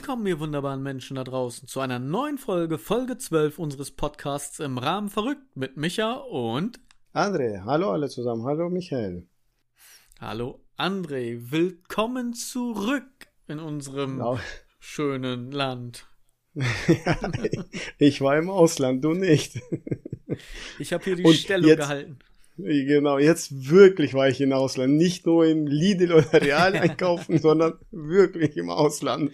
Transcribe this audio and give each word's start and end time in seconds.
Willkommen, 0.00 0.28
ihr 0.28 0.38
wunderbaren 0.38 0.80
Menschen 0.80 1.16
da 1.16 1.24
draußen, 1.24 1.66
zu 1.66 1.80
einer 1.80 1.98
neuen 1.98 2.38
Folge, 2.38 2.78
Folge 2.78 3.18
12 3.18 3.58
unseres 3.58 3.90
Podcasts 3.90 4.60
im 4.60 4.78
Rahmen 4.78 5.08
Verrückt 5.08 5.56
mit 5.56 5.76
Micha 5.76 6.12
und 6.12 6.78
André. 7.12 7.64
Hallo 7.64 7.90
alle 7.90 8.08
zusammen. 8.08 8.44
Hallo 8.44 8.70
Michael. 8.70 9.26
Hallo 10.20 10.64
André. 10.76 11.50
Willkommen 11.50 12.32
zurück 12.32 13.26
in 13.48 13.58
unserem 13.58 14.18
genau. 14.18 14.38
schönen 14.78 15.50
Land. 15.50 16.06
ich 17.98 18.20
war 18.20 18.38
im 18.38 18.50
Ausland, 18.50 19.02
du 19.02 19.14
nicht. 19.14 19.60
Ich 20.78 20.92
habe 20.92 21.02
hier 21.02 21.16
die 21.16 21.24
und 21.24 21.34
Stellung 21.34 21.70
jetzt, 21.70 21.78
gehalten. 21.78 22.20
Genau, 22.60 23.18
jetzt 23.18 23.70
wirklich 23.70 24.14
war 24.14 24.28
ich 24.28 24.40
im 24.40 24.52
Ausland. 24.52 24.94
Nicht 24.94 25.26
nur 25.26 25.46
in 25.46 25.68
Lidl 25.68 26.12
oder 26.12 26.42
Real 26.42 26.74
einkaufen, 26.74 27.38
sondern 27.38 27.74
wirklich 27.92 28.56
im 28.56 28.68
Ausland. 28.68 29.30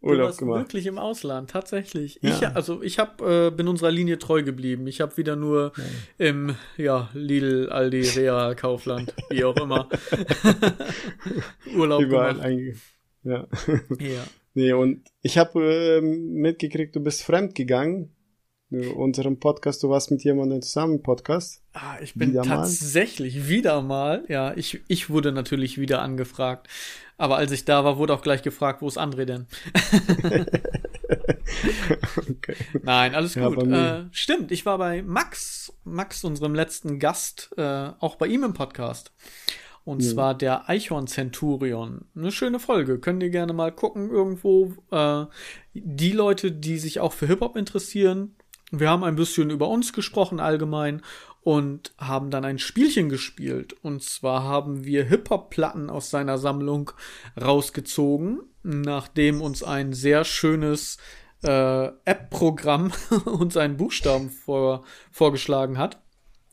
Urlaub 0.00 0.30
du 0.32 0.36
gemacht. 0.38 0.60
Wirklich 0.60 0.86
im 0.86 0.96
Ausland, 0.96 1.50
tatsächlich. 1.50 2.18
Ja. 2.22 2.30
Ich, 2.30 2.46
also 2.48 2.82
ich 2.82 2.98
hab, 2.98 3.20
äh, 3.20 3.50
bin 3.50 3.68
unserer 3.68 3.90
Linie 3.90 4.18
treu 4.18 4.42
geblieben. 4.42 4.86
Ich 4.86 5.02
habe 5.02 5.14
wieder 5.18 5.36
nur 5.36 5.72
ja. 5.76 5.84
im 6.26 6.56
ja, 6.78 7.10
Lidl, 7.12 7.68
Aldi, 7.68 8.00
Real, 8.16 8.56
Kaufland, 8.56 9.14
wie 9.28 9.44
auch 9.44 9.56
immer, 9.56 9.90
Urlaub 11.76 12.00
Überall 12.00 12.34
gemacht. 12.34 12.80
Ja. 13.24 13.46
ja. 13.98 14.24
Nee, 14.54 14.72
und 14.72 15.02
ich 15.20 15.36
habe 15.36 15.62
äh, 15.62 16.00
mitgekriegt, 16.00 16.96
du 16.96 17.00
bist 17.00 17.24
fremd 17.24 17.54
gegangen 17.54 18.13
unserem 18.94 19.38
Podcast, 19.38 19.82
du 19.82 19.90
warst 19.90 20.10
mit 20.10 20.24
jemandem 20.24 20.62
zusammen 20.62 20.94
im 20.94 21.02
Podcast. 21.02 21.62
Ah, 21.72 21.96
ich 22.02 22.14
bin 22.14 22.30
wieder 22.30 22.42
tatsächlich 22.42 23.36
mal. 23.36 23.48
wieder 23.48 23.82
mal, 23.82 24.24
ja, 24.28 24.54
ich, 24.56 24.80
ich 24.88 25.10
wurde 25.10 25.32
natürlich 25.32 25.78
wieder 25.78 26.02
angefragt. 26.02 26.68
Aber 27.16 27.36
als 27.36 27.52
ich 27.52 27.64
da 27.64 27.84
war, 27.84 27.98
wurde 27.98 28.12
auch 28.12 28.22
gleich 28.22 28.42
gefragt, 28.42 28.82
wo 28.82 28.88
ist 28.88 28.98
André 28.98 29.24
denn? 29.24 29.46
okay. 32.16 32.56
Nein, 32.82 33.14
alles 33.14 33.34
ja, 33.36 33.48
gut. 33.48 33.70
Äh, 33.70 34.04
stimmt, 34.10 34.50
ich 34.50 34.66
war 34.66 34.78
bei 34.78 35.02
Max, 35.02 35.72
Max, 35.84 36.24
unserem 36.24 36.54
letzten 36.54 36.98
Gast, 36.98 37.50
äh, 37.56 37.90
auch 38.00 38.16
bei 38.16 38.26
ihm 38.26 38.42
im 38.42 38.54
Podcast. 38.54 39.12
Und 39.84 39.98
mhm. 39.98 40.02
zwar 40.02 40.34
der 40.34 40.68
Eichhorn 40.68 41.06
Centurion. 41.06 42.06
Eine 42.16 42.32
schöne 42.32 42.58
Folge. 42.58 42.98
Könnt 42.98 43.22
ihr 43.22 43.30
gerne 43.30 43.52
mal 43.52 43.70
gucken 43.70 44.10
irgendwo. 44.10 44.72
Äh, 44.90 45.26
die 45.74 46.12
Leute, 46.12 46.52
die 46.52 46.78
sich 46.78 47.00
auch 47.00 47.12
für 47.12 47.26
Hip-Hop 47.26 47.56
interessieren, 47.56 48.34
wir 48.70 48.90
haben 48.90 49.04
ein 49.04 49.16
bisschen 49.16 49.50
über 49.50 49.68
uns 49.68 49.92
gesprochen 49.92 50.40
allgemein 50.40 51.02
und 51.42 51.92
haben 51.98 52.30
dann 52.30 52.44
ein 52.44 52.58
Spielchen 52.58 53.08
gespielt. 53.08 53.74
Und 53.82 54.02
zwar 54.02 54.44
haben 54.44 54.84
wir 54.84 55.04
Hip-Hop-Platten 55.04 55.90
aus 55.90 56.10
seiner 56.10 56.38
Sammlung 56.38 56.90
rausgezogen, 57.40 58.40
nachdem 58.62 59.42
uns 59.42 59.62
ein 59.62 59.92
sehr 59.92 60.24
schönes 60.24 60.96
äh, 61.42 61.86
App-Programm 62.04 62.92
uns 63.26 63.56
einen 63.56 63.76
Buchstaben 63.76 64.30
vor, 64.30 64.84
vorgeschlagen 65.12 65.76
hat. 65.76 66.00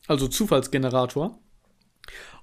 Also 0.06 0.28
Zufallsgenerator. 0.28 1.38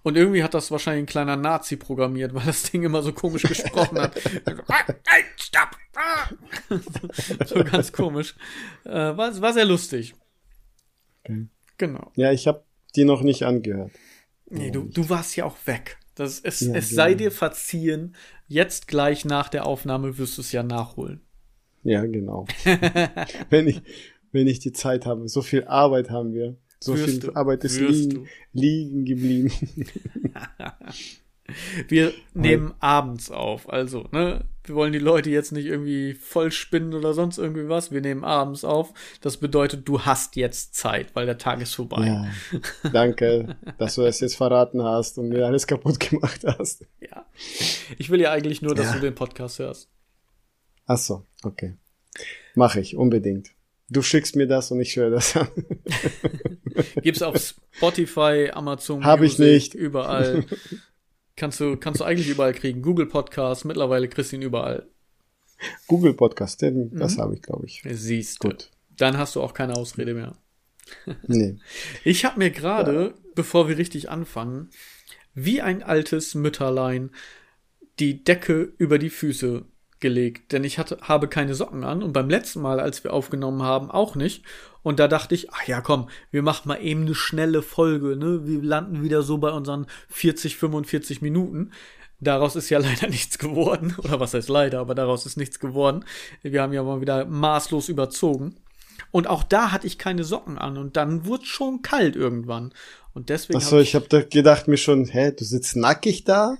Und 0.01 0.15
irgendwie 0.15 0.43
hat 0.43 0.53
das 0.53 0.71
wahrscheinlich 0.71 1.03
ein 1.03 1.07
kleiner 1.07 1.35
Nazi 1.35 1.75
programmiert, 1.75 2.33
weil 2.33 2.45
das 2.45 2.63
Ding 2.63 2.83
immer 2.83 3.03
so 3.03 3.13
komisch 3.13 3.43
gesprochen 3.43 3.99
hat. 3.99 4.19
Stopp! 5.35 5.75
so 7.45 7.63
ganz 7.63 7.91
komisch. 7.91 8.35
Äh, 8.85 8.91
war, 8.91 9.41
war 9.41 9.53
sehr 9.53 9.65
lustig. 9.65 10.15
Okay. 11.23 11.47
Genau. 11.77 12.11
Ja, 12.15 12.31
ich 12.31 12.47
habe 12.47 12.63
die 12.95 13.05
noch 13.05 13.21
nicht 13.21 13.43
angehört. 13.43 13.91
Nee, 14.49 14.71
du, 14.71 14.83
du 14.83 15.09
warst 15.09 15.35
ja 15.35 15.45
auch 15.45 15.57
weg. 15.65 15.97
Das, 16.15 16.39
es, 16.39 16.59
ja, 16.59 16.73
es 16.73 16.89
genau. 16.89 16.95
sei 16.95 17.13
dir 17.13 17.31
verziehen, 17.31 18.15
jetzt 18.47 18.87
gleich 18.87 19.25
nach 19.25 19.47
der 19.47 19.65
Aufnahme 19.65 20.17
wirst 20.17 20.37
du 20.37 20.41
es 20.41 20.51
ja 20.51 20.63
nachholen. 20.63 21.21
Ja, 21.83 22.05
genau. 22.05 22.45
wenn, 23.49 23.67
ich, 23.67 23.81
wenn 24.31 24.47
ich 24.47 24.59
die 24.59 24.73
Zeit 24.73 25.05
habe. 25.05 25.29
So 25.29 25.41
viel 25.41 25.63
Arbeit 25.65 26.09
haben 26.09 26.33
wir. 26.33 26.57
So 26.81 26.95
Wirst 26.95 27.09
viel 27.09 27.19
du. 27.19 27.35
Arbeit 27.35 27.63
ist 27.63 27.79
liegen, 27.79 28.27
liegen 28.53 29.05
geblieben. 29.05 29.51
wir 31.87 32.13
nehmen 32.33 32.73
abends 32.79 33.31
auf, 33.31 33.69
also, 33.69 34.07
ne? 34.11 34.45
Wir 34.69 34.75
wollen 34.75 34.93
die 34.93 34.99
Leute 34.99 35.31
jetzt 35.31 35.51
nicht 35.51 35.65
irgendwie 35.65 36.13
voll 36.13 36.51
spinnen 36.51 36.93
oder 36.93 37.15
sonst 37.15 37.39
irgendwie 37.39 37.67
was. 37.67 37.91
Wir 37.91 38.01
nehmen 38.01 38.23
abends 38.23 38.63
auf. 38.63 38.93
Das 39.19 39.37
bedeutet, 39.37 39.87
du 39.87 40.01
hast 40.01 40.35
jetzt 40.35 40.75
Zeit, 40.75 41.15
weil 41.15 41.25
der 41.25 41.39
Tag 41.39 41.59
ist 41.59 41.73
vorbei. 41.73 42.05
Ja, 42.05 42.27
danke, 42.93 43.57
dass 43.79 43.95
du 43.95 44.03
es 44.03 44.19
jetzt 44.19 44.35
verraten 44.35 44.83
hast 44.83 45.17
und 45.17 45.29
mir 45.29 45.47
alles 45.47 45.65
kaputt 45.65 45.99
gemacht 45.99 46.45
hast. 46.45 46.85
Ja. 47.01 47.25
Ich 47.97 48.11
will 48.11 48.21
ja 48.21 48.31
eigentlich 48.31 48.61
nur, 48.61 48.75
dass 48.75 48.87
ja. 48.87 48.93
du 48.93 48.99
den 48.99 49.15
Podcast 49.15 49.57
hörst. 49.57 49.89
Ach 50.85 50.99
so, 50.99 51.23
okay. 51.43 51.75
Mache 52.53 52.79
ich, 52.79 52.95
unbedingt. 52.95 53.49
Du 53.89 54.03
schickst 54.03 54.35
mir 54.35 54.45
das 54.45 54.69
und 54.69 54.79
ich 54.81 54.95
höre 54.95 55.09
das 55.09 55.35
an. 55.35 55.47
Gibt's 57.01 57.23
auf 57.23 57.55
Spotify, 57.71 58.51
Amazon 58.53 59.03
Hab 59.03 59.19
Music, 59.19 59.39
ich 59.39 59.39
nicht. 59.39 59.73
überall. 59.73 60.45
Kannst 61.39 61.61
du, 61.61 61.77
kannst 61.77 62.01
du 62.01 62.03
eigentlich 62.03 62.27
überall 62.27 62.53
kriegen. 62.53 62.81
Google 62.81 63.05
Podcast, 63.05 63.63
mittlerweile 63.63 64.09
kriegst 64.09 64.33
du 64.33 64.35
ihn 64.35 64.41
überall. 64.41 64.89
Google 65.87 66.13
Podcast, 66.13 66.61
denn 66.61 66.91
das 66.91 67.15
mhm. 67.15 67.21
habe 67.21 67.35
ich, 67.35 67.41
glaube 67.41 67.65
ich. 67.65 67.81
Siehst 67.89 68.43
du. 68.43 68.49
Gut. 68.49 68.69
Dann 68.97 69.17
hast 69.17 69.37
du 69.37 69.41
auch 69.41 69.53
keine 69.53 69.75
Ausrede 69.75 70.13
mehr. 70.13 70.35
nee. 71.27 71.55
Ich 72.03 72.25
habe 72.25 72.39
mir 72.39 72.51
gerade, 72.51 73.13
ja. 73.15 73.31
bevor 73.35 73.69
wir 73.69 73.77
richtig 73.77 74.09
anfangen, 74.09 74.69
wie 75.33 75.61
ein 75.61 75.81
altes 75.81 76.35
Mütterlein 76.35 77.09
die 77.99 78.21
Decke 78.21 78.73
über 78.77 78.99
die 78.99 79.09
Füße 79.09 79.63
gelegt, 79.99 80.51
denn 80.51 80.63
ich 80.63 80.79
hatte, 80.79 80.97
habe 81.01 81.27
keine 81.27 81.55
Socken 81.55 81.83
an 81.83 82.03
und 82.03 82.13
beim 82.13 82.29
letzten 82.29 82.61
Mal, 82.61 82.79
als 82.79 83.03
wir 83.03 83.13
aufgenommen 83.13 83.63
haben, 83.63 83.91
auch 83.91 84.15
nicht. 84.15 84.43
Und 84.81 84.99
da 84.99 85.07
dachte 85.07 85.35
ich, 85.35 85.51
ach 85.51 85.67
ja, 85.67 85.81
komm, 85.81 86.09
wir 86.31 86.41
machen 86.41 86.67
mal 86.67 86.81
eben 86.81 87.01
eine 87.01 87.15
schnelle 87.15 87.61
Folge, 87.61 88.15
ne? 88.15 88.47
Wir 88.47 88.61
landen 88.61 89.03
wieder 89.03 89.23
so 89.23 89.37
bei 89.37 89.51
unseren 89.51 89.87
40, 90.09 90.55
45 90.55 91.21
Minuten. 91.21 91.71
Daraus 92.21 92.55
ist 92.55 92.69
ja 92.69 92.79
leider 92.79 93.07
nichts 93.07 93.37
geworden. 93.37 93.95
Oder 93.97 94.19
was 94.19 94.33
heißt 94.33 94.49
leider, 94.49 94.79
aber 94.79 94.95
daraus 94.95 95.25
ist 95.25 95.37
nichts 95.37 95.59
geworden. 95.59 96.05
Wir 96.41 96.61
haben 96.61 96.73
ja 96.73 96.83
mal 96.83 97.01
wieder 97.01 97.25
maßlos 97.25 97.89
überzogen. 97.89 98.55
Und 99.11 99.27
auch 99.27 99.43
da 99.43 99.71
hatte 99.71 99.87
ich 99.87 99.97
keine 99.97 100.23
Socken 100.23 100.57
an 100.57 100.77
und 100.77 100.95
dann 100.95 101.25
wurde 101.25 101.45
schon 101.45 101.81
kalt 101.81 102.15
irgendwann. 102.15 102.73
Und 103.13 103.29
deswegen. 103.29 103.57
Achso, 103.57 103.77
hab 103.77 103.81
ich, 103.81 103.89
ich 103.89 103.95
habe 103.95 104.25
gedacht 104.25 104.67
mir 104.67 104.77
schon, 104.77 105.05
hä, 105.05 105.31
du 105.31 105.43
sitzt 105.43 105.75
nackig 105.75 106.25
da? 106.25 106.57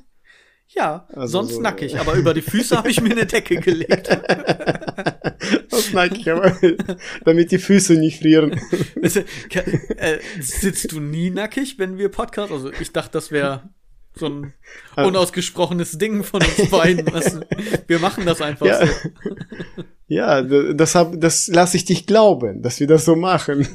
Ja, 0.71 1.07
also 1.13 1.39
sonst 1.39 1.55
so, 1.55 1.61
nackig, 1.61 1.97
aber 1.97 2.13
über 2.13 2.35
die 2.35 2.43
Füße 2.43 2.77
habe 2.77 2.91
ich 2.91 3.01
mir 3.01 3.11
eine 3.11 3.25
Decke 3.25 3.55
gelegt. 3.55 4.09
Was 5.71 5.93
nackig, 5.93 6.29
aber 6.29 6.55
damit 7.25 7.51
die 7.51 7.57
Füße 7.57 7.93
nicht 7.93 8.19
frieren. 8.19 8.59
äh, 9.01 10.19
sitzt 10.39 10.91
du 10.91 10.99
nie 10.99 11.31
nackig, 11.31 11.79
wenn 11.79 11.97
wir 11.97 12.09
Podcast? 12.09 12.51
Also 12.51 12.71
ich 12.79 12.93
dachte, 12.93 13.13
das 13.13 13.31
wäre 13.31 13.69
so 14.13 14.27
ein 14.27 14.53
unausgesprochenes 14.95 15.97
Ding 15.97 16.23
von 16.23 16.43
uns 16.43 16.69
beiden. 16.69 17.11
Was, 17.13 17.39
wir 17.87 17.99
machen 17.99 18.27
das 18.27 18.41
einfach 18.41 18.67
ja. 18.67 18.85
so. 18.85 18.93
Ja, 20.09 20.41
das, 20.41 20.95
hab, 20.95 21.21
das 21.21 21.47
lasse 21.47 21.77
ich 21.77 21.85
dich 21.85 22.07
glauben, 22.07 22.63
dass 22.63 22.79
wir 22.79 22.87
das 22.87 23.05
so 23.05 23.15
machen. 23.15 23.67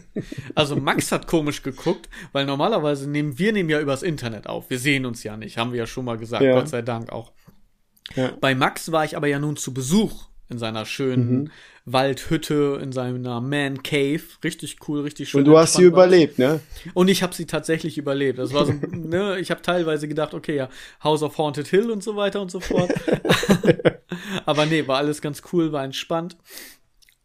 Also 0.56 0.75
Max 0.75 1.12
hat 1.12 1.28
komisch 1.28 1.62
geguckt, 1.62 2.09
weil 2.33 2.45
normalerweise 2.45 3.09
nehmen 3.09 3.39
wir 3.39 3.53
nehmen 3.53 3.71
ja 3.71 3.81
übers 3.81 4.03
Internet 4.03 4.49
auf. 4.49 4.69
Wir 4.69 4.81
sehen 4.81 5.06
uns 5.06 5.22
ja 5.22 5.37
nicht, 5.37 5.59
haben 5.59 5.72
wir 5.72 5.78
ja 5.78 5.87
schon 5.87 6.05
mal 6.05 6.19
gesagt, 6.19 6.43
ja. 6.43 6.55
Gott 6.55 6.69
sei 6.69 6.83
Dank 6.83 7.12
auch. 7.12 7.33
Ja. 8.17 8.33
Bei 8.41 8.55
Max 8.56 8.91
war 8.91 9.05
ich 9.05 9.17
aber 9.17 9.28
ja 9.28 9.39
nun 9.39 9.56
zu 9.56 9.72
Besuch 9.72 10.27
in 10.50 10.59
seiner 10.59 10.87
schönen 10.87 11.43
mhm. 11.43 11.50
Waldhütte, 11.87 12.81
in 12.83 12.93
seiner 12.93 13.41
Man 13.41 13.83
Cave. 13.83 14.22
Richtig 14.43 14.78
cool, 14.89 15.00
richtig 15.03 15.28
schön. 15.28 15.41
Und 15.41 15.45
du 15.45 15.59
hast 15.59 15.75
sie 15.75 15.83
überlebt, 15.83 16.39
ne? 16.39 16.61
Und 16.95 17.09
ich 17.09 17.22
habe 17.22 17.34
sie 17.34 17.47
tatsächlich 17.47 17.98
überlebt. 17.98 18.39
Das 18.39 18.54
war 18.54 18.65
so, 18.65 18.72
ne, 18.91 19.39
ich 19.39 19.51
habe 19.51 19.60
teilweise 19.60 20.09
gedacht, 20.09 20.33
okay, 20.33 20.57
ja, 20.57 20.69
House 21.03 21.22
of 21.22 21.36
Haunted 21.36 21.69
Hill 21.69 21.91
und 21.91 22.03
so 22.03 22.16
weiter 22.16 22.41
und 22.41 22.51
so 22.51 22.60
fort. 22.60 22.91
Aber 24.47 24.66
nee, 24.66 24.86
war 24.86 24.98
alles 24.98 25.21
ganz 25.21 25.42
cool, 25.53 25.72
war 25.72 25.84
entspannt. 25.84 26.36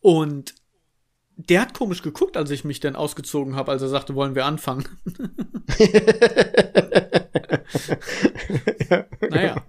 Und 0.02 0.56
der 1.48 1.62
hat 1.62 1.74
komisch 1.74 2.02
geguckt, 2.02 2.36
als 2.36 2.52
ich 2.52 2.66
mich 2.66 2.82
dann 2.82 2.98
ausgezogen 2.98 3.56
habe, 3.56 3.72
als 3.72 3.82
er 3.82 3.88
sagte, 3.88 4.14
wollen 4.14 4.36
wir 4.36 4.46
anfangen. 4.46 4.84
naja. 9.30 9.64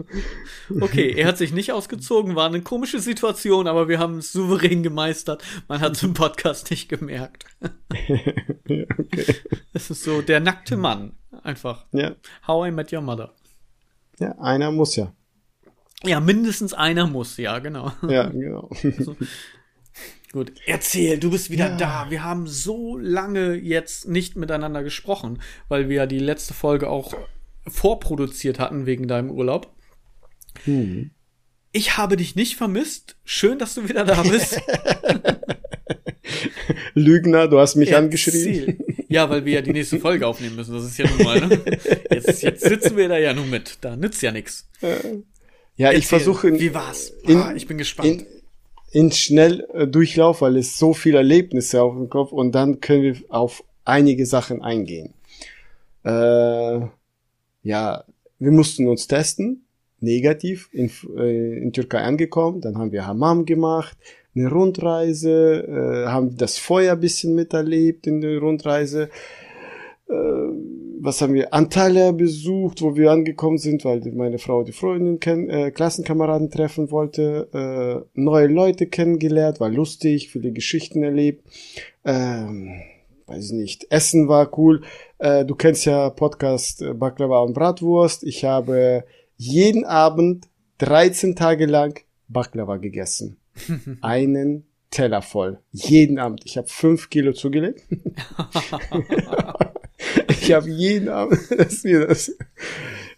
Okay, 0.80 1.12
er 1.12 1.28
hat 1.28 1.38
sich 1.38 1.52
nicht 1.52 1.70
ausgezogen, 1.70 2.34
war 2.34 2.46
eine 2.46 2.62
komische 2.62 2.98
Situation, 2.98 3.68
aber 3.68 3.86
wir 3.86 4.00
haben 4.00 4.18
es 4.18 4.32
souverän 4.32 4.82
gemeistert. 4.82 5.44
Man 5.68 5.80
hat 5.80 5.92
es 5.92 6.02
im 6.02 6.12
Podcast 6.12 6.70
nicht 6.70 6.88
gemerkt. 6.88 7.44
okay. 7.92 8.88
Es 9.72 9.90
ist 9.90 10.02
so 10.02 10.22
der 10.22 10.40
nackte 10.40 10.76
Mann, 10.76 11.12
einfach. 11.44 11.86
Ja. 11.92 12.16
How 12.48 12.66
I 12.66 12.72
Met 12.72 12.92
Your 12.92 13.02
Mother. 13.02 13.32
Ja, 14.18 14.32
einer 14.40 14.72
muss 14.72 14.96
ja. 14.96 15.12
Ja, 16.02 16.18
mindestens 16.18 16.74
einer 16.74 17.06
muss, 17.06 17.36
ja, 17.36 17.60
genau. 17.60 17.92
Ja, 18.08 18.28
genau. 18.28 18.70
Also, 18.82 19.14
Gut, 20.32 20.52
erzähl, 20.66 21.18
du 21.18 21.30
bist 21.30 21.50
wieder 21.50 21.70
ja. 21.70 21.76
da. 21.76 22.06
Wir 22.08 22.22
haben 22.22 22.46
so 22.46 22.96
lange 22.96 23.54
jetzt 23.54 24.06
nicht 24.06 24.36
miteinander 24.36 24.84
gesprochen, 24.84 25.42
weil 25.68 25.88
wir 25.88 25.96
ja 25.96 26.06
die 26.06 26.20
letzte 26.20 26.54
Folge 26.54 26.88
auch 26.88 27.14
vorproduziert 27.66 28.60
hatten 28.60 28.86
wegen 28.86 29.08
deinem 29.08 29.30
Urlaub. 29.30 29.74
Hm. 30.64 31.10
Ich 31.72 31.96
habe 31.96 32.16
dich 32.16 32.36
nicht 32.36 32.56
vermisst. 32.56 33.16
Schön, 33.24 33.58
dass 33.58 33.74
du 33.74 33.88
wieder 33.88 34.04
da 34.04 34.22
bist. 34.22 34.60
Lügner, 36.94 37.48
du 37.48 37.58
hast 37.58 37.76
mich 37.76 37.96
angeschrieben. 37.96 38.78
Ja, 39.08 39.28
weil 39.30 39.44
wir 39.44 39.54
ja 39.54 39.62
die 39.62 39.72
nächste 39.72 39.98
Folge 39.98 40.26
aufnehmen 40.26 40.56
müssen. 40.56 40.74
Das 40.74 40.84
ist 40.84 40.98
ja 40.98 41.08
nun 41.08 41.24
mal, 41.24 41.40
ne? 41.40 41.60
Jetzt, 42.10 42.42
jetzt 42.42 42.64
sitzen 42.64 42.96
wir 42.96 43.08
da 43.08 43.18
ja 43.18 43.34
nun 43.34 43.50
mit. 43.50 43.78
Da 43.80 43.96
nützt 43.96 44.22
ja 44.22 44.30
nichts. 44.30 44.68
Ja, 44.80 45.86
Erzähl, 45.86 45.98
ich 45.98 46.06
versuche. 46.06 46.60
Wie 46.60 46.74
war's? 46.74 47.12
Ah, 47.26 47.52
ich 47.54 47.66
bin 47.66 47.78
gespannt. 47.78 48.08
In, 48.08 48.26
in 48.92 49.12
Schnelldurchlauf, 49.12 50.40
weil 50.40 50.56
es 50.56 50.78
so 50.78 50.92
viele 50.92 51.18
Erlebnisse 51.18 51.82
auf 51.82 51.94
dem 51.94 52.08
Kopf 52.08 52.32
und 52.32 52.52
dann 52.54 52.80
können 52.80 53.02
wir 53.02 53.16
auf 53.28 53.64
einige 53.84 54.26
Sachen 54.26 54.62
eingehen. 54.62 55.14
Äh, 56.04 56.80
ja, 57.62 58.04
wir 58.38 58.50
mussten 58.50 58.88
uns 58.88 59.06
testen, 59.06 59.64
negativ 60.00 60.68
in, 60.72 60.90
äh, 61.16 61.58
in 61.58 61.72
Türkei 61.72 62.00
angekommen, 62.00 62.60
dann 62.60 62.78
haben 62.78 62.92
wir 62.92 63.06
Hammam 63.06 63.44
gemacht, 63.44 63.96
eine 64.34 64.48
Rundreise, 64.48 65.66
äh, 65.66 66.08
haben 66.08 66.36
das 66.36 66.58
Feuer 66.58 66.96
bisschen 66.96 67.34
miterlebt 67.34 68.06
in 68.06 68.20
der 68.20 68.38
Rundreise. 68.38 69.10
Äh, 70.08 70.79
was 71.02 71.20
haben 71.22 71.34
wir? 71.34 71.54
Antalya 71.54 72.12
besucht, 72.12 72.82
wo 72.82 72.94
wir 72.94 73.10
angekommen 73.10 73.58
sind, 73.58 73.84
weil 73.84 74.00
meine 74.12 74.38
Frau 74.38 74.62
die 74.62 74.72
Freundin 74.72 75.18
kennen, 75.18 75.48
äh, 75.48 75.70
Klassenkameraden 75.70 76.50
treffen 76.50 76.90
wollte, 76.90 77.48
äh, 78.14 78.20
neue 78.20 78.46
Leute 78.46 78.86
kennengelernt, 78.86 79.60
war 79.60 79.70
lustig, 79.70 80.30
viele 80.30 80.52
Geschichten 80.52 81.02
erlebt. 81.02 81.44
Ähm, 82.04 82.82
weiß 83.26 83.46
ich 83.46 83.52
nicht. 83.52 83.86
Essen 83.90 84.28
war 84.28 84.58
cool. 84.58 84.82
Äh, 85.18 85.44
du 85.44 85.54
kennst 85.54 85.86
ja 85.86 86.10
Podcast 86.10 86.82
äh, 86.82 86.92
Baklava 86.92 87.40
und 87.40 87.54
Bratwurst. 87.54 88.24
Ich 88.24 88.44
habe 88.44 89.04
jeden 89.36 89.84
Abend 89.84 90.48
13 90.78 91.34
Tage 91.34 91.66
lang 91.66 91.98
Baklava 92.28 92.76
gegessen. 92.76 93.38
einen 94.02 94.69
Teller 94.90 95.22
voll. 95.22 95.58
Jeden 95.72 96.18
Abend. 96.18 96.42
Ich 96.44 96.56
habe 96.56 96.68
fünf 96.68 97.10
Kilo 97.10 97.32
zugelegt. 97.32 97.82
ich 100.28 100.52
habe 100.52 100.68
jeden 100.68 101.08
Abend, 101.08 101.38
das 101.56 101.84
mir 101.84 102.06
das. 102.06 102.36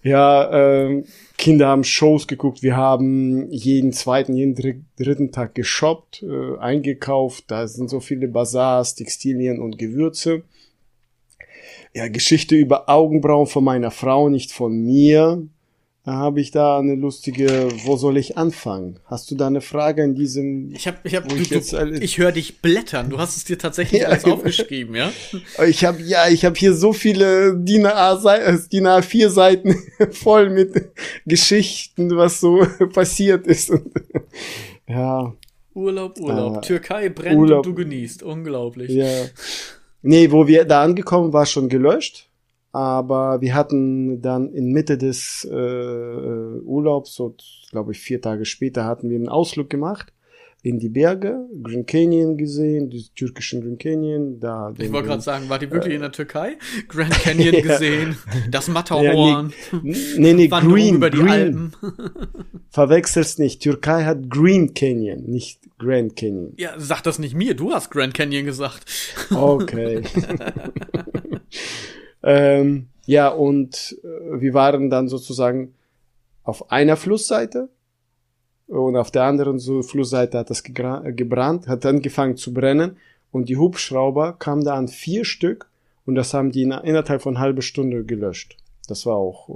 Ja, 0.03 0.51
ähm, 0.53 1.05
Kinder 1.39 1.69
haben 1.69 1.85
Shows 1.85 2.27
geguckt. 2.27 2.63
Wir 2.63 2.77
haben 2.77 3.51
jeden 3.51 3.93
zweiten, 3.93 4.35
jeden 4.35 4.85
dritten 4.97 5.33
Tag 5.33 5.55
geshoppt, 5.55 6.23
äh, 6.23 6.59
eingekauft. 6.59 7.45
Da 7.49 7.67
sind 7.67 7.89
so 7.89 8.01
viele 8.01 8.29
Bazars, 8.29 8.95
Textilien 8.95 9.61
und 9.61 9.79
Gewürze. 9.79 10.43
Ja, 11.95 12.09
Geschichte 12.09 12.57
über 12.57 12.89
Augenbrauen 12.89 13.47
von 13.47 13.65
meiner 13.65 13.91
Frau, 13.91 14.29
nicht 14.29 14.53
von 14.53 14.85
mir 14.85 15.47
habe 16.05 16.41
ich 16.41 16.51
da 16.51 16.79
eine 16.79 16.97
lustige, 16.97 17.69
wo 17.85 17.97
soll 17.97 18.17
ich 18.17 18.37
anfangen? 18.37 18.99
Hast 19.05 19.31
du 19.31 19.37
da 19.37 19.47
eine 19.47 19.61
Frage 19.61 20.03
in 20.03 20.17
diesem? 20.17 20.75
Ich 20.75 20.89
habe, 20.89 20.99
ich 21.05 21.15
habe, 21.15 21.33
ich, 21.35 21.51
jetzt, 21.51 21.73
ich 21.73 22.19
höre 22.19 22.33
dich 22.33 22.61
blättern. 22.61 23.09
Du 23.09 23.19
hast 23.19 23.37
es 23.37 23.45
dir 23.45 23.57
tatsächlich 23.57 24.03
ja, 24.03 24.09
alles 24.09 24.25
aufgeschrieben, 24.25 24.97
ja? 24.97 25.13
Ich 25.65 25.85
habe, 25.85 26.03
ja, 26.03 26.29
ich 26.29 26.45
habe 26.45 26.57
hier 26.59 26.75
so 26.75 26.93
viele 26.93 27.57
DIN 27.57 27.87
A4 27.87 29.29
Seiten 29.29 29.77
voll 30.11 30.51
mit 30.51 30.91
Geschichten, 31.25 32.17
was 32.17 32.41
so 32.41 32.67
passiert 32.93 33.47
ist. 33.47 33.71
Und, 33.71 33.93
ja. 34.89 35.33
Urlaub, 35.75 36.19
Urlaub. 36.19 36.57
Äh, 36.59 36.61
Türkei 36.63 37.09
brennt 37.11 37.39
Urlaub. 37.39 37.65
und 37.65 37.67
du 37.67 37.75
genießt. 37.75 38.25
Unglaublich. 38.25 38.91
Ja. 38.91 39.07
Nee, 40.03 40.33
wo 40.33 40.49
wir 40.49 40.65
da 40.65 40.83
angekommen, 40.83 41.33
war 41.33 41.47
schon 41.47 41.69
gelöscht 41.69 42.29
aber 42.73 43.41
wir 43.41 43.55
hatten 43.55 44.23
dann 44.23 44.53
in 44.53 44.73
Mitte 44.73 44.99
des 44.99 45.47
äh, 45.51 45.55
Urlaubs, 45.55 47.15
so 47.15 47.37
glaube 47.71 47.93
ich 47.93 47.99
vier 47.99 48.21
Tage 48.21 48.45
später, 48.45 48.85
hatten 48.85 49.11
wir 49.11 49.17
einen 49.17 49.29
Ausflug 49.29 49.71
gemacht 49.71 50.13
in 50.65 50.79
die 50.79 50.89
Berge, 50.89 51.49
Green 51.61 51.85
Canyon 51.85 52.37
gesehen, 52.37 52.89
die 52.89 53.09
türkischen 53.17 53.63
Green 53.63 53.79
Canyon. 53.79 54.39
Da 54.39 54.73
ich 54.79 54.93
wollte 54.93 55.09
gerade 55.09 55.23
sagen, 55.23 55.49
war 55.49 55.59
die 55.59 55.69
wirklich 55.71 55.93
äh, 55.93 55.97
in 55.97 56.03
der 56.03 56.13
Türkei? 56.13 56.57
Grand 56.89 57.11
Canyon 57.11 57.63
gesehen, 57.63 58.17
das 58.49 58.69
Matterhorn. 58.69 59.53
Ja, 59.73 59.81
nee, 59.83 59.97
nee, 60.19 60.35
nee 60.35 60.49
Green, 60.49 60.95
über 60.97 61.11
die 61.11 61.19
Green. 61.19 61.29
Alpen. 61.31 61.73
Verwechselst 62.71 63.41
nicht, 63.41 63.61
Türkei 63.61 64.05
hat 64.05 64.31
Green 64.31 64.73
Canyon, 64.73 65.25
nicht 65.25 65.59
Grand 65.79 66.15
Canyon. 66.15 66.55
Ja, 66.57 66.75
sag 66.79 67.03
das 67.03 67.19
nicht 67.19 67.35
mir, 67.35 67.55
du 67.55 67.73
hast 67.73 67.91
Grand 67.91 68.15
Canyon 68.15 68.45
gesagt. 68.45 68.85
Okay. 69.35 70.03
Ähm, 72.23 72.89
ja, 73.07 73.29
und 73.29 73.99
äh, 74.03 74.41
wir 74.41 74.55
waren 74.55 74.91
dann 74.91 75.09
sozusagen 75.09 75.75
auf 76.45 76.71
einer 76.71 76.97
Flussseite 76.97 77.69
und 78.67 78.97
auf 78.97 79.11
der 79.11 79.25
anderen 79.25 79.59
so 79.59 79.83
Flussseite 79.83 80.39
hat 80.39 80.51
das 80.51 80.63
gebrannt, 80.63 81.69
hat 81.69 81.85
angefangen 81.85 82.37
zu 82.37 82.55
brennen 82.55 82.97
und 83.31 83.49
die 83.49 83.57
Hubschrauber 83.57 84.35
kamen 84.39 84.65
da 84.65 84.75
an 84.75 84.89
vier 84.89 85.25
Stück 85.25 85.69
und 86.05 86.15
das 86.15 86.35
haben 86.35 86.53
die 86.53 86.63
in, 86.63 86.73
innerhalb 86.73 87.23
von 87.23 87.39
halbe 87.39 87.63
Stunde 87.63 88.05
gelöscht. 88.05 88.57
Das 88.89 89.07
war 89.07 89.17
auch 89.17 89.49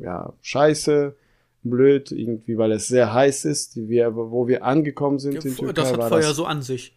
äh, 0.00 0.04
ja 0.04 0.32
scheiße, 0.42 1.14
blöd 1.62 2.12
irgendwie, 2.12 2.58
weil 2.58 2.72
es 2.72 2.86
sehr 2.86 3.12
heiß 3.12 3.44
ist. 3.44 3.76
Wir, 3.88 4.14
wo 4.14 4.46
wir 4.46 4.64
angekommen 4.64 5.18
sind 5.18 5.34
ja, 5.34 5.40
in 5.42 5.56
Türkei, 5.56 5.72
das 5.72 5.92
hat 5.92 6.08
Feuer 6.08 6.20
das, 6.20 6.36
so 6.36 6.44
an 6.44 6.62
sich. 6.62 6.94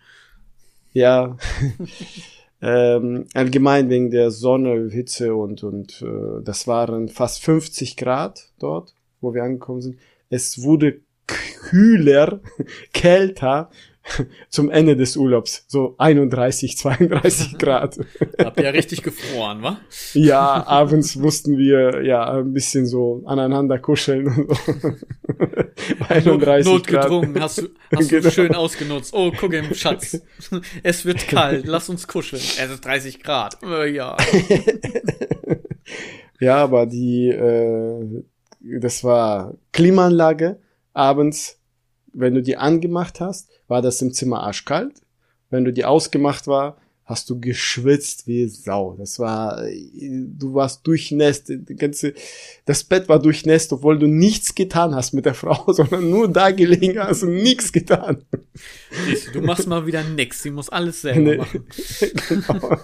Ja. 0.93 1.37
ähm, 2.61 3.25
allgemein 3.33 3.89
wegen 3.89 4.09
der 4.09 4.31
Sonne, 4.31 4.89
Hitze 4.89 5.35
und, 5.35 5.63
und 5.63 6.01
äh, 6.01 6.43
das 6.43 6.67
waren 6.67 7.07
fast 7.09 7.43
50 7.43 7.97
Grad 7.97 8.49
dort, 8.59 8.93
wo 9.21 9.33
wir 9.33 9.43
angekommen 9.43 9.81
sind. 9.81 9.97
Es 10.29 10.63
wurde 10.63 11.01
kühler, 11.27 12.41
kälter 12.93 13.69
zum 14.49 14.69
Ende 14.69 14.95
des 14.95 15.17
Urlaubs. 15.17 15.65
So 15.67 15.95
31, 15.97 16.77
32 16.77 17.57
Grad. 17.59 17.99
Habt 18.39 18.57
ihr 18.57 18.65
ja 18.65 18.69
richtig 18.71 19.03
gefroren, 19.03 19.61
wa? 19.61 19.79
Ja, 20.13 20.65
abends 20.65 21.15
mussten 21.15 21.57
wir 21.57 22.03
ja 22.03 22.31
ein 22.31 22.53
bisschen 22.53 22.85
so 22.85 23.23
aneinander 23.25 23.79
kuscheln 23.79 24.27
und 24.27 24.35
so. 24.35 24.73
31 26.09 26.65
Notgedrungen, 26.65 27.33
Grad. 27.33 27.43
hast 27.43 27.57
du, 27.59 27.69
hast 27.95 28.09
genau. 28.09 28.23
du 28.23 28.31
schön 28.31 28.55
ausgenutzt. 28.55 29.13
Oh, 29.13 29.31
guck 29.37 29.53
im 29.53 29.73
Schatz. 29.73 30.21
Es 30.83 31.05
wird 31.05 31.27
kalt, 31.27 31.65
lass 31.67 31.89
uns 31.89 32.07
kuscheln. 32.07 32.41
Es 32.41 32.69
ist 32.69 32.83
30 32.83 33.21
Grad. 33.21 33.57
Äh, 33.63 33.91
ja. 33.91 34.17
ja, 36.39 36.57
aber 36.57 36.85
die, 36.85 37.29
äh, 37.29 38.23
das 38.79 39.03
war 39.03 39.53
Klimaanlage 39.71 40.59
abends, 40.93 41.59
wenn 42.17 42.33
du 42.33 42.41
die 42.41 42.57
angemacht 42.57 43.19
hast, 43.19 43.49
war 43.67 43.81
das 43.81 44.01
im 44.01 44.13
Zimmer 44.13 44.41
arschkalt. 44.41 45.01
Wenn 45.49 45.63
du 45.63 45.71
die 45.71 45.85
ausgemacht 45.85 46.47
war, 46.47 46.77
hast 47.05 47.29
du 47.29 47.39
geschwitzt 47.39 48.27
wie 48.27 48.47
Sau. 48.47 48.95
Das 48.97 49.17
war, 49.17 49.63
du 49.63 50.53
warst 50.53 50.85
durchnässt. 50.85 51.51
Ganze, 51.77 52.13
das 52.65 52.83
Bett 52.83 53.07
war 53.07 53.19
durchnässt, 53.19 53.71
obwohl 53.71 53.97
du 53.97 54.07
nichts 54.07 54.55
getan 54.55 54.93
hast 54.93 55.13
mit 55.13 55.25
der 55.25 55.33
Frau, 55.35 55.71
sondern 55.71 56.09
nur 56.09 56.27
da 56.27 56.51
gelegen 56.51 56.99
hast 56.99 57.23
und 57.23 57.35
nichts 57.35 57.71
getan. 57.71 58.25
Du 59.31 59.41
machst 59.41 59.67
mal 59.67 59.85
wieder 59.85 60.03
nix. 60.03 60.43
Sie 60.43 60.51
muss 60.51 60.69
alles 60.69 61.01
selber 61.01 61.19
nee. 61.19 61.37
machen. 61.37 61.65
genau. 62.27 62.77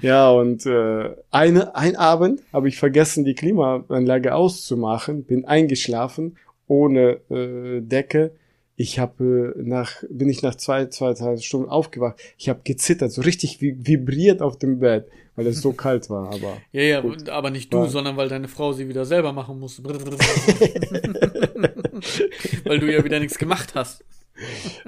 ja, 0.02 0.30
und 0.30 0.64
äh, 0.66 1.16
eine, 1.30 1.74
ein 1.74 1.96
Abend 1.96 2.42
habe 2.52 2.68
ich 2.68 2.78
vergessen, 2.78 3.24
die 3.24 3.34
Klimaanlage 3.34 4.34
auszumachen, 4.34 5.24
bin 5.24 5.46
eingeschlafen 5.46 6.36
ohne 6.72 7.20
äh, 7.30 7.80
Decke 7.80 8.32
ich 8.76 8.98
habe 8.98 9.54
äh, 9.56 9.62
nach, 9.62 10.02
bin 10.08 10.28
ich 10.28 10.42
nach 10.42 10.56
zwei, 10.56 10.86
zwei, 10.86 11.14
zwei 11.14 11.36
Stunden 11.36 11.68
aufgewacht. 11.68 12.16
Ich 12.38 12.48
habe 12.48 12.62
gezittert, 12.64 13.12
so 13.12 13.22
richtig 13.22 13.60
vibriert 13.60 14.42
auf 14.42 14.58
dem 14.58 14.80
Bett, 14.80 15.06
weil 15.36 15.46
es 15.46 15.60
so 15.60 15.72
kalt 15.74 16.10
war. 16.10 16.32
Aber 16.32 16.56
ja, 16.72 16.82
ja, 16.82 17.00
gut. 17.00 17.28
aber 17.28 17.50
nicht 17.50 17.72
du, 17.72 17.78
war. 17.78 17.88
sondern 17.88 18.16
weil 18.16 18.28
deine 18.28 18.48
Frau 18.48 18.72
sie 18.72 18.88
wieder 18.88 19.04
selber 19.04 19.32
machen 19.32 19.60
musste. 19.60 19.84
weil 22.64 22.80
du 22.80 22.92
ja 22.92 23.04
wieder 23.04 23.20
nichts 23.20 23.38
gemacht 23.38 23.74
hast. 23.74 24.04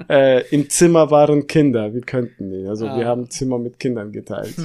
Äh, 0.09 0.45
Im 0.49 0.69
Zimmer 0.69 1.09
waren 1.11 1.47
Kinder, 1.47 1.93
wir 1.93 2.01
könnten 2.01 2.49
nicht. 2.49 2.67
Also 2.67 2.87
ah. 2.87 2.97
wir 2.97 3.05
haben 3.05 3.29
Zimmer 3.29 3.57
mit 3.59 3.79
Kindern 3.79 4.11
geteilt. 4.11 4.55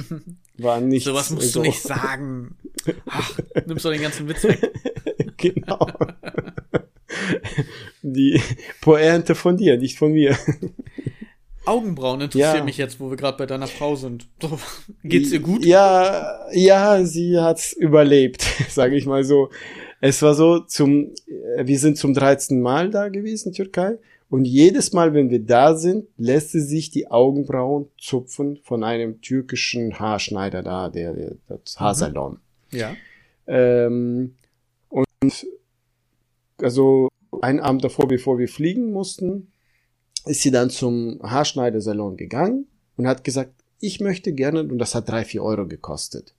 War 0.57 0.81
nicht. 0.81 1.05
Sowas 1.05 1.29
musst 1.29 1.53
so. 1.53 1.61
du 1.61 1.67
nicht 1.67 1.81
sagen. 1.81 2.57
Ach, 3.05 3.39
nimmst 3.65 3.85
du 3.85 3.91
den 3.91 4.01
ganzen 4.01 4.27
Witz 4.27 4.43
weg. 4.43 4.59
genau 5.37 5.87
die 8.01 8.41
Pointe 8.81 9.35
von 9.35 9.57
dir, 9.57 9.77
nicht 9.77 9.97
von 9.97 10.13
mir. 10.13 10.37
Augenbrauen 11.65 12.21
interessieren 12.21 12.57
ja. 12.57 12.63
mich 12.63 12.77
jetzt, 12.77 12.99
wo 12.99 13.09
wir 13.09 13.17
gerade 13.17 13.37
bei 13.37 13.45
deiner 13.45 13.67
Frau 13.67 13.95
sind. 13.95 14.27
Geht's 15.03 15.31
ihr 15.31 15.39
gut? 15.39 15.63
Ja, 15.63 16.39
ja, 16.51 17.03
sie 17.03 17.39
hat's 17.39 17.73
überlebt, 17.73 18.41
sage 18.69 18.95
ich 18.95 19.05
mal 19.05 19.23
so. 19.23 19.49
Es 19.99 20.21
war 20.23 20.33
so, 20.33 20.59
zum, 20.59 21.11
wir 21.57 21.77
sind 21.77 21.97
zum 21.97 22.15
13. 22.15 22.59
Mal 22.59 22.89
da 22.89 23.09
gewesen, 23.09 23.53
Türkei. 23.53 23.99
Und 24.31 24.45
jedes 24.45 24.93
Mal, 24.93 25.13
wenn 25.13 25.29
wir 25.29 25.39
da 25.39 25.75
sind, 25.75 26.07
lässt 26.17 26.51
sie 26.51 26.61
sich 26.61 26.89
die 26.89 27.11
Augenbrauen 27.11 27.89
zupfen 27.99 28.57
von 28.63 28.83
einem 28.83 29.21
türkischen 29.21 29.99
Haarschneider 29.99 30.63
da, 30.63 30.89
der, 30.89 31.13
der 31.13 31.35
das 31.47 31.79
Haarsalon. 31.79 32.39
Ja. 32.71 32.95
Ähm, 33.45 34.35
und 34.89 35.45
also 36.63 37.09
einen 37.41 37.59
Abend 37.59 37.83
davor, 37.83 38.07
bevor 38.07 38.37
wir 38.39 38.47
fliegen 38.47 38.91
mussten, 38.91 39.51
ist 40.25 40.41
sie 40.41 40.51
dann 40.51 40.69
zum 40.69 41.19
Haarschneidersalon 41.23 42.17
gegangen 42.17 42.67
und 42.97 43.07
hat 43.07 43.23
gesagt, 43.23 43.53
ich 43.79 43.99
möchte 43.99 44.33
gerne, 44.33 44.61
und 44.61 44.77
das 44.77 44.93
hat 44.93 45.09
drei, 45.09 45.25
vier 45.25 45.43
Euro 45.43 45.67
gekostet. 45.67 46.35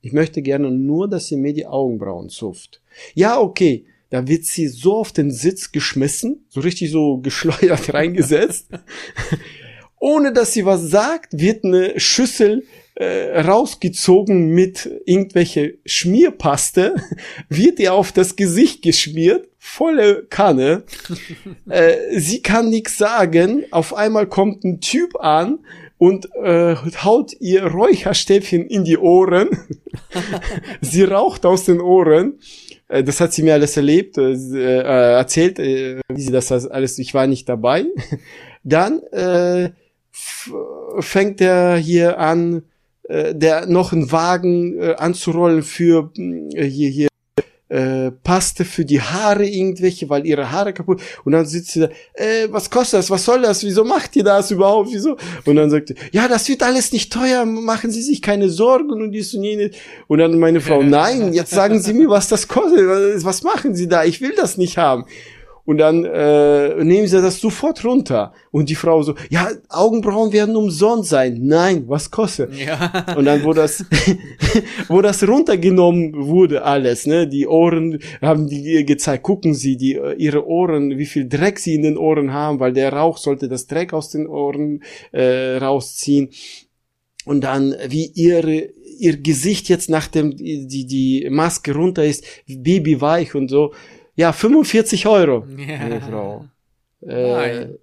Ich 0.00 0.12
möchte 0.12 0.42
gerne 0.42 0.70
nur, 0.70 1.08
dass 1.08 1.30
ihr 1.30 1.38
mir 1.38 1.52
die 1.52 1.66
Augenbrauen 1.66 2.28
zupft. 2.28 2.82
Ja, 3.14 3.40
okay. 3.40 3.86
Da 4.10 4.28
wird 4.28 4.44
sie 4.44 4.68
so 4.68 4.96
auf 4.96 5.10
den 5.10 5.32
Sitz 5.32 5.72
geschmissen, 5.72 6.44
so 6.48 6.60
richtig 6.60 6.90
so 6.90 7.18
geschleudert 7.22 7.92
reingesetzt. 7.92 8.68
Ohne 9.98 10.32
dass 10.32 10.52
sie 10.52 10.66
was 10.66 10.82
sagt, 10.82 11.38
wird 11.40 11.64
eine 11.64 11.98
Schüssel 11.98 12.64
äh, 12.94 13.40
rausgezogen 13.40 14.50
mit 14.50 14.88
irgendwelche 15.06 15.78
Schmierpaste, 15.84 16.94
wird 17.48 17.80
ihr 17.80 17.94
auf 17.94 18.12
das 18.12 18.36
Gesicht 18.36 18.82
geschmiert, 18.82 19.48
volle 19.64 20.26
Kanne. 20.28 20.84
äh, 21.68 22.20
sie 22.20 22.42
kann 22.42 22.68
nichts 22.68 22.98
sagen. 22.98 23.64
Auf 23.70 23.94
einmal 23.94 24.26
kommt 24.26 24.62
ein 24.62 24.80
Typ 24.80 25.18
an 25.18 25.60
und 25.96 26.28
äh, 26.34 26.76
haut 27.02 27.32
ihr 27.40 27.64
Räucherstäbchen 27.64 28.66
in 28.66 28.84
die 28.84 28.98
Ohren. 28.98 29.48
sie 30.82 31.04
raucht 31.04 31.46
aus 31.46 31.64
den 31.64 31.80
Ohren. 31.80 32.38
Äh, 32.88 33.02
das 33.02 33.20
hat 33.20 33.32
sie 33.32 33.42
mir 33.42 33.54
alles 33.54 33.76
erlebt, 33.78 34.18
äh, 34.18 34.32
äh 34.32 35.14
erzählt, 35.16 35.58
äh, 35.58 36.00
wie 36.08 36.20
sie 36.20 36.32
das 36.32 36.52
alles, 36.52 36.98
ich 36.98 37.14
war 37.14 37.26
nicht 37.26 37.48
dabei. 37.48 37.86
Dann 38.64 39.00
äh, 39.12 39.70
fängt 41.00 41.40
er 41.40 41.76
hier 41.76 42.18
an, 42.18 42.64
äh, 43.04 43.34
der 43.34 43.64
noch 43.66 43.92
einen 43.92 44.12
Wagen 44.12 44.78
äh, 44.78 44.94
anzurollen 44.96 45.62
für 45.62 46.12
äh, 46.16 46.64
hier 46.64 46.90
hier 46.90 47.08
äh, 47.74 48.12
Paste 48.22 48.64
für 48.64 48.84
die 48.84 49.00
Haare 49.00 49.44
irgendwelche, 49.44 50.08
weil 50.08 50.24
ihre 50.26 50.52
Haare 50.52 50.72
kaputt 50.72 51.02
und 51.24 51.32
dann 51.32 51.44
sitzt 51.44 51.72
sie 51.72 51.80
da, 51.80 51.88
äh, 52.14 52.46
was 52.50 52.70
kostet 52.70 53.00
das, 53.00 53.10
was 53.10 53.24
soll 53.24 53.42
das, 53.42 53.64
wieso 53.64 53.84
macht 53.84 54.14
ihr 54.14 54.22
das 54.22 54.52
überhaupt, 54.52 54.90
wieso? 54.92 55.16
Und 55.44 55.56
dann 55.56 55.70
sagt 55.70 55.88
sie, 55.88 55.94
ja, 56.12 56.28
das 56.28 56.48
wird 56.48 56.62
alles 56.62 56.92
nicht 56.92 57.12
teuer, 57.12 57.44
machen 57.44 57.90
Sie 57.90 58.02
sich 58.02 58.22
keine 58.22 58.48
Sorgen 58.48 58.92
und 58.92 59.10
dies 59.10 59.34
und 59.34 59.42
jenes. 59.42 59.74
Und 60.06 60.18
dann 60.18 60.38
meine 60.38 60.60
Frau, 60.60 60.82
nein, 60.84 61.32
jetzt 61.32 61.50
sagen 61.50 61.80
Sie 61.80 61.94
mir, 61.94 62.08
was 62.08 62.28
das 62.28 62.46
kostet, 62.46 63.24
was 63.24 63.42
machen 63.42 63.74
Sie 63.74 63.88
da, 63.88 64.04
ich 64.04 64.20
will 64.20 64.34
das 64.36 64.56
nicht 64.56 64.78
haben 64.78 65.06
und 65.66 65.78
dann 65.78 66.04
äh, 66.04 66.84
nehmen 66.84 67.06
sie 67.06 67.22
das 67.22 67.40
sofort 67.40 67.84
runter. 67.84 68.32
Und 68.50 68.68
die 68.68 68.74
Frau 68.74 69.02
so, 69.02 69.14
ja, 69.30 69.50
Augenbrauen 69.70 70.32
werden 70.32 70.56
umsonst 70.56 71.08
sein. 71.08 71.40
Nein, 71.42 71.84
was 71.86 72.10
kostet? 72.10 72.54
Ja. 72.54 73.06
Und 73.16 73.24
dann, 73.24 73.44
wo 73.44 73.52
das, 73.54 73.84
wo 74.88 75.00
das 75.00 75.26
runtergenommen 75.26 76.26
wurde, 76.26 76.64
alles, 76.64 77.06
ne, 77.06 77.26
die 77.26 77.46
Ohren 77.46 77.98
haben 78.20 78.46
die 78.46 78.84
gezeigt, 78.84 79.22
gucken 79.22 79.54
Sie, 79.54 79.76
die, 79.76 79.98
ihre 80.18 80.46
Ohren, 80.46 80.98
wie 80.98 81.06
viel 81.06 81.28
Dreck 81.28 81.58
sie 81.58 81.74
in 81.74 81.82
den 81.82 81.96
Ohren 81.96 82.32
haben, 82.32 82.60
weil 82.60 82.72
der 82.72 82.92
Rauch 82.92 83.16
sollte 83.16 83.48
das 83.48 83.66
Dreck 83.66 83.92
aus 83.94 84.10
den 84.10 84.26
Ohren 84.26 84.82
äh, 85.12 85.56
rausziehen. 85.56 86.28
Und 87.24 87.42
dann, 87.42 87.74
wie 87.88 88.10
ihre, 88.14 88.68
ihr 88.98 89.16
Gesicht 89.16 89.70
jetzt 89.70 89.88
nach 89.88 90.08
dem, 90.08 90.36
die, 90.36 90.86
die 90.86 91.26
Maske 91.30 91.74
runter 91.74 92.04
ist, 92.04 92.24
babyweich 92.46 93.34
und 93.34 93.48
so 93.48 93.72
ja, 94.16 94.32
45 94.32 95.06
Euro. 95.06 95.44
Ja. 95.56 96.00
Frau. 96.00 96.44
Äh, 97.02 97.32
nein. 97.32 97.78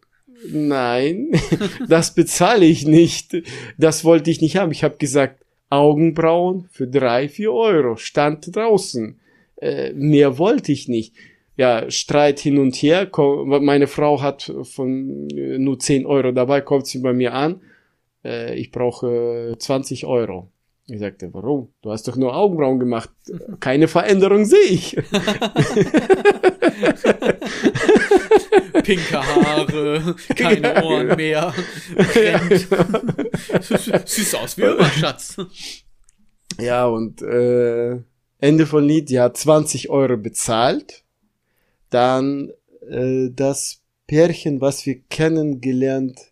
Nein, 0.50 1.32
das 1.88 2.16
bezahle 2.16 2.66
ich 2.66 2.86
nicht. 2.86 3.44
Das 3.78 4.04
wollte 4.04 4.32
ich 4.32 4.42
nicht 4.42 4.58
haben. 4.58 4.72
Ich 4.72 4.84
habe 4.84 4.98
gesagt, 4.98 5.46
Augenbrauen 5.70 6.68
für 6.72 6.88
drei, 6.88 7.30
vier 7.30 7.54
Euro. 7.54 7.96
Stand 7.96 8.56
draußen. 8.56 9.20
Äh, 9.58 9.94
mehr 9.94 10.38
wollte 10.38 10.72
ich 10.72 10.88
nicht. 10.88 11.16
Ja, 11.58 11.90
Streit 11.92 12.40
hin 12.40 12.58
und 12.58 12.76
her. 12.76 13.10
Meine 13.46 13.88
Frau 13.88 14.22
hat 14.22 14.52
von 14.64 15.30
äh, 15.30 15.58
nur 15.58 15.80
10 15.80 16.06
Euro 16.06 16.32
dabei, 16.32 16.62
kommt 16.62 16.88
sie 16.88 17.00
bei 17.00 17.14
mir 17.14 17.34
an. 17.34 17.62
Äh, 18.24 18.56
ich 18.56 18.72
brauche 18.72 19.56
20 19.58 20.06
Euro. 20.06 20.51
Ich 20.88 21.00
sagte, 21.00 21.34
warum? 21.34 21.74
Du 21.82 21.92
hast 21.92 22.08
doch 22.08 22.16
nur 22.16 22.36
Augenbrauen 22.36 22.80
gemacht. 22.80 23.10
Keine 23.60 23.88
Veränderung 23.88 24.46
sehe 24.46 24.60
ich. 24.66 24.96
Pinke 28.84 29.22
Haare, 29.22 30.16
keine 30.36 30.74
ja, 30.76 30.84
Ohren 30.84 31.04
genau. 31.04 31.16
mehr. 31.16 31.54
Siehst 34.06 34.36
aus 34.42 34.58
wie 34.58 34.64
immer, 34.64 34.90
Schatz. 34.90 35.38
Ja, 36.60 36.88
und 36.88 37.22
äh, 37.22 38.00
Ende 38.40 38.66
von 38.66 38.84
Lied, 38.84 39.16
hat 39.18 39.38
20 39.38 39.90
Euro 39.90 40.18
bezahlt. 40.18 41.04
Dann 41.90 42.52
äh, 42.90 43.30
das 43.32 43.82
Pärchen, 44.08 44.62
was 44.62 44.86
wir 44.86 45.00
kennengelernt 45.10 46.31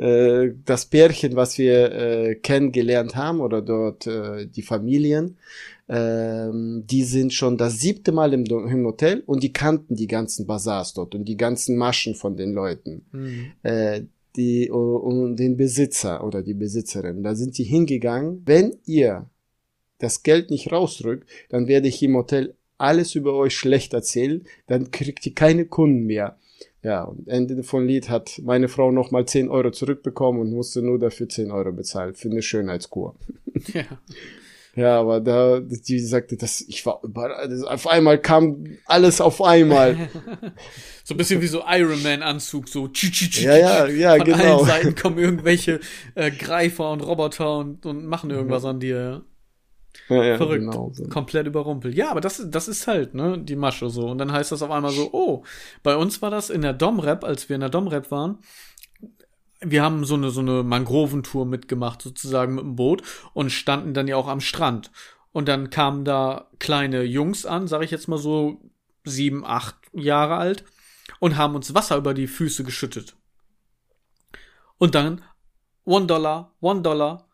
äh, 0.00 0.54
das 0.64 0.86
Pärchen, 0.86 1.36
was 1.36 1.58
wir 1.58 1.92
äh, 1.92 2.34
kennengelernt 2.36 3.16
haben 3.16 3.40
oder 3.40 3.60
dort 3.60 4.06
äh, 4.06 4.46
die 4.46 4.62
Familien, 4.62 5.36
äh, 5.88 6.48
die 6.52 7.04
sind 7.04 7.34
schon 7.34 7.58
das 7.58 7.80
siebte 7.80 8.10
Mal 8.10 8.32
im, 8.32 8.44
im, 8.44 8.86
Hotel 8.86 9.22
und 9.26 9.42
die 9.42 9.52
kannten 9.52 9.96
die 9.96 10.06
ganzen 10.06 10.46
Bazars 10.46 10.94
dort 10.94 11.14
und 11.14 11.26
die 11.26 11.36
ganzen 11.36 11.76
Maschen 11.76 12.14
von 12.14 12.36
den 12.36 12.52
Leuten. 12.52 13.04
Mhm. 13.12 13.52
Äh, 13.62 14.02
die 14.36 14.70
und 14.70 15.36
den 15.36 15.56
Besitzer 15.56 16.24
oder 16.24 16.42
die 16.42 16.54
Besitzerin. 16.54 17.22
Da 17.22 17.34
sind 17.34 17.54
sie 17.54 17.64
hingegangen. 17.64 18.42
Wenn 18.46 18.76
ihr 18.86 19.28
das 19.98 20.22
Geld 20.22 20.50
nicht 20.50 20.72
rausrückt, 20.72 21.28
dann 21.48 21.66
werde 21.66 21.88
ich 21.88 22.02
im 22.02 22.14
Hotel 22.14 22.54
alles 22.78 23.16
über 23.16 23.34
euch 23.34 23.56
schlecht 23.56 23.92
erzählen. 23.92 24.44
Dann 24.68 24.92
kriegt 24.92 25.26
ihr 25.26 25.34
keine 25.34 25.66
Kunden 25.66 26.06
mehr. 26.06 26.38
Ja, 26.82 27.04
und 27.04 27.28
Ende 27.28 27.62
von 27.62 27.86
Lied 27.86 28.08
hat 28.08 28.40
meine 28.42 28.68
Frau 28.68 28.90
nochmal 28.90 29.26
10 29.26 29.50
Euro 29.50 29.70
zurückbekommen 29.70 30.40
und 30.40 30.50
musste 30.52 30.80
nur 30.80 30.98
dafür 30.98 31.28
10 31.28 31.50
Euro 31.50 31.72
bezahlen 31.72 32.14
für 32.14 32.28
eine 32.28 32.42
Schönheitskur. 32.42 33.16
Ja. 33.74 33.84
Ja, 34.76 35.00
aber 35.00 35.20
da, 35.20 35.60
die 35.60 35.98
sagte, 35.98 36.36
dass 36.36 36.60
ich 36.60 36.86
war 36.86 37.00
überall, 37.02 37.64
auf 37.64 37.88
einmal 37.88 38.18
kam 38.18 38.64
alles 38.86 39.20
auf 39.20 39.42
einmal. 39.42 40.08
so 41.04 41.14
ein 41.14 41.16
bisschen 41.16 41.40
wie 41.40 41.48
so 41.48 41.64
Iron 41.68 42.02
Man 42.02 42.22
Anzug, 42.22 42.68
so 42.68 42.86
tsch, 42.86 43.10
tsch, 43.10 43.30
tsch, 43.30 43.42
Ja, 43.42 43.56
ja, 43.56 43.86
ja, 43.88 44.16
Von 44.16 44.24
genau. 44.26 44.58
allen 44.58 44.66
Seiten 44.66 44.94
kommen 44.94 45.18
irgendwelche 45.18 45.80
äh, 46.14 46.30
Greifer 46.30 46.92
und 46.92 47.00
Roboter 47.00 47.58
und, 47.58 47.84
und 47.84 48.06
machen 48.06 48.30
irgendwas 48.30 48.62
mhm. 48.62 48.68
an 48.68 48.80
dir. 48.80 48.96
Ja. 48.96 49.22
Ja, 50.10 50.24
ja, 50.24 50.36
Verrückt. 50.36 50.64
Genau 50.64 50.90
so. 50.92 51.04
Komplett 51.04 51.46
überrumpelt. 51.46 51.94
Ja, 51.94 52.10
aber 52.10 52.20
das, 52.20 52.44
das 52.48 52.68
ist 52.68 52.86
halt, 52.86 53.14
ne, 53.14 53.38
die 53.38 53.56
Masche 53.56 53.88
so. 53.88 54.08
Und 54.08 54.18
dann 54.18 54.32
heißt 54.32 54.50
das 54.50 54.62
auf 54.62 54.70
einmal 54.70 54.90
so, 54.90 55.10
oh, 55.12 55.44
bei 55.82 55.96
uns 55.96 56.20
war 56.20 56.30
das 56.30 56.50
in 56.50 56.62
der 56.62 56.72
Domrep, 56.72 57.24
als 57.24 57.48
wir 57.48 57.54
in 57.54 57.60
der 57.60 57.70
Domrep 57.70 58.10
waren. 58.10 58.38
Wir 59.60 59.82
haben 59.82 60.04
so 60.04 60.14
eine, 60.14 60.30
so 60.30 60.40
eine 60.40 60.62
Mangroventour 60.62 61.46
mitgemacht, 61.46 62.02
sozusagen 62.02 62.56
mit 62.56 62.64
dem 62.64 62.76
Boot 62.76 63.02
und 63.34 63.50
standen 63.50 63.94
dann 63.94 64.08
ja 64.08 64.16
auch 64.16 64.28
am 64.28 64.40
Strand. 64.40 64.90
Und 65.32 65.48
dann 65.48 65.70
kamen 65.70 66.04
da 66.04 66.48
kleine 66.58 67.02
Jungs 67.02 67.46
an, 67.46 67.68
sag 67.68 67.82
ich 67.82 67.92
jetzt 67.92 68.08
mal 68.08 68.18
so 68.18 68.60
sieben, 69.04 69.44
acht 69.44 69.76
Jahre 69.92 70.36
alt 70.36 70.64
und 71.20 71.36
haben 71.36 71.54
uns 71.54 71.74
Wasser 71.74 71.96
über 71.96 72.14
die 72.14 72.26
Füße 72.26 72.64
geschüttet. 72.64 73.16
Und 74.78 74.94
dann 74.94 75.22
one 75.84 76.06
Dollar, 76.06 76.56
one 76.60 76.82
Dollar, 76.82 77.28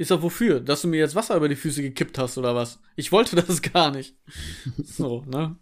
ist 0.00 0.10
doch 0.10 0.22
wofür? 0.22 0.60
Dass 0.60 0.80
du 0.80 0.88
mir 0.88 0.96
jetzt 0.96 1.14
Wasser 1.14 1.36
über 1.36 1.50
die 1.50 1.56
Füße 1.56 1.82
gekippt 1.82 2.16
hast 2.16 2.38
oder 2.38 2.54
was? 2.54 2.80
Ich 2.96 3.12
wollte 3.12 3.36
das 3.46 3.60
gar 3.60 3.90
nicht. 3.90 4.16
So, 4.82 5.26
ne? 5.26 5.56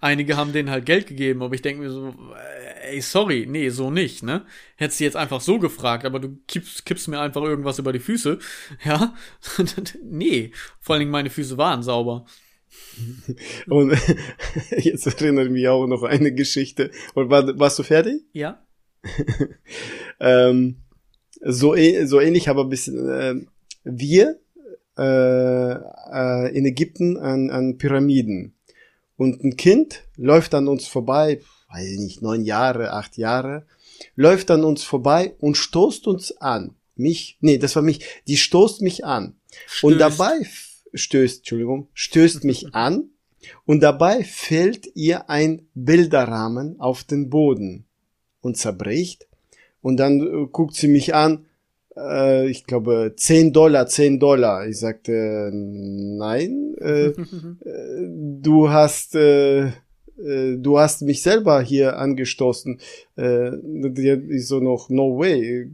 Einige 0.00 0.36
haben 0.36 0.52
denen 0.52 0.68
halt 0.68 0.84
Geld 0.84 1.06
gegeben, 1.06 1.42
aber 1.42 1.54
ich 1.54 1.62
denke 1.62 1.82
mir 1.82 1.90
so, 1.90 2.14
ey, 2.82 3.00
sorry, 3.00 3.46
nee, 3.48 3.70
so 3.70 3.90
nicht, 3.90 4.22
ne? 4.22 4.44
Hättest 4.76 5.00
du 5.00 5.04
jetzt 5.04 5.16
einfach 5.16 5.40
so 5.40 5.58
gefragt, 5.58 6.04
aber 6.04 6.18
du 6.20 6.38
kippst, 6.48 6.84
kippst 6.84 7.08
mir 7.08 7.18
einfach 7.18 7.42
irgendwas 7.42 7.78
über 7.78 7.94
die 7.94 7.98
Füße, 7.98 8.38
ja? 8.84 9.14
nee, 10.04 10.52
vor 10.78 10.94
allen 10.94 11.00
Dingen 11.00 11.10
meine 11.10 11.30
Füße 11.30 11.56
waren 11.56 11.82
sauber. 11.82 12.26
Und 13.68 13.96
jetzt 14.70 15.06
erinnere 15.06 15.46
ich 15.46 15.50
mich 15.50 15.66
auch 15.66 15.86
noch 15.86 16.02
eine 16.02 16.34
Geschichte. 16.34 16.90
Und 17.14 17.30
war, 17.30 17.58
warst 17.58 17.78
du 17.78 17.84
fertig? 17.84 18.22
Ja. 18.32 18.62
ähm, 20.20 20.82
so, 21.40 21.74
so 22.04 22.20
ähnlich, 22.20 22.48
aber 22.48 22.64
ein 22.64 22.68
bisschen, 22.68 23.08
äh, 23.08 23.34
wir 23.84 24.38
äh, 24.98 25.72
äh, 25.72 26.56
in 26.56 26.66
Ägypten 26.66 27.16
an, 27.16 27.50
an 27.50 27.78
Pyramiden. 27.78 28.54
Und 29.16 29.42
ein 29.42 29.56
Kind 29.56 30.02
läuft 30.16 30.54
an 30.54 30.68
uns 30.68 30.86
vorbei, 30.86 31.40
weiß 31.72 31.86
ich 31.86 31.98
nicht, 31.98 32.22
neun 32.22 32.44
Jahre, 32.44 32.92
acht 32.92 33.16
Jahre, 33.16 33.66
läuft 34.16 34.50
an 34.50 34.64
uns 34.64 34.82
vorbei 34.82 35.34
und 35.38 35.56
stoßt 35.56 36.06
uns 36.06 36.36
an. 36.38 36.74
Mich, 36.96 37.38
nee, 37.40 37.58
das 37.58 37.76
war 37.76 37.82
mich, 37.82 38.04
die 38.26 38.36
stoßt 38.36 38.82
mich 38.82 39.04
an. 39.04 39.36
Stößt. 39.66 39.84
Und 39.84 39.98
dabei 39.98 40.46
stößt, 40.92 41.38
Entschuldigung, 41.38 41.88
stößt 41.94 42.44
mich 42.44 42.66
an 42.74 43.10
und 43.64 43.80
dabei 43.80 44.22
fällt 44.24 44.86
ihr 44.94 45.30
ein 45.30 45.66
Bilderrahmen 45.74 46.78
auf 46.78 47.04
den 47.04 47.30
Boden 47.30 47.86
und 48.42 48.56
zerbricht 48.58 49.29
und 49.82 49.98
dann 49.98 50.20
äh, 50.20 50.46
guckt 50.50 50.74
sie 50.74 50.88
mich 50.88 51.14
an, 51.14 51.46
äh, 51.96 52.48
ich 52.48 52.64
glaube, 52.64 53.14
10 53.16 53.52
Dollar, 53.52 53.86
10 53.86 54.18
Dollar. 54.18 54.66
Ich 54.66 54.78
sagte, 54.78 55.50
nein, 55.52 56.74
äh, 56.80 57.06
äh, 57.08 57.14
du 58.40 58.70
hast 58.70 59.14
äh, 59.14 59.70
äh, 60.22 60.56
du 60.58 60.78
hast 60.78 61.02
mich 61.02 61.22
selber 61.22 61.60
hier 61.62 61.98
angestoßen. 61.98 62.78
Ich 63.16 64.46
so 64.46 64.60
noch, 64.60 64.88
no 64.90 65.18
way. 65.18 65.70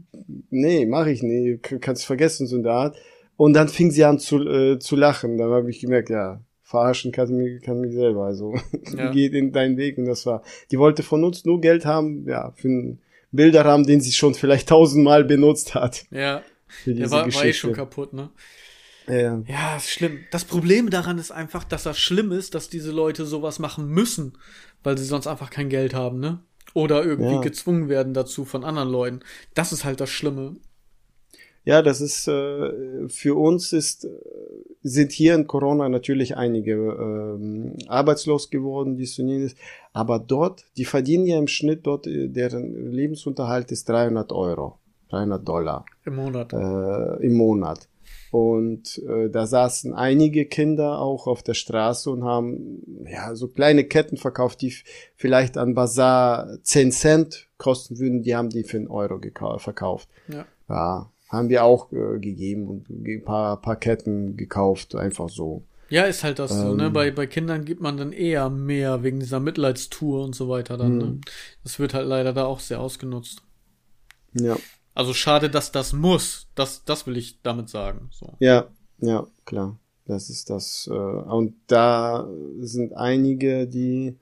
Nee, 0.51 0.87
mach 0.87 1.07
ich 1.07 1.23
nicht. 1.23 1.81
Kannst 1.81 2.07
vergessen, 2.07 2.47
so 2.47 2.57
in 2.57 2.63
der 2.63 2.73
Art. 2.73 2.97
Und 3.37 3.53
dann 3.53 3.69
fing 3.69 3.91
sie 3.91 4.05
an 4.05 4.19
zu, 4.19 4.47
äh, 4.47 4.79
zu 4.79 4.97
lachen. 4.97 5.37
Dann 5.37 5.51
habe 5.51 5.71
ich 5.71 5.81
gemerkt, 5.81 6.11
ja, 6.11 6.41
verarschen 6.63 7.13
kann 7.13 7.35
mich, 7.37 7.63
kann 7.63 7.81
mich 7.81 7.95
selber. 7.95 8.25
Also 8.25 8.55
ja. 8.97 9.11
geht 9.11 9.35
in 9.35 9.53
deinen 9.53 9.77
Weg. 9.77 9.99
Und 9.99 10.07
das 10.07 10.27
war, 10.27 10.43
die 10.71 10.79
wollte 10.79 11.03
von 11.03 11.25
uns 11.25 11.45
nur 11.45 11.61
Geld 11.61 11.85
haben, 11.85 12.27
ja, 12.29 12.53
für 12.57 12.97
Bilderrahmen, 13.33 13.87
den 13.87 14.01
sie 14.01 14.13
schon 14.13 14.35
vielleicht 14.35 14.69
tausendmal 14.69 15.25
benutzt 15.25 15.75
hat. 15.75 16.05
Ja. 16.11 16.43
Der 16.85 17.11
war, 17.11 17.33
war 17.33 17.45
eh 17.45 17.53
schon 17.53 17.73
kaputt, 17.73 18.13
ne? 18.13 18.31
Ja. 19.09 19.41
ja, 19.47 19.77
ist 19.77 19.91
schlimm. 19.91 20.25
Das 20.33 20.45
Problem 20.45 20.91
daran 20.91 21.19
ist 21.19 21.31
einfach, 21.31 21.63
dass 21.63 21.85
das 21.85 21.99
schlimm 21.99 22.33
ist, 22.33 22.55
dass 22.55 22.69
diese 22.69 22.91
Leute 22.91 23.25
sowas 23.25 23.61
machen 23.61 23.87
müssen, 23.89 24.37
weil 24.83 24.99
sie 24.99 25.05
sonst 25.05 25.29
einfach 25.29 25.51
kein 25.51 25.69
Geld 25.69 25.95
haben, 25.95 26.19
ne? 26.19 26.41
Oder 26.75 27.05
irgendwie 27.05 27.35
ja. 27.35 27.41
gezwungen 27.41 27.89
werden 27.89 28.15
dazu 28.15 28.45
von 28.45 28.65
anderen 28.65 28.91
Leuten. 28.91 29.21
Das 29.55 29.73
ist 29.73 29.85
halt 29.85 30.01
das 30.01 30.11
Schlimme. 30.11 30.57
Ja, 31.67 31.83
das 31.83 32.01
ist 32.01 32.29
äh, 32.29 33.09
für 33.09 33.35
uns 33.35 33.73
ist 33.73 34.05
äh, 34.05 34.09
sind 34.83 35.11
hier 35.11 35.35
in 35.35 35.49
Corona 35.49 35.89
natürlich 35.89 36.37
einige 36.37 36.73
äh, 36.75 37.89
arbeitslos 37.89 38.51
geworden, 38.51 38.97
die 38.97 39.05
Sunnis, 39.05 39.57
aber 39.93 40.21
dort, 40.21 40.65
die 40.77 40.85
verdienen 40.85 41.27
ja 41.27 41.37
im 41.39 41.49
Schnitt 41.49 41.85
dort, 41.85 42.07
äh, 42.07 42.29
deren 42.29 42.93
Lebensunterhalt 42.93 43.73
ist 43.73 43.89
300 43.89 44.31
Euro, 44.33 44.79
300 45.11 45.47
Dollar 45.47 45.85
im 46.05 46.15
Monat. 46.15 46.53
Äh, 46.53 47.27
Im 47.27 47.35
Monat. 47.35 47.89
Und 48.31 49.03
äh, 49.09 49.29
da 49.29 49.47
saßen 49.47 49.93
einige 49.93 50.47
Kinder 50.47 51.01
auch 51.01 51.27
auf 51.27 51.43
der 51.43 51.55
Straße 51.55 52.09
und 52.09 52.23
haben 52.23 53.07
ja 53.11 53.35
so 53.35 53.49
kleine 53.49 53.83
Ketten 53.83 54.19
verkauft, 54.19 54.63
die 54.63 54.73
vielleicht 55.17 55.59
an 55.59 55.75
Bazar 55.75 56.63
10 56.63 56.93
Cent 56.93 57.49
kosten 57.59 57.99
würden, 57.99 58.23
die 58.23 58.37
haben 58.37 58.51
die 58.51 58.63
für 58.63 58.77
einen 58.77 58.89
Euro 58.89 59.19
verkauft. 59.59 60.09
Ja. 60.29 60.45
ja 60.69 61.11
haben 61.29 61.49
wir 61.49 61.65
auch 61.65 61.93
äh, 61.93 62.19
gegeben 62.19 62.69
und 62.69 62.89
ein 62.89 63.25
paar, 63.25 63.61
paar 63.61 63.77
Ketten 63.77 64.37
gekauft, 64.37 64.95
einfach 64.95 65.29
so. 65.29 65.65
Ja, 65.89 66.05
ist 66.05 66.25
halt 66.25 66.39
das 66.39 66.53
ähm, 66.53 66.59
so, 66.59 66.75
ne? 66.75 66.87
Ähm. 66.87 66.93
Bei, 66.93 67.11
bei 67.11 67.27
Kindern 67.27 67.65
gibt 67.65 67.81
man 67.81 67.97
dann 67.97 68.13
eher 68.13 68.51
mehr 68.51 69.03
wegen 69.03 69.21
dieser 69.21 69.41
Mitleidstour 69.41 70.25
und 70.25 70.35
so 70.35 70.49
weiter 70.49 70.77
dann, 70.77 70.99
ne? 70.99 71.05
Mhm. 71.05 71.21
Das 71.63 71.79
wird 71.79 71.95
halt 71.95 72.09
leider 72.09 72.33
da 72.33 72.45
auch 72.45 72.61
sehr 72.61 72.81
ausgenutzt. 72.81 73.43
Ja. 74.33 74.57
Also 74.95 75.15
schade, 75.15 75.51
dass 75.51 75.73
das 75.73 75.93
muss. 75.93 76.49
Das, 76.55 76.85
das 76.85 77.07
will 77.07 77.17
ich 77.17 77.43
damit 77.43 77.69
sagen. 77.69 78.09
So. 78.13 78.35
Ja, 78.39 78.67
ja, 78.99 79.27
klar. 79.45 79.79
Das 80.07 80.31
ist 80.31 80.51
das. 80.51 80.89
Äh, 80.91 80.95
und 80.95 81.55
da 81.67 82.29
sind 82.61 82.97
einige, 82.97 83.67
die 83.67 84.17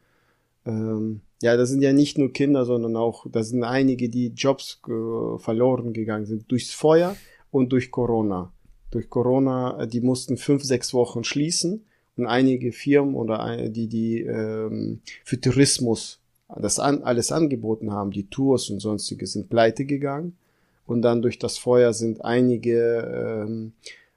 ähm, 0.67 1.21
ja, 1.45 1.59
das 1.59 1.69
sind 1.69 1.83
ja 1.83 1.93
nicht 1.93 2.17
nur 2.17 2.33
Kinder, 2.33 2.65
sondern 2.65 2.97
auch, 2.97 3.27
das 3.31 3.51
sind 3.51 3.65
einige, 3.65 4.09
die 4.09 4.29
Jobs 4.29 4.81
äh, 4.89 5.39
verloren 5.39 5.93
gegangen 5.93 6.25
sind 6.25 6.51
durchs 6.51 6.73
Feuer 6.73 7.17
und 7.51 7.71
durch 7.71 7.91
Corona. 7.91 8.51
Durch 8.91 9.11
Corona, 9.11 9.79
äh, 9.79 9.87
die 9.87 10.01
mussten 10.01 10.39
fünf, 10.39 10.65
sechs 10.65 10.95
Wochen 10.95 11.23
schließen 11.23 11.85
und 12.17 12.27
einige 12.27 12.73
Firmen 12.73 13.15
oder 13.15 13.69
die, 13.69 13.89
die 13.89 14.23
ähm, 14.23 15.03
für 15.23 15.39
Tourismus 15.39 16.19
das 16.49 16.79
an, 16.79 17.03
alles 17.03 17.31
angeboten 17.31 17.93
haben, 17.93 18.11
die 18.11 18.31
Tours 18.31 18.71
und 18.71 18.81
sonstige 18.81 19.27
sind 19.27 19.51
pleite 19.51 19.85
gegangen. 19.85 20.39
Und 20.87 21.03
dann 21.03 21.21
durch 21.21 21.39
das 21.39 21.59
Feuer 21.59 21.93
sind 21.93 22.25
einige 22.25 23.45
ähm, 23.45 23.73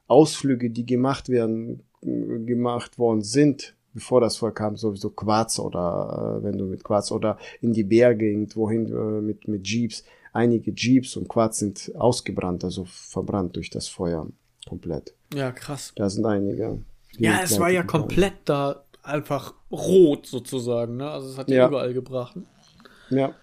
Ausflüge, 0.07 0.69
die 0.69 0.85
gemacht 0.85 1.27
werden, 1.27 1.83
gemacht 2.01 2.97
worden 2.97 3.21
sind, 3.21 3.75
bevor 3.97 4.21
das 4.21 4.37
vorkam, 4.37 4.77
sowieso 4.77 5.09
Quarz 5.09 5.57
oder 5.57 6.37
äh, 6.39 6.43
wenn 6.43 6.55
du 6.55 6.65
mit 6.65 6.83
Quarz 6.83 7.11
oder 7.11 7.39
in 7.61 7.73
die 7.73 7.83
Berge 7.83 8.29
irgendwohin 8.29 8.85
äh, 8.85 9.21
mit, 9.21 9.47
mit 9.47 9.67
Jeeps. 9.67 10.03
Einige 10.33 10.71
Jeeps 10.71 11.17
und 11.17 11.27
Quarz 11.27 11.57
sind 11.57 11.91
ausgebrannt, 11.95 12.63
also 12.63 12.85
verbrannt 12.85 13.55
durch 13.55 13.71
das 13.71 13.87
Feuer 13.87 14.27
komplett. 14.69 15.15
Ja, 15.33 15.51
krass. 15.51 15.93
Da 15.95 16.11
sind 16.11 16.27
einige. 16.27 16.83
Ja, 17.17 17.39
es 17.41 17.59
war 17.59 17.71
ja 17.71 17.81
komplett 17.81 18.35
da 18.45 18.83
einfach 19.01 19.55
rot 19.71 20.27
sozusagen, 20.27 20.97
ne? 20.97 21.09
Also 21.09 21.29
es 21.29 21.37
hat 21.39 21.49
ja 21.49 21.67
überall 21.67 21.93
gebracht. 21.95 22.37
Ja, 23.09 23.33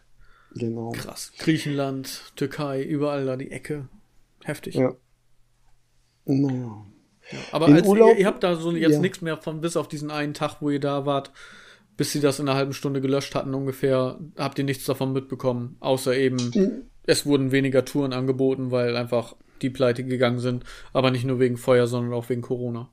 genau. 0.54 0.92
Krass. 0.92 1.32
Griechenland, 1.36 2.32
Türkei, 2.36 2.84
überall 2.84 3.26
da 3.26 3.36
die 3.36 3.50
Ecke. 3.50 3.88
Heftig. 4.44 4.76
Ja. 4.76 4.94
Naja. 6.26 6.86
Ja, 7.30 7.38
aber 7.52 7.66
als 7.66 7.86
Urlaub, 7.86 8.10
ihr, 8.14 8.20
ihr, 8.20 8.26
habt 8.26 8.42
da 8.42 8.56
so 8.56 8.72
jetzt 8.72 8.94
ja. 8.94 9.00
nichts 9.00 9.20
mehr 9.20 9.36
von 9.36 9.60
bis 9.60 9.76
auf 9.76 9.88
diesen 9.88 10.10
einen 10.10 10.34
Tag, 10.34 10.56
wo 10.60 10.70
ihr 10.70 10.80
da 10.80 11.06
wart, 11.06 11.32
bis 11.96 12.12
sie 12.12 12.20
das 12.20 12.38
in 12.38 12.48
einer 12.48 12.58
halben 12.58 12.72
Stunde 12.72 13.00
gelöscht 13.00 13.34
hatten 13.34 13.54
ungefähr, 13.54 14.18
habt 14.36 14.58
ihr 14.58 14.64
nichts 14.64 14.84
davon 14.84 15.12
mitbekommen, 15.12 15.76
außer 15.80 16.16
eben 16.16 16.36
mhm. 16.54 16.82
es 17.06 17.24
wurden 17.24 17.52
weniger 17.52 17.84
Touren 17.84 18.12
angeboten, 18.12 18.70
weil 18.70 18.96
einfach 18.96 19.36
die 19.62 19.70
pleite 19.70 20.04
gegangen 20.04 20.40
sind, 20.40 20.64
aber 20.92 21.10
nicht 21.10 21.24
nur 21.24 21.38
wegen 21.38 21.56
Feuer, 21.56 21.86
sondern 21.86 22.12
auch 22.12 22.28
wegen 22.28 22.42
Corona. 22.42 22.90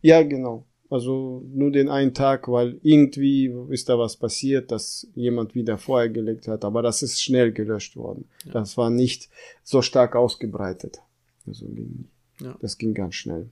Ja, 0.00 0.22
genau. 0.22 0.66
Also 0.90 1.44
nur 1.52 1.70
den 1.70 1.88
einen 1.90 2.14
Tag, 2.14 2.48
weil 2.48 2.78
irgendwie 2.82 3.54
ist 3.68 3.90
da 3.90 3.98
was 3.98 4.16
passiert, 4.16 4.70
dass 4.72 5.06
jemand 5.14 5.54
wieder 5.54 5.76
Feuer 5.76 6.08
gelegt 6.08 6.48
hat, 6.48 6.64
aber 6.64 6.80
das 6.80 7.02
ist 7.02 7.22
schnell 7.22 7.52
gelöscht 7.52 7.96
worden. 7.96 8.26
Ja. 8.46 8.52
Das 8.52 8.76
war 8.78 8.88
nicht 8.88 9.28
so 9.62 9.82
stark 9.82 10.16
ausgebreitet. 10.16 11.00
Also 11.46 11.66
ging 11.66 12.08
ja. 12.40 12.56
Das 12.60 12.78
ging 12.78 12.94
ganz 12.94 13.14
schnell. 13.14 13.50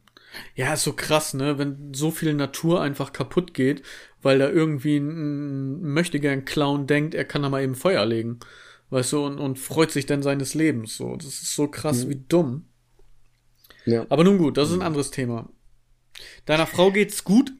Ja, 0.54 0.74
ist 0.74 0.84
so 0.84 0.92
krass, 0.92 1.34
ne? 1.34 1.58
Wenn 1.58 1.94
so 1.94 2.10
viel 2.10 2.34
Natur 2.34 2.82
einfach 2.82 3.12
kaputt 3.12 3.54
geht, 3.54 3.82
weil 4.22 4.38
da 4.38 4.48
irgendwie 4.48 4.96
ein 4.98 5.80
möchtegern 5.80 6.44
Clown 6.44 6.86
denkt, 6.86 7.14
er 7.14 7.24
kann 7.24 7.42
da 7.42 7.48
mal 7.48 7.62
eben 7.62 7.74
Feuer 7.74 8.04
legen. 8.04 8.40
Weißt 8.90 9.12
du, 9.12 9.24
und, 9.24 9.38
und 9.38 9.58
freut 9.58 9.90
sich 9.90 10.06
dann 10.06 10.22
seines 10.22 10.54
Lebens. 10.54 10.96
So, 10.96 11.16
das 11.16 11.26
ist 11.26 11.54
so 11.54 11.68
krass 11.68 12.04
mhm. 12.04 12.10
wie 12.10 12.24
dumm. 12.28 12.64
Ja. 13.84 14.06
Aber 14.08 14.24
nun 14.24 14.38
gut, 14.38 14.56
das 14.56 14.70
ist 14.70 14.74
ein 14.74 14.82
anderes 14.82 15.10
Thema. 15.10 15.48
Deiner 16.44 16.66
Frau 16.66 16.90
geht's 16.90 17.24
gut? 17.24 17.52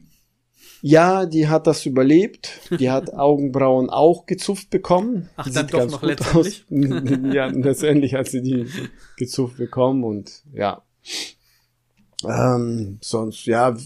Ja, 0.83 1.27
die 1.27 1.49
hat 1.49 1.67
das 1.67 1.87
überlebt. 1.87 2.61
Die 2.79 2.91
hat 2.91 3.12
Augenbrauen 3.15 3.91
auch 3.91 4.27
gezupft 4.27 4.71
bekommen. 4.71 5.29
Ach, 5.37 5.49
dann 5.51 5.67
doch 5.67 5.91
noch 5.91 6.03
letztendlich? 6.03 6.65
ja, 6.71 7.47
letztendlich 7.47 8.15
hat 8.15 8.29
sie 8.29 8.43
die 8.43 8.67
gezupft 9.17 9.57
bekommen 9.57 10.05
und 10.05 10.43
ja, 10.53 10.83
ähm, 12.25 12.99
sonst, 13.01 13.47
ja, 13.47 13.77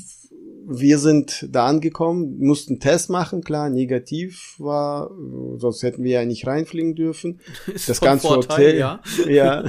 wir 0.66 0.98
sind 0.98 1.48
da 1.50 1.66
angekommen, 1.66 2.38
mussten 2.38 2.80
Test 2.80 3.10
machen, 3.10 3.42
klar, 3.42 3.70
negativ 3.70 4.54
war, 4.58 5.10
sonst 5.56 5.82
hätten 5.82 6.04
wir 6.04 6.12
ja 6.12 6.24
nicht 6.24 6.46
reinfliegen 6.46 6.94
dürfen. 6.94 7.40
Ist 7.74 7.88
das 7.88 8.00
ganze 8.00 8.28
Vorteil, 8.28 8.66
Hotel, 8.66 8.78
ja. 8.78 9.00
ja. 9.28 9.64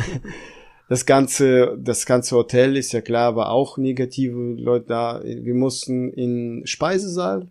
Das 0.89 1.05
ganze, 1.05 1.77
das 1.79 2.05
ganze 2.05 2.35
Hotel 2.35 2.75
ist 2.75 2.91
ja 2.91 2.99
klar, 2.99 3.37
war 3.37 3.49
auch 3.51 3.77
negative 3.77 4.35
Leute 4.57 4.87
da. 4.87 5.21
Wir 5.23 5.53
mussten 5.53 6.11
in 6.11 6.63
Speisesaal, 6.65 7.43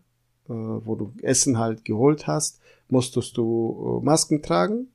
äh, 0.44 0.52
wo 0.52 0.94
du 0.94 1.14
Essen 1.22 1.58
halt 1.58 1.86
geholt 1.86 2.26
hast, 2.26 2.60
musstest 2.90 3.38
du 3.38 4.00
äh, 4.02 4.04
Masken 4.04 4.42
tragen 4.42 4.88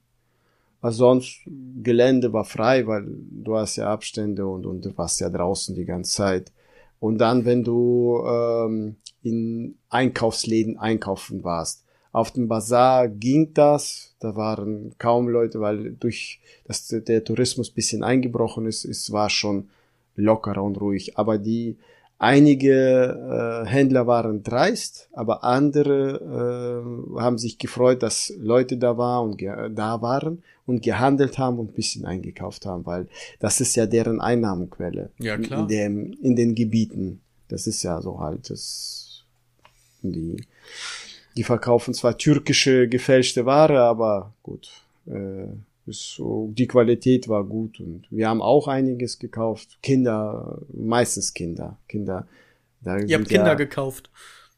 also 0.85 0.97
sonst 0.99 1.39
Gelände 1.81 2.31
war 2.31 2.45
frei, 2.45 2.85
weil 2.85 3.07
du 3.07 3.57
hast 3.57 3.77
ja 3.77 3.91
Abstände 3.91 4.45
und, 4.45 4.67
und 4.67 4.85
du 4.85 4.95
warst 4.95 5.19
ja 5.19 5.31
draußen 5.31 5.73
die 5.73 5.83
ganze 5.83 6.11
Zeit. 6.11 6.51
Und 6.99 7.17
dann, 7.17 7.43
wenn 7.43 7.63
du 7.63 8.23
ähm, 8.23 8.95
in 9.23 9.79
Einkaufsläden 9.89 10.77
einkaufen 10.77 11.43
warst, 11.43 11.83
auf 12.11 12.29
dem 12.29 12.47
Bazar 12.47 13.07
ging 13.07 13.51
das, 13.55 14.15
da 14.19 14.35
waren 14.35 14.93
kaum 14.99 15.27
Leute, 15.27 15.59
weil 15.59 15.93
durch 15.93 16.39
dass 16.65 16.87
der 16.87 17.23
Tourismus 17.23 17.71
bisschen 17.71 18.03
eingebrochen 18.03 18.67
ist, 18.67 18.85
es 18.85 19.11
war 19.11 19.31
schon 19.31 19.69
lockerer 20.15 20.61
und 20.61 20.79
ruhig. 20.79 21.17
Aber 21.17 21.39
die 21.39 21.77
Einige 22.17 23.65
äh, 23.65 23.67
Händler 23.67 24.07
waren 24.07 24.41
dreist, 24.41 25.09
aber 25.11 25.43
andere 25.43 26.83
äh, 27.15 27.19
haben 27.19 27.37
sich 27.37 27.57
gefreut, 27.57 28.03
dass 28.03 28.33
Leute 28.39 28.77
da 28.77 28.97
waren 28.97 29.31
und 29.31 29.41
da 29.77 30.01
waren 30.01 30.41
und 30.65 30.81
gehandelt 30.81 31.37
haben 31.37 31.59
und 31.59 31.71
ein 31.71 31.73
bisschen 31.73 32.05
eingekauft 32.05 32.65
haben, 32.65 32.85
weil 32.85 33.07
das 33.39 33.59
ist 33.59 33.75
ja 33.75 33.85
deren 33.85 34.21
Einnahmenquelle. 34.21 35.09
Ja, 35.19 35.37
klar. 35.37 35.61
In, 35.61 35.67
dem, 35.67 36.13
in 36.21 36.35
den 36.35 36.55
Gebieten. 36.55 37.21
Das 37.49 37.67
ist 37.67 37.83
ja 37.83 38.01
so 38.01 38.19
halt, 38.19 38.49
das, 38.49 39.23
die, 40.01 40.37
die 41.35 41.43
verkaufen 41.43 41.93
zwar 41.93 42.17
türkische 42.17 42.87
gefälschte 42.87 43.45
Ware, 43.45 43.81
aber 43.81 44.33
gut, 44.41 44.71
äh, 45.05 45.47
so, 45.87 46.51
die 46.53 46.67
Qualität 46.67 47.27
war 47.27 47.43
gut 47.43 47.79
und 47.79 48.07
wir 48.09 48.27
haben 48.27 48.41
auch 48.41 48.67
einiges 48.67 49.19
gekauft. 49.19 49.77
Kinder, 49.83 50.61
meistens 50.73 51.33
Kinder. 51.33 51.77
Kinder. 51.87 52.27
Da 52.81 52.97
Ihr 52.97 53.17
habt 53.17 53.29
Kinder 53.29 53.47
ja, 53.47 53.53
gekauft. 53.53 54.09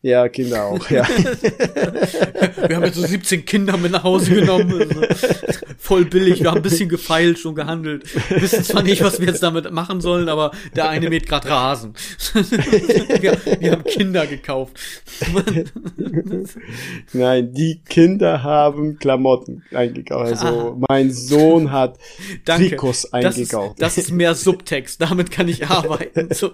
Ja, 0.03 0.29
Kinder 0.29 0.65
auch, 0.65 0.89
ja. 0.91 1.07
wir 1.07 2.75
haben 2.75 2.83
jetzt 2.83 2.97
so 2.97 3.05
17 3.05 3.45
Kinder 3.45 3.77
mit 3.77 3.91
nach 3.91 4.03
Hause 4.03 4.35
genommen. 4.35 4.71
Also 4.79 5.65
voll 5.79 6.05
billig. 6.05 6.41
Wir 6.41 6.51
haben 6.51 6.57
ein 6.57 6.63
bisschen 6.63 6.87
gefeilt 6.87 7.43
und 7.45 7.55
gehandelt. 7.55 8.03
Wir 8.29 8.41
wissen 8.43 8.63
zwar 8.63 8.83
nicht, 8.83 9.01
was 9.01 9.19
wir 9.19 9.25
jetzt 9.25 9.41
damit 9.41 9.71
machen 9.71 9.99
sollen, 9.99 10.29
aber 10.29 10.51
der 10.75 10.89
eine 10.89 11.09
mäht 11.09 11.27
gerade 11.27 11.49
Rasen. 11.49 11.95
wir, 12.33 13.37
wir, 13.59 13.71
haben 13.71 13.83
Kinder 13.85 14.27
gekauft. 14.27 14.77
Nein, 17.13 17.53
die 17.53 17.81
Kinder 17.89 18.43
haben 18.43 18.99
Klamotten 18.99 19.63
eingekauft. 19.71 20.31
Also 20.31 20.47
ah. 20.47 20.85
mein 20.89 21.11
Sohn 21.11 21.71
hat 21.71 21.97
Danke. 22.45 22.69
Trikots 22.69 23.11
eingekauft. 23.13 23.81
Das 23.81 23.97
ist, 23.97 23.97
das 23.97 24.09
ist 24.09 24.11
mehr 24.11 24.35
Subtext. 24.35 25.01
Damit 25.01 25.31
kann 25.31 25.47
ich 25.47 25.67
arbeiten. 25.67 26.29
So, 26.33 26.51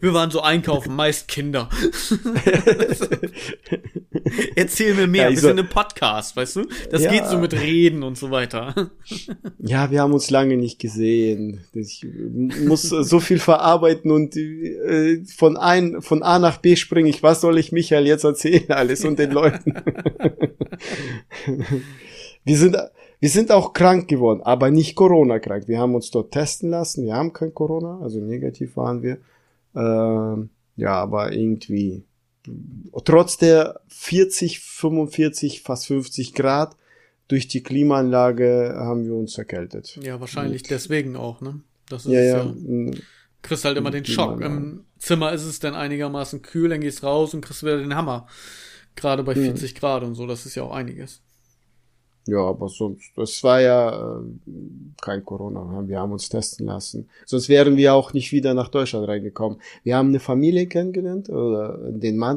wir 0.00 0.14
waren 0.14 0.30
so 0.30 0.40
einkaufen, 0.40 0.96
meist 0.96 1.28
Kinder. 1.28 1.68
Erzähl 4.56 4.94
mir 4.94 5.06
mehr. 5.06 5.24
Ja, 5.24 5.30
wir 5.30 5.38
so, 5.38 5.48
sind 5.48 5.58
im 5.58 5.68
Podcast, 5.68 6.36
weißt 6.36 6.56
du? 6.56 6.66
Das 6.90 7.02
ja. 7.02 7.10
geht 7.10 7.26
so 7.26 7.38
mit 7.38 7.52
Reden 7.52 8.02
und 8.02 8.16
so 8.16 8.30
weiter. 8.30 8.90
Ja, 9.58 9.90
wir 9.90 10.02
haben 10.02 10.12
uns 10.12 10.30
lange 10.30 10.56
nicht 10.56 10.78
gesehen. 10.78 11.64
Ich 11.74 12.06
muss 12.66 12.82
so 12.82 13.20
viel 13.20 13.38
verarbeiten 13.38 14.10
und 14.10 14.36
äh, 14.36 15.22
von 15.24 15.56
ein, 15.56 16.02
von 16.02 16.22
A 16.22 16.38
nach 16.38 16.58
B 16.58 16.76
springe 16.76 17.08
ich. 17.08 17.22
Was 17.22 17.40
soll 17.40 17.58
ich 17.58 17.72
Michael 17.72 18.06
jetzt 18.06 18.24
erzählen 18.24 18.70
alles 18.70 19.04
und 19.04 19.18
den 19.18 19.30
Leuten? 19.32 19.74
wir 22.44 22.56
sind, 22.56 22.76
wir 23.20 23.28
sind 23.28 23.52
auch 23.52 23.72
krank 23.72 24.08
geworden, 24.08 24.42
aber 24.42 24.70
nicht 24.70 24.96
Corona 24.96 25.38
krank. 25.38 25.68
Wir 25.68 25.78
haben 25.78 25.94
uns 25.94 26.10
dort 26.10 26.32
testen 26.32 26.70
lassen. 26.70 27.04
Wir 27.04 27.14
haben 27.14 27.32
kein 27.32 27.54
Corona, 27.54 28.00
also 28.00 28.20
negativ 28.20 28.76
waren 28.76 29.02
wir. 29.02 29.18
Äh, 29.74 30.46
ja, 30.76 30.94
aber 30.94 31.32
irgendwie 31.32 32.04
trotz 33.04 33.36
der 33.36 33.80
40, 33.88 34.60
45, 34.60 35.62
fast 35.62 35.86
50 35.86 36.34
Grad 36.34 36.76
durch 37.28 37.48
die 37.48 37.62
Klimaanlage 37.62 38.74
haben 38.76 39.04
wir 39.04 39.14
uns 39.14 39.38
erkältet. 39.38 39.98
Ja, 40.02 40.20
wahrscheinlich 40.20 40.62
Und, 40.62 40.70
deswegen 40.70 41.16
auch, 41.16 41.40
ne? 41.40 41.60
Das 41.88 42.06
ist 42.06 42.12
ja, 42.12 42.22
ja. 42.22 42.44
ja 42.44 42.92
kriegst 43.42 43.64
halt 43.64 43.76
immer 43.76 43.90
den 43.90 44.04
Schock. 44.04 44.40
Im 44.40 44.84
Zimmer 44.98 45.32
ist 45.32 45.44
es 45.44 45.60
dann 45.60 45.74
einigermaßen 45.74 46.42
kühl, 46.42 46.68
dann 46.68 46.80
gehst 46.80 47.02
raus 47.02 47.34
und 47.34 47.40
kriegst 47.40 47.62
wieder 47.62 47.78
den 47.78 47.94
Hammer. 47.94 48.26
Gerade 48.96 49.22
bei 49.22 49.34
40 49.34 49.70
hm. 49.70 49.78
Grad 49.78 50.02
und 50.02 50.14
so, 50.14 50.26
das 50.26 50.46
ist 50.46 50.56
ja 50.56 50.62
auch 50.62 50.72
einiges. 50.72 51.22
Ja, 52.26 52.38
aber 52.38 52.68
sonst, 52.68 53.12
das 53.16 53.42
war 53.42 53.60
ja 53.60 54.18
äh, 54.18 54.22
kein 55.00 55.24
Corona. 55.24 55.82
Wir 55.86 55.98
haben 56.00 56.12
uns 56.12 56.28
testen 56.28 56.66
lassen. 56.66 57.08
Sonst 57.26 57.48
wären 57.48 57.76
wir 57.76 57.94
auch 57.94 58.12
nicht 58.12 58.30
wieder 58.32 58.54
nach 58.54 58.68
Deutschland 58.68 59.08
reingekommen. 59.08 59.60
Wir 59.82 59.96
haben 59.96 60.08
eine 60.08 60.20
Familie 60.20 60.66
kennengelernt, 60.66 61.28
oder 61.30 61.78
den 61.90 62.16
Mann, 62.18 62.36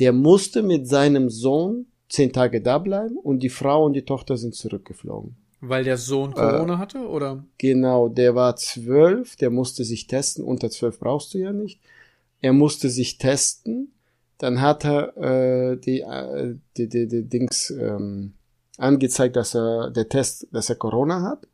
der 0.00 0.12
musste 0.12 0.62
mit 0.62 0.88
seinem 0.88 1.30
Sohn 1.30 1.86
zehn 2.08 2.32
Tage 2.32 2.60
da 2.60 2.78
bleiben 2.78 3.16
und 3.16 3.42
die 3.42 3.48
Frau 3.48 3.84
und 3.84 3.94
die 3.94 4.04
Tochter 4.04 4.36
sind 4.36 4.54
zurückgeflogen. 4.54 5.36
Weil 5.60 5.84
der 5.84 5.96
Sohn 5.96 6.32
Corona 6.32 6.74
äh, 6.74 6.78
hatte, 6.78 7.08
oder? 7.08 7.44
Genau, 7.58 8.08
der 8.08 8.34
war 8.34 8.56
zwölf, 8.56 9.36
der 9.36 9.50
musste 9.50 9.84
sich 9.84 10.06
testen. 10.06 10.44
Unter 10.44 10.70
zwölf 10.70 10.98
brauchst 10.98 11.32
du 11.32 11.38
ja 11.38 11.52
nicht. 11.52 11.80
Er 12.42 12.52
musste 12.52 12.90
sich 12.90 13.18
testen. 13.18 13.92
Dann 14.38 14.60
hat 14.60 14.84
er 14.84 15.16
äh, 15.16 15.76
die, 15.78 16.00
äh, 16.00 16.56
die, 16.76 16.88
die, 16.88 17.08
die 17.08 17.22
Dings 17.22 17.70
ähm, 17.70 18.34
angezeigt, 18.78 19.36
dass 19.36 19.54
er 19.54 19.90
der 19.90 20.08
Test, 20.08 20.46
dass 20.52 20.68
er 20.68 20.76
Corona 20.76 21.22
hat, 21.22 21.46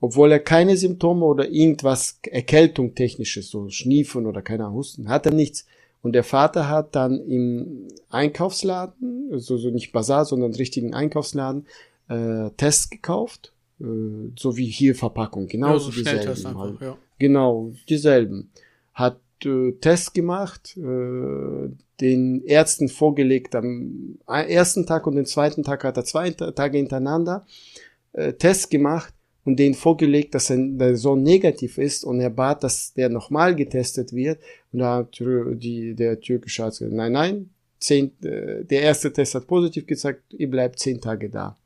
obwohl 0.00 0.32
er 0.32 0.40
keine 0.40 0.76
Symptome 0.76 1.24
oder 1.24 1.48
irgendwas 1.48 2.20
Erkältung 2.22 2.94
technisches, 2.94 3.50
so 3.50 3.68
Schniefen 3.68 4.26
oder 4.26 4.42
keiner 4.42 4.72
Husten, 4.72 5.08
hat 5.08 5.26
er 5.26 5.32
nichts. 5.32 5.66
Und 6.00 6.12
der 6.12 6.24
Vater 6.24 6.68
hat 6.68 6.94
dann 6.94 7.20
im 7.20 7.88
Einkaufsladen, 8.08 9.30
also 9.32 9.56
so 9.56 9.70
nicht 9.70 9.92
Bazar, 9.92 10.24
sondern 10.24 10.54
richtigen 10.54 10.94
Einkaufsladen, 10.94 11.66
äh, 12.08 12.50
Tests 12.56 12.88
gekauft, 12.88 13.52
äh, 13.80 13.84
so 14.36 14.56
wie 14.56 14.66
hier 14.66 14.94
Verpackung, 14.94 15.48
genauso 15.48 15.90
ja, 15.90 15.96
so 15.96 16.00
dieselben. 16.00 16.46
Einfach, 16.46 16.56
halt. 16.56 16.80
ja. 16.80 16.96
Genau, 17.18 17.72
dieselben. 17.88 18.50
Hat 18.94 19.20
äh, 19.44 19.72
Tests 19.72 20.12
gemacht, 20.12 20.76
äh, 20.76 21.68
den 22.00 22.44
Ärzten 22.44 22.88
vorgelegt 22.88 23.54
am 23.54 24.18
ersten 24.26 24.86
Tag 24.86 25.06
und 25.06 25.16
den 25.16 25.26
zweiten 25.26 25.62
Tag 25.62 25.84
hat 25.84 25.96
er 25.96 26.04
zwei 26.04 26.30
Tage 26.30 26.78
hintereinander 26.78 27.46
äh, 28.12 28.32
Tests 28.34 28.68
gemacht 28.68 29.12
und 29.44 29.56
den 29.56 29.74
vorgelegt, 29.74 30.34
dass 30.34 30.52
der 30.54 30.96
Sohn 30.96 31.22
negativ 31.22 31.78
ist 31.78 32.04
und 32.04 32.20
er 32.20 32.30
bat, 32.30 32.62
dass 32.62 32.92
der 32.94 33.08
nochmal 33.08 33.56
getestet 33.56 34.12
wird 34.12 34.38
und 34.72 34.80
da 34.80 34.96
hat 34.98 35.18
die, 35.18 35.94
der 35.94 36.20
türkische 36.20 36.64
Arzt 36.64 36.80
gesagt, 36.80 36.96
nein, 36.96 37.12
nein, 37.12 37.50
zehn, 37.80 38.12
äh, 38.22 38.64
der 38.64 38.82
erste 38.82 39.12
Test 39.12 39.34
hat 39.34 39.46
positiv 39.46 39.86
gezeigt, 39.86 40.22
ihr 40.34 40.50
bleibt 40.50 40.78
zehn 40.78 41.00
Tage 41.00 41.30
da. 41.30 41.56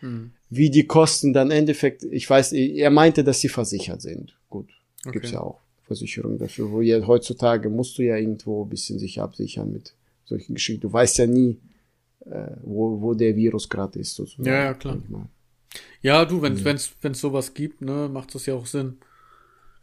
Hm. 0.00 0.32
Wie 0.50 0.70
die 0.70 0.86
Kosten 0.86 1.32
dann 1.32 1.50
im 1.50 1.58
Endeffekt, 1.58 2.04
ich 2.04 2.28
weiß, 2.28 2.52
er 2.52 2.90
meinte, 2.90 3.24
dass 3.24 3.40
sie 3.40 3.48
versichert 3.48 4.02
sind. 4.02 4.36
Gut, 4.48 4.68
okay. 5.00 5.12
gibt's 5.12 5.32
ja 5.32 5.40
auch. 5.40 5.60
Versicherung 5.92 6.38
dafür. 6.38 6.70
Wo 6.70 6.80
ja, 6.80 7.06
heutzutage 7.06 7.68
musst 7.68 7.98
du 7.98 8.02
ja 8.02 8.16
irgendwo 8.16 8.64
ein 8.64 8.68
bisschen 8.68 8.98
sich 8.98 9.20
absichern 9.20 9.72
mit 9.72 9.94
solchen 10.24 10.54
Geschichten. 10.54 10.82
Du 10.82 10.92
weißt 10.92 11.18
ja 11.18 11.26
nie, 11.26 11.58
äh, 12.26 12.52
wo, 12.62 13.00
wo 13.00 13.14
der 13.14 13.36
Virus 13.36 13.68
gerade 13.68 13.98
ist. 13.98 14.14
Sozusagen. 14.14 14.48
Ja, 14.48 14.64
ja, 14.64 14.74
klar. 14.74 14.98
Ja, 16.00 16.24
du, 16.24 16.42
wenn 16.42 16.54
es 16.54 16.64
ja. 16.64 16.94
wenn's, 17.00 17.20
sowas 17.20 17.54
gibt, 17.54 17.80
ne, 17.80 18.08
macht 18.12 18.34
das 18.34 18.46
ja 18.46 18.54
auch 18.54 18.66
Sinn. 18.66 18.98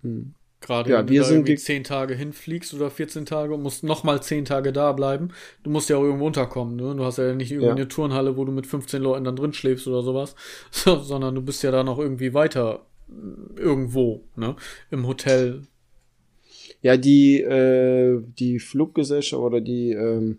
Hm. 0.01 0.33
Gerade 0.61 0.91
ja, 0.91 0.97
wenn 0.99 1.07
du 1.07 1.21
da 1.21 1.29
irgendwie 1.29 1.55
zehn 1.55 1.85
Tage 1.85 2.15
hinfliegst 2.15 2.73
oder 2.73 2.91
14 2.91 3.25
Tage 3.25 3.53
und 3.53 3.63
musst 3.63 3.83
nochmal 3.85 4.21
zehn 4.21 4.43
Tage 4.43 4.73
da 4.73 4.91
bleiben. 4.91 5.29
Du 5.63 5.69
musst 5.69 5.89
ja 5.89 5.95
auch 5.95 6.03
irgendwo 6.03 6.27
unterkommen, 6.27 6.75
ne? 6.75 6.95
Du 6.95 7.05
hast 7.05 7.17
ja 7.17 7.33
nicht 7.33 7.51
irgendwie 7.51 7.67
ja. 7.67 7.75
eine 7.75 7.87
Turnhalle, 7.87 8.35
wo 8.35 8.43
du 8.43 8.51
mit 8.51 8.67
15 8.67 9.01
Leuten 9.01 9.23
dann 9.23 9.37
drin 9.37 9.53
schläfst 9.53 9.87
oder 9.87 10.03
sowas, 10.03 10.35
so, 10.69 10.99
sondern 11.01 11.35
du 11.35 11.41
bist 11.41 11.63
ja 11.63 11.71
da 11.71 11.83
noch 11.85 11.97
irgendwie 11.97 12.33
weiter 12.33 12.85
irgendwo, 13.55 14.25
ne? 14.35 14.55
Im 14.91 15.07
Hotel, 15.07 15.63
ja, 16.81 16.97
die, 16.97 17.41
äh, 17.41 18.21
die 18.39 18.59
Fluggesellschaft 18.59 19.41
oder 19.41 19.61
die 19.61 19.91
ähm, 19.91 20.37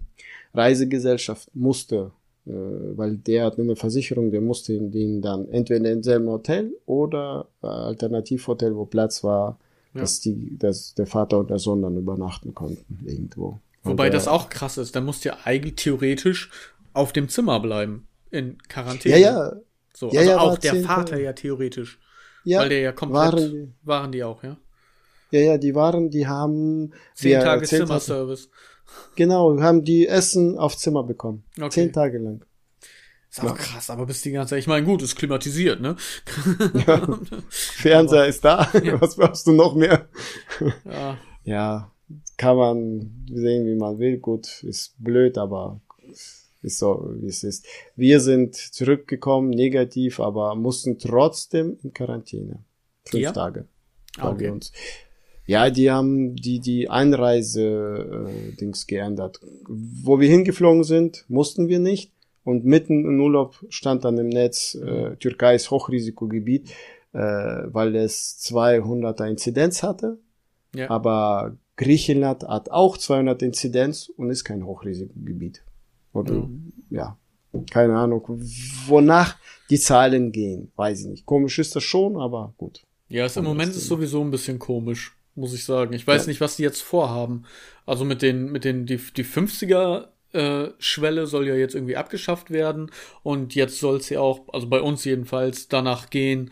Reisegesellschaft 0.55 1.49
musste, 1.55 2.13
äh, 2.47 2.51
weil 2.53 3.17
der 3.17 3.45
hat 3.45 3.59
eine 3.59 3.77
Versicherung, 3.77 4.31
der 4.31 4.41
musste 4.41 4.79
den 4.79 5.21
dann 5.21 5.49
entweder 5.51 5.91
in 5.91 6.03
selben 6.03 6.29
Hotel 6.29 6.73
oder 6.87 7.49
äh, 7.63 7.67
Alternativhotel, 7.67 8.75
wo 8.75 8.87
Platz 8.87 9.23
war, 9.23 9.59
ja. 9.95 10.01
dass, 10.01 10.21
die, 10.21 10.59
dass 10.59 10.95
der 10.95 11.07
Vater 11.07 11.39
und 11.39 11.51
der 11.51 11.59
Sohn 11.59 11.83
dann 11.83 11.97
übernachten 11.97 12.55
konnten 12.55 12.99
irgendwo. 13.07 13.59
Wobei 13.83 14.05
der, 14.05 14.13
das 14.13 14.29
auch 14.29 14.49
krass 14.49 14.79
ist, 14.79 14.95
da 14.97 15.01
musst 15.01 15.25
du 15.25 15.31
ja 15.31 15.39
eigentlich 15.45 15.77
theoretisch 15.77 16.51
auf 16.93 17.13
dem 17.13 17.29
Zimmer 17.29 17.61
bleiben, 17.61 18.07
in 18.31 18.59
Quarantäne. 18.69 19.19
Ja, 19.19 19.21
ja. 19.21 19.53
So, 19.93 20.11
ja, 20.13 20.21
also 20.21 20.31
ja, 20.31 20.39
auch 20.39 20.59
der 20.59 20.77
Vater 20.77 21.19
ja 21.19 21.33
theoretisch. 21.33 21.99
Ja, 22.45 22.61
weil 22.61 22.71
der 22.71 22.81
ja 22.81 22.93
komplett 22.93 23.21
waren 23.21 23.51
die, 23.51 23.73
waren 23.83 24.13
die 24.13 24.25
auch, 24.25 24.43
ja. 24.43 24.57
Ja, 25.31 25.41
ja, 25.41 25.59
die 25.59 25.75
waren, 25.75 26.11
die 26.11 26.27
haben 26.27 26.93
zehn 27.15 27.41
Tage 27.41 27.67
Zimmerservice. 27.67 28.49
Genau, 29.17 29.61
haben 29.61 29.85
die 29.85 30.07
Essen 30.07 30.59
auf 30.59 30.77
Zimmer 30.77 31.05
bekommen. 31.05 31.45
Okay. 31.57 31.71
Zehn 31.71 31.93
Tage 31.93 32.19
lang. 32.19 32.45
Ist 33.31 33.41
aber 33.41 33.51
ja. 33.51 33.55
krass, 33.55 33.91
aber 33.91 34.07
bis 34.07 34.23
die 34.23 34.33
ganze 34.33 34.51
Zeit, 34.51 34.59
ich 34.59 34.67
meine, 34.67 34.85
gut, 34.85 35.03
ist 35.03 35.15
klimatisiert, 35.15 35.81
ne? 35.81 35.95
Ja. 36.87 37.19
Fernseher 37.49 38.27
ist 38.27 38.45
da. 38.45 38.69
Ja. 38.83 39.01
Was 39.01 39.15
brauchst 39.15 39.47
du 39.47 39.53
noch 39.53 39.77
mehr? 39.77 40.09
Ja. 40.85 41.19
ja, 41.45 41.93
kann 42.37 42.57
man 42.57 43.25
sehen, 43.33 43.67
wie 43.67 43.77
man 43.77 44.01
will. 44.01 44.19
Gut, 44.19 44.65
ist 44.65 44.95
blöd, 44.99 45.39
aber 45.39 45.81
ist 46.63 46.79
so, 46.79 47.09
wie 47.21 47.29
es 47.29 47.45
ist. 47.45 47.67
Wir 47.95 48.19
sind 48.19 48.57
zurückgekommen, 48.57 49.51
negativ, 49.51 50.19
aber 50.19 50.57
mussten 50.57 50.99
trotzdem 50.99 51.79
in 51.83 51.95
Quarantäne. 51.95 52.65
Fünf? 53.05 53.33
Tage. 53.33 53.69
Okay. 54.21 54.41
Wir 54.41 54.53
uns 54.53 54.73
ja, 55.47 55.71
die 55.71 55.91
haben 55.91 56.37
die, 56.37 56.61
die 56.61 56.89
Einreise-Dings 56.89 58.85
äh, 58.85 58.87
geändert. 58.87 59.41
Wo 59.67 60.21
wir 60.21 60.29
hingeflogen 60.29 60.85
sind, 60.85 61.25
mussten 61.29 61.69
wir 61.69 61.79
nicht. 61.79 62.13
Und 62.45 62.65
mitten 62.65 63.05
im 63.05 63.21
Urlaub 63.21 63.65
stand 63.69 64.05
dann 64.05 64.19
im 64.19 64.29
Netz, 64.29 64.75
äh, 64.75 65.17
Türkei 65.17 65.55
ist 65.57 65.71
Hochrisikogebiet, 65.71 66.71
äh, 67.13 67.19
weil 67.19 67.97
es 67.97 68.39
200er 68.45 69.29
Inzidenz 69.29 69.83
hatte. 69.83 70.19
Ja. 70.75 70.89
Aber 70.89 71.57
Griechenland 71.77 72.45
hat 72.45 72.71
auch 72.71 72.97
200 72.97 73.43
Inzidenz 73.43 74.11
und 74.17 74.31
ist 74.31 74.45
kein 74.45 74.65
Hochrisikogebiet. 74.65 75.63
Oder, 76.13 76.35
mhm. 76.35 76.73
ja, 76.91 77.19
keine 77.71 77.97
Ahnung, 77.97 78.23
wonach 78.87 79.37
die 79.69 79.79
Zahlen 79.79 80.33
gehen, 80.33 80.71
weiß 80.77 81.01
ich 81.01 81.07
nicht. 81.07 81.27
Komisch 81.27 81.59
ist 81.59 81.75
das 81.77 81.83
schon, 81.83 82.17
aber 82.17 82.55
gut. 82.57 82.83
Ja, 83.09 83.27
im 83.27 83.45
Moment 83.45 83.71
ist 83.71 83.87
sowieso 83.87 84.23
ein 84.23 84.31
bisschen 84.31 84.59
komisch 84.59 85.17
muss 85.35 85.55
ich 85.55 85.65
sagen. 85.65 85.93
Ich 85.93 86.07
weiß 86.07 86.23
ja. 86.23 86.29
nicht, 86.29 86.41
was 86.41 86.57
die 86.57 86.63
jetzt 86.63 86.83
vorhaben. 86.83 87.45
Also 87.87 88.05
mit 88.05 88.23
den, 88.23 88.51
mit 88.53 88.65
den, 88.65 88.87
die, 88.87 88.97
die 88.97 89.25
50er 89.25 90.09
äh, 90.33 90.71
Schwelle 90.79 91.27
soll 91.27 91.49
ja 91.49 91.55
jetzt 91.55 91.75
irgendwie 91.75 91.97
abgeschafft 91.97 92.51
werden 92.51 92.91
und 93.23 93.55
jetzt 93.55 93.81
soll 93.81 93.97
es 93.97 94.09
ja 94.11 94.21
auch, 94.21 94.49
also 94.53 94.69
bei 94.69 94.81
uns 94.81 95.05
jedenfalls, 95.05 95.69
danach 95.69 96.11
gehen, 96.11 96.51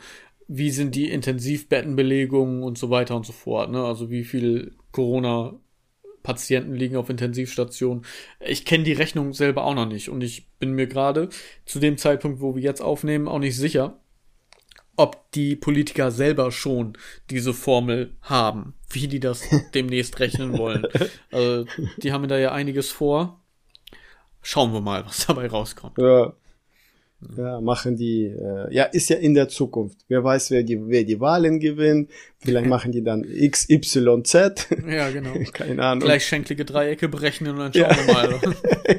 wie 0.49 0.71
sind 0.71 0.95
die 0.95 1.11
Intensivbettenbelegungen 1.11 2.62
und 2.62 2.79
so 2.79 2.91
weiter 2.91 3.14
und 3.14 3.27
so 3.27 3.33
fort, 3.33 3.71
ne? 3.71 3.85
Also 3.85 4.11
wie 4.11 4.25
viel 4.25 4.75
Corona 4.93 5.55
Patienten 6.23 6.75
liegen 6.75 6.97
auf 6.97 7.11
Intensivstationen. 7.11 8.05
Ich 8.41 8.64
kenne 8.64 8.85
die 8.85 8.93
Rechnung 8.93 9.33
selber 9.33 9.64
auch 9.64 9.75
noch 9.75 9.87
nicht 9.87 10.09
und 10.09 10.23
ich 10.23 10.49
bin 10.59 10.73
mir 10.73 10.87
gerade 10.87 11.29
zu 11.64 11.79
dem 11.79 11.97
Zeitpunkt, 11.97 12.41
wo 12.41 12.55
wir 12.55 12.62
jetzt 12.62 12.81
aufnehmen, 12.81 13.29
auch 13.29 13.38
nicht 13.38 13.57
sicher, 13.57 14.01
ob 14.98 15.30
die 15.32 15.56
Politiker 15.56 16.11
selber 16.11 16.50
schon 16.50 16.98
diese 17.30 17.54
Formel 17.54 18.16
haben, 18.22 18.74
wie 18.90 19.08
die 19.08 19.20
das 19.20 19.44
demnächst 19.74 20.18
rechnen 20.20 20.58
wollen. 20.58 20.87
Also, 21.30 21.66
die 21.98 22.12
haben 22.12 22.28
da 22.28 22.37
ja 22.37 22.52
einiges 22.52 22.90
vor. 22.90 23.40
Schauen 24.42 24.72
wir 24.72 24.80
mal, 24.80 25.06
was 25.06 25.26
dabei 25.26 25.48
rauskommt. 25.48 25.98
Ja. 25.98 26.32
Ja, 27.37 27.61
machen 27.61 27.96
die, 27.96 28.26
äh, 28.26 28.72
ja, 28.72 28.85
ist 28.85 29.11
ja 29.11 29.16
in 29.16 29.35
der 29.35 29.48
Zukunft. 29.48 29.98
Wer 30.07 30.22
weiß, 30.22 30.52
wer 30.52 30.62
die, 30.62 30.78
wer 30.87 31.02
die 31.02 31.18
Wahlen 31.18 31.59
gewinnt. 31.59 32.11
Vielleicht 32.38 32.68
machen 32.68 32.92
die 32.92 33.02
dann 33.02 33.22
XYZ. 33.22 34.68
Ja, 34.88 35.11
genau. 35.11 35.35
Keine 35.52 35.83
Ahnung. 35.83 36.04
Gleich 36.04 36.24
schenklige 36.24 36.64
Dreiecke 36.64 37.09
berechnen 37.09 37.54
und 37.54 37.59
dann 37.59 37.72
schauen 37.72 37.90
ja. 37.90 38.07
wir 38.07 38.14
mal. 38.14 38.40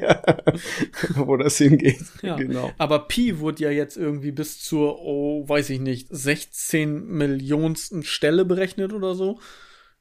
ja, 0.02 1.24
wo 1.24 1.36
das 1.38 1.56
hingeht. 1.56 2.04
Ja. 2.22 2.36
Genau. 2.36 2.70
Aber 2.76 3.08
Pi 3.08 3.38
wurde 3.38 3.64
ja 3.64 3.70
jetzt 3.70 3.96
irgendwie 3.96 4.32
bis 4.32 4.60
zur, 4.62 5.00
oh, 5.00 5.48
weiß 5.48 5.70
ich 5.70 5.80
nicht, 5.80 6.08
16 6.10 7.06
Millionsten 7.06 8.02
Stelle 8.02 8.44
berechnet 8.44 8.92
oder 8.92 9.14
so. 9.14 9.38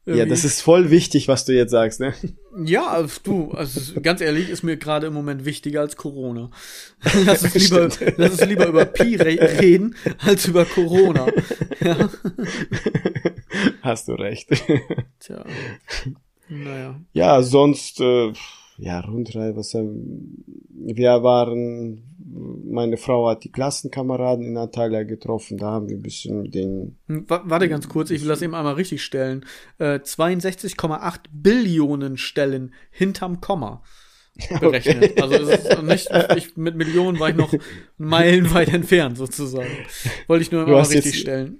Irgendwie. 0.09 0.23
Ja, 0.23 0.25
das 0.25 0.43
ist 0.43 0.61
voll 0.61 0.89
wichtig, 0.89 1.27
was 1.27 1.45
du 1.45 1.53
jetzt 1.53 1.69
sagst, 1.69 1.99
ne? 1.99 2.15
Ja, 2.65 3.05
du, 3.23 3.51
also 3.51 4.01
ganz 4.01 4.21
ehrlich, 4.21 4.49
ist 4.49 4.63
mir 4.63 4.75
gerade 4.75 5.05
im 5.05 5.13
Moment 5.13 5.45
wichtiger 5.45 5.81
als 5.81 5.97
Corona. 5.97 6.49
Lass 7.25 7.43
uns 7.43 7.53
lieber, 7.53 7.89
lass 8.17 8.31
uns 8.31 8.45
lieber 8.45 8.65
über 8.65 8.85
Pi 8.85 9.17
re 9.17 9.37
reden 9.61 9.95
als 10.17 10.47
über 10.47 10.65
Corona. 10.65 11.27
Ja. 11.79 12.09
Hast 13.83 14.07
du 14.07 14.13
recht. 14.13 14.49
Tja. 15.19 15.45
Naja. 16.47 16.99
Ja, 17.13 17.43
sonst, 17.43 18.01
äh, 18.01 18.33
ja, 18.79 19.01
Rundreise, 19.01 19.55
was 19.55 19.75
haben, 19.75 20.43
wir 20.69 21.21
waren 21.21 22.08
meine 22.31 22.97
Frau 22.97 23.29
hat 23.29 23.43
die 23.43 23.51
Klassenkameraden 23.51 24.45
in 24.45 24.57
Antalya 24.57 25.03
getroffen, 25.03 25.57
da 25.57 25.67
haben 25.67 25.89
wir 25.89 25.97
ein 25.97 26.01
bisschen 26.01 26.51
denen. 26.51 26.97
Hm, 27.07 27.25
warte 27.27 27.69
ganz 27.69 27.89
kurz, 27.89 28.09
ich 28.09 28.21
will 28.21 28.27
das 28.27 28.41
eben 28.41 28.55
einmal 28.55 28.75
richtig 28.75 29.03
stellen. 29.03 29.45
Äh, 29.77 29.99
62,8 29.99 31.19
Billionen 31.31 32.17
Stellen 32.17 32.73
hinterm 32.91 33.41
Komma 33.41 33.83
berechnet. 34.59 35.11
Okay. 35.11 35.21
Also 35.21 35.35
es 35.35 35.65
ist 35.65 35.83
nicht, 35.83 36.09
ich, 36.35 36.57
mit 36.57 36.75
Millionen 36.75 37.19
war 37.19 37.29
ich 37.29 37.35
noch 37.35 37.53
meilenweit 37.97 38.73
entfernt 38.73 39.17
sozusagen. 39.17 39.71
Wollte 40.27 40.43
ich 40.43 40.51
nur 40.51 40.63
immer 40.63 40.79
richtig 40.79 41.05
jetzt, 41.05 41.15
stellen. 41.15 41.59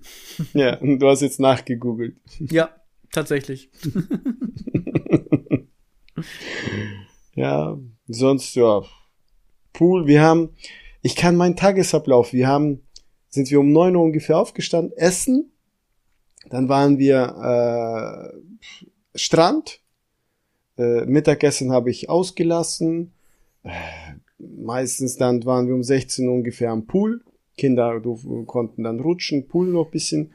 Ja, 0.54 0.78
und 0.78 1.00
du 1.00 1.08
hast 1.08 1.22
jetzt 1.22 1.40
nachgegoogelt. 1.40 2.18
Ja, 2.40 2.70
tatsächlich. 3.12 3.70
ja, 7.36 7.78
sonst 8.08 8.56
ja 8.56 8.84
Pool. 9.80 10.08
Wir 10.08 10.22
haben, 10.22 10.50
ich 11.02 11.16
kann 11.16 11.38
meinen 11.38 11.56
Tagesablauf, 11.56 12.34
wir 12.34 12.50
haben, 12.50 12.82
sind 13.30 13.50
wir 13.50 13.62
um 13.62 13.72
neun 13.72 13.96
Uhr 13.96 14.04
ungefähr 14.04 14.38
aufgestanden, 14.38 14.92
essen, 14.98 15.54
dann 16.50 16.68
waren 16.68 16.98
wir 16.98 18.34
äh, 18.36 19.18
Strand, 19.18 19.80
äh, 20.78 21.06
Mittagessen 21.06 21.72
habe 21.72 21.92
ich 21.92 22.10
ausgelassen, 22.10 23.14
äh, 23.64 23.72
meistens 24.38 25.16
dann 25.16 25.46
waren 25.46 25.70
wir 25.70 25.76
um 25.76 25.84
16 25.84 26.28
Uhr 26.28 26.34
ungefähr 26.34 26.72
am 26.72 26.86
Pool, 26.86 27.24
Kinder 27.56 28.02
konnten 28.48 28.84
dann 28.84 29.00
rutschen, 29.00 29.48
Pool 29.48 29.68
noch 29.68 29.86
ein 29.86 29.92
bisschen, 29.92 30.34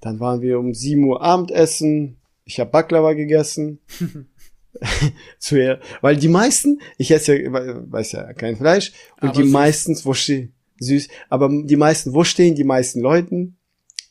dann 0.00 0.20
waren 0.20 0.42
wir 0.42 0.60
um 0.60 0.72
7 0.72 1.02
Uhr 1.02 1.22
Abendessen, 1.22 2.18
ich 2.44 2.60
habe 2.60 2.70
Baklava 2.70 3.14
gegessen. 3.14 3.80
zuerst. 5.38 5.82
Weil 6.00 6.16
die 6.16 6.28
meisten, 6.28 6.80
ich 6.98 7.10
esse 7.10 7.40
ja, 7.40 7.50
weiß 7.52 8.12
ja 8.12 8.32
kein 8.32 8.56
Fleisch, 8.56 8.92
und 9.20 9.30
aber 9.30 9.42
die 9.42 9.48
meisten, 9.48 9.96
wo 10.04 10.14
stehen, 10.14 10.52
süß, 10.78 11.08
aber 11.28 11.50
die 11.50 11.76
meisten, 11.76 12.14
wo 12.14 12.24
stehen 12.24 12.54
die 12.54 12.64
meisten 12.64 13.00
Leuten? 13.00 13.56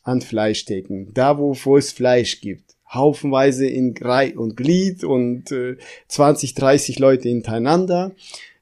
An 0.02 0.20
Fleischtheken. 0.20 1.12
Da, 1.14 1.36
wo, 1.36 1.56
wo 1.64 1.76
es 1.76 1.90
Fleisch 1.90 2.40
gibt. 2.40 2.76
Haufenweise 2.92 3.66
in 3.66 3.94
Grei 3.94 4.36
und 4.36 4.56
Glied 4.56 5.02
und 5.02 5.50
äh, 5.50 5.76
20, 6.06 6.54
30 6.54 7.00
Leute 7.00 7.28
hintereinander. 7.28 8.12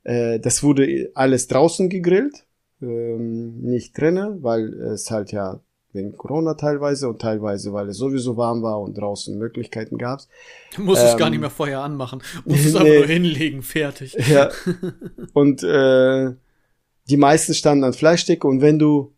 Äh, 0.05 0.40
das 0.40 0.62
wurde 0.62 1.11
alles 1.14 1.47
draußen 1.49 1.90
gegrillt, 1.90 2.47
ähm, 2.81 3.61
nicht 3.61 3.99
drinnen, 3.99 4.43
weil 4.43 4.73
es 4.73 5.11
halt 5.11 5.33
ja 5.33 5.61
wegen 5.94 6.16
Corona 6.16 6.54
teilweise 6.54 7.09
und 7.09 7.20
teilweise, 7.20 7.72
weil 7.72 7.88
es 7.88 7.96
sowieso 7.96 8.37
warm 8.37 8.62
war 8.62 8.80
und 8.80 8.98
draußen 8.98 9.38
Möglichkeiten 9.38 9.96
gab. 9.96 10.20
Du 10.74 10.83
musst 10.83 11.02
ähm, 11.02 11.09
es 11.09 11.16
gar 11.16 11.30
nicht 11.30 11.40
mehr 11.40 11.50
vorher 11.50 11.80
anmachen. 11.80 12.22
Du 12.44 12.50
musst 12.50 12.66
es 12.66 12.72
nee, 12.74 12.78
einfach 12.78 12.94
nur 12.94 13.07
hinlegen, 13.07 13.62
fertig. 13.62 14.16
Ja. 14.28 14.50
Und 15.33 15.62
äh, 15.62 16.33
die 17.09 17.16
meisten 17.16 17.54
standen 17.54 17.85
an 17.85 17.92
Fleischdecke 17.92 18.46
und 18.46 18.62
wenn 18.62 18.78
du 18.78 19.12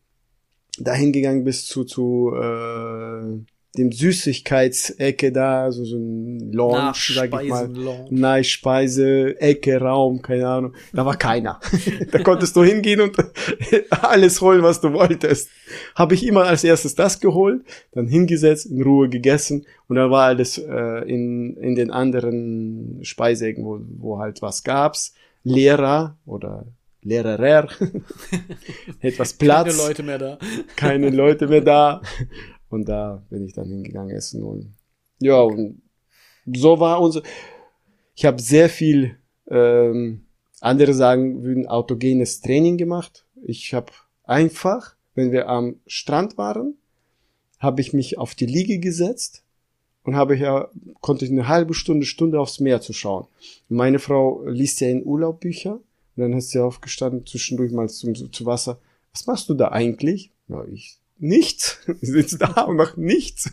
dahin 0.79 1.13
gegangen 1.13 1.45
bist 1.45 1.69
zu, 1.69 1.85
zu 1.85 2.33
äh, 2.35 3.39
dem 3.79 3.93
Süßigkeitsecke 3.93 5.33
da, 5.33 5.71
so, 5.71 5.85
so 5.85 5.97
ein 5.97 6.53
Launch, 6.53 7.13
sag 7.15 7.43
ich 7.43 7.49
mal. 7.49 7.69
Nachspeise, 8.11 9.41
Ecke, 9.41 9.81
Raum, 9.81 10.23
keine 10.23 10.49
Ahnung. 10.49 10.75
Da 10.93 11.05
war 11.05 11.17
keiner. 11.17 11.61
da 12.11 12.19
konntest 12.21 12.57
du 12.57 12.65
hingehen 12.65 13.01
und 13.01 13.17
alles 13.91 14.41
holen, 14.41 14.63
was 14.63 14.81
du 14.81 14.93
wolltest. 14.93 15.51
Habe 15.95 16.15
ich 16.15 16.27
immer 16.27 16.45
als 16.45 16.65
erstes 16.65 16.95
das 16.95 17.21
geholt, 17.21 17.63
dann 17.93 18.07
hingesetzt, 18.07 18.67
in 18.67 18.83
Ruhe 18.83 19.09
gegessen 19.09 19.67
und 19.89 19.97
dann 19.97 20.11
war 20.11 20.27
alles 20.27 20.59
äh, 20.59 21.09
in, 21.09 21.57
in 21.57 21.75
den 21.75 21.91
anderen 21.91 23.01
Speiseecken, 23.03 23.65
wo, 23.65 23.81
wo 23.99 24.19
halt 24.19 24.43
was 24.43 24.65
gab's. 24.65 25.15
Lehrer 25.45 26.17
oder 26.27 26.67
Lehrerer, 27.07 27.69
etwas 29.01 29.35
Platz. 29.35 29.69
Keine 29.69 29.89
Leute 29.89 30.03
mehr 30.03 30.19
da. 30.19 30.39
Keine 30.75 31.11
Leute 31.11 31.47
mehr 31.47 31.61
da. 31.61 32.03
Und 32.69 32.89
da 32.89 33.23
bin 33.31 33.45
ich 33.45 33.53
dann 33.53 33.69
hingegangen 33.69 34.15
essen 34.15 34.43
und 34.43 34.75
ja, 35.19 35.41
und 35.41 35.81
so 36.47 36.79
war 36.79 37.01
unser. 37.01 37.23
Ich 38.15 38.25
habe 38.25 38.41
sehr 38.41 38.69
viel, 38.69 39.17
ähm, 39.49 40.27
andere 40.61 40.95
sagen, 40.95 41.43
würden 41.43 41.67
autogenes 41.67 42.41
Training 42.41 42.77
gemacht. 42.77 43.25
Ich 43.43 43.75
habe 43.75 43.93
einfach, 44.25 44.97
wenn 45.15 45.33
wir 45.33 45.49
am 45.49 45.77
Strand 45.87 46.39
waren, 46.39 46.75
habe 47.59 47.81
ich 47.81 47.93
mich 47.93 48.19
auf 48.19 48.35
die 48.35 48.47
Liege 48.47 48.79
gesetzt 48.79 49.43
und 50.05 50.17
habe 50.17 50.37
ja 50.37 50.71
konnte 51.01 51.25
ich 51.25 51.31
eine 51.31 51.49
halbe 51.49 51.75
Stunde 51.75 52.07
Stunde 52.07 52.41
aufs 52.41 52.61
Meer 52.61 52.81
zu 52.81 52.93
schauen. 52.93 53.27
Meine 53.69 53.99
Frau 53.99 54.47
liest 54.47 54.81
ja 54.81 54.89
in 54.89 55.05
Urlaub 55.05 55.41
Bücher 55.41 55.75
und 55.75 56.23
dann 56.23 56.33
ist 56.33 56.51
sie 56.51 56.61
aufgestanden 56.61 57.27
zwischendurch 57.27 57.73
mal 57.73 57.89
zum, 57.89 58.15
zu 58.15 58.47
Wasser. 58.47 58.79
Was 59.13 59.27
machst 59.27 59.49
du 59.49 59.55
da 59.55 59.69
eigentlich? 59.69 60.31
Ja, 60.49 60.65
ich 60.65 60.99
nichts, 61.19 61.81
sitze 62.01 62.39
da 62.39 62.63
und 62.63 62.77
mach 62.77 62.97
nichts. 62.97 63.53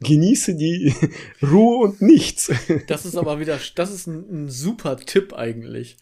Genieße 0.00 0.56
die 0.56 0.94
Ruhe 1.42 1.88
und 1.88 2.02
nichts. 2.02 2.52
Das 2.86 3.06
ist 3.06 3.16
aber 3.16 3.40
wieder, 3.40 3.58
das 3.74 3.90
ist 3.90 4.06
ein, 4.06 4.44
ein, 4.44 4.48
super 4.48 4.96
Tipp 4.96 5.32
eigentlich. 5.32 5.96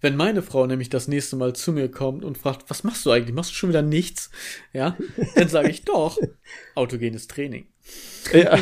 Wenn 0.00 0.14
meine 0.14 0.42
Frau 0.42 0.66
nämlich 0.66 0.90
das 0.90 1.08
nächste 1.08 1.34
Mal 1.34 1.54
zu 1.54 1.72
mir 1.72 1.90
kommt 1.90 2.24
und 2.24 2.38
fragt, 2.38 2.70
was 2.70 2.84
machst 2.84 3.04
du 3.04 3.10
eigentlich? 3.10 3.34
Machst 3.34 3.50
du 3.50 3.54
schon 3.54 3.70
wieder 3.70 3.82
nichts? 3.82 4.30
Ja, 4.72 4.96
dann 5.34 5.48
sage 5.48 5.70
ich 5.70 5.84
doch, 5.84 6.18
autogenes 6.76 7.26
Training. 7.26 7.66
Ja. 8.32 8.56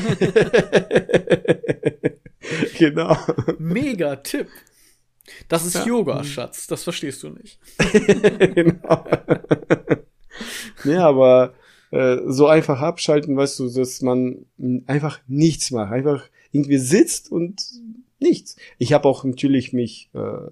genau. 2.79 3.18
Mega 3.59 4.16
Tipp. 4.16 4.49
Das 5.49 5.66
ist 5.66 5.75
ja. 5.75 5.85
Yoga, 5.85 6.25
Schatz. 6.25 6.66
Das 6.68 6.85
verstehst 6.85 7.22
du 7.22 7.29
nicht. 7.31 7.59
genau. 8.55 9.05
Ja, 10.85 11.09
aber 11.09 11.55
äh, 11.96 12.20
so 12.26 12.46
einfach 12.46 12.80
abschalten, 12.80 13.37
weißt 13.37 13.59
du, 13.59 13.68
dass 13.70 14.02
man 14.02 14.44
einfach 14.87 15.20
nichts 15.26 15.70
macht, 15.70 15.92
einfach 15.92 16.24
irgendwie 16.52 16.78
sitzt 16.78 17.32
und 17.32 17.62
nichts. 18.18 18.56
Ich 18.78 18.92
habe 18.92 19.09
auch 19.09 19.24
natürlich 19.24 19.72
mich 19.72 20.11
äh, 20.14 20.50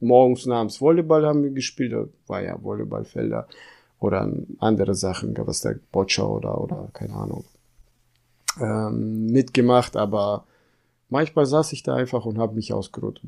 morgens 0.00 0.46
und 0.46 0.52
abends 0.52 0.80
Volleyball 0.80 1.26
haben 1.26 1.42
wir 1.42 1.50
gespielt, 1.50 1.94
war 2.26 2.42
ja 2.42 2.62
Volleyballfelder 2.62 3.48
oder 3.98 4.30
andere 4.58 4.94
Sachen, 4.94 5.32
gab 5.32 5.48
es 5.48 5.60
da 5.60 5.72
Boccia 5.90 6.24
oder 6.24 6.60
oder 6.60 6.90
keine 6.92 7.14
Ahnung 7.14 7.44
ähm, 8.60 9.26
mitgemacht, 9.26 9.96
aber 9.96 10.44
manchmal 11.08 11.46
saß 11.46 11.72
ich 11.72 11.82
da 11.82 11.94
einfach 11.94 12.26
und 12.26 12.38
habe 12.38 12.54
mich 12.54 12.72
ausgeruht. 12.72 13.20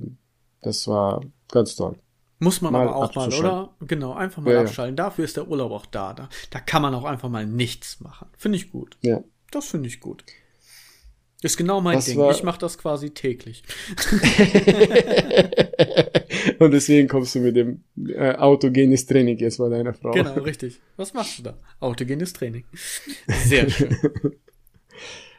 Das 0.61 0.87
war 0.89 1.23
ganz 1.51 1.77
toll. 1.77 1.97
Muss 2.39 2.61
man 2.61 2.73
mal 2.73 2.89
aber 2.89 2.97
auch 2.97 3.15
mal, 3.15 3.33
oder? 3.33 3.71
Genau, 3.81 4.13
einfach 4.13 4.43
mal 4.43 4.53
ja, 4.53 4.61
abschalten. 4.61 4.97
Dafür 4.97 5.25
ist 5.25 5.37
der 5.37 5.49
Urlaub 5.49 5.73
auch 5.73 5.87
da. 5.87 6.13
da. 6.13 6.29
Da 6.51 6.61
kann 6.61 6.83
man 6.83 6.95
auch 6.95 7.05
einfach 7.05 7.31
mal 7.31 7.47
nichts 7.47 8.01
machen. 8.01 8.29
Finde 8.37 8.59
ich 8.59 8.71
gut. 8.71 8.99
Ja. 9.01 9.23
Das 9.51 9.69
finde 9.69 9.89
ich 9.89 10.01
gut. 10.01 10.25
Ist 11.43 11.57
genau 11.57 11.81
mein 11.81 11.99
Was 11.99 12.07
Ding. 12.07 12.21
Ich 12.31 12.43
mache 12.43 12.59
das 12.59 12.79
quasi 12.79 13.11
täglich. 13.11 13.63
Und 16.59 16.73
deswegen 16.73 17.09
kommst 17.09 17.35
du 17.35 17.41
mit 17.41 17.57
dem 17.57 17.83
äh, 18.09 18.35
autogenes 18.35 19.07
Training 19.07 19.39
jetzt 19.39 19.59
bei 19.59 19.69
deiner 19.69 19.93
Frau. 19.93 20.13
Genau, 20.13 20.35
richtig. 20.35 20.81
Was 20.97 21.13
machst 21.15 21.39
du 21.39 21.45
da? 21.45 21.59
Autogenes 21.81 22.33
Training. 22.33 22.65
Sehr 23.45 23.69
schön. 23.71 23.97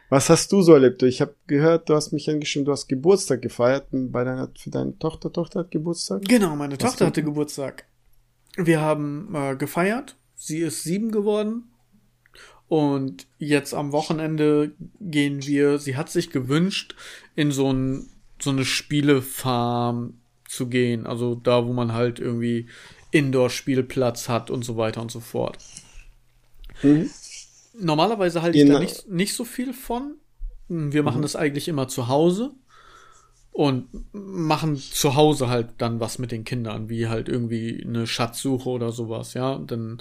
Was 0.09 0.29
hast 0.29 0.51
du 0.51 0.61
so 0.61 0.73
erlebt? 0.73 1.03
Ich 1.03 1.19
habe 1.19 1.35
gehört, 1.47 1.89
du 1.89 1.95
hast 1.95 2.13
mich 2.13 2.29
angeschrieben, 2.29 2.65
du 2.65 2.71
hast 2.71 2.87
Geburtstag 2.87 3.41
gefeiert 3.41 3.87
bei 3.91 4.23
deiner 4.23 4.49
für 4.57 4.69
deine 4.69 4.97
Tochter. 4.97 5.31
Tochter 5.31 5.61
hat 5.61 5.71
Geburtstag? 5.71 6.23
Genau, 6.25 6.55
meine 6.55 6.75
Was 6.75 6.79
Tochter 6.79 7.07
hatte 7.07 7.23
Geburtstag. 7.23 7.85
Wir 8.55 8.79
haben 8.79 9.33
äh, 9.35 9.55
gefeiert. 9.55 10.15
Sie 10.35 10.59
ist 10.59 10.83
sieben 10.83 11.11
geworden. 11.11 11.63
Und 12.67 13.27
jetzt 13.37 13.73
am 13.73 13.91
Wochenende 13.91 14.73
gehen 14.99 15.45
wir, 15.45 15.79
sie 15.79 15.95
hat 15.95 16.09
sich 16.09 16.31
gewünscht, 16.31 16.95
in 17.35 17.51
so, 17.51 17.71
ein, 17.71 18.09
so 18.41 18.49
eine 18.49 18.65
Spielefarm 18.65 20.15
zu 20.47 20.67
gehen. 20.67 21.05
Also 21.05 21.35
da, 21.35 21.65
wo 21.65 21.73
man 21.73 21.93
halt 21.93 22.19
irgendwie 22.19 22.67
Indoor-Spielplatz 23.11 24.27
hat 24.27 24.49
und 24.49 24.63
so 24.63 24.75
weiter 24.75 25.01
und 25.01 25.11
so 25.11 25.21
fort. 25.21 25.57
Mhm. 26.83 27.09
Normalerweise 27.79 28.41
halte 28.41 28.57
ich 28.57 28.63
genau. 28.63 28.79
da 28.79 28.83
nicht, 28.83 29.07
nicht 29.07 29.33
so 29.33 29.45
viel 29.45 29.73
von. 29.73 30.15
Wir 30.67 31.03
machen 31.03 31.19
mhm. 31.19 31.23
das 31.23 31.35
eigentlich 31.35 31.67
immer 31.67 31.87
zu 31.87 32.07
Hause 32.07 32.51
und 33.57 33.87
machen 34.11 34.75
zu 34.75 35.15
Hause 35.15 35.49
halt 35.49 35.69
dann 35.79 35.99
was 35.99 36.19
mit 36.19 36.31
den 36.31 36.43
Kindern, 36.43 36.89
wie 36.89 37.07
halt 37.07 37.27
irgendwie 37.27 37.83
eine 37.83 38.05
Schatzsuche 38.05 38.69
oder 38.69 38.91
sowas, 38.91 39.33
ja. 39.33 39.53
Und 39.53 39.71
dann, 39.71 39.97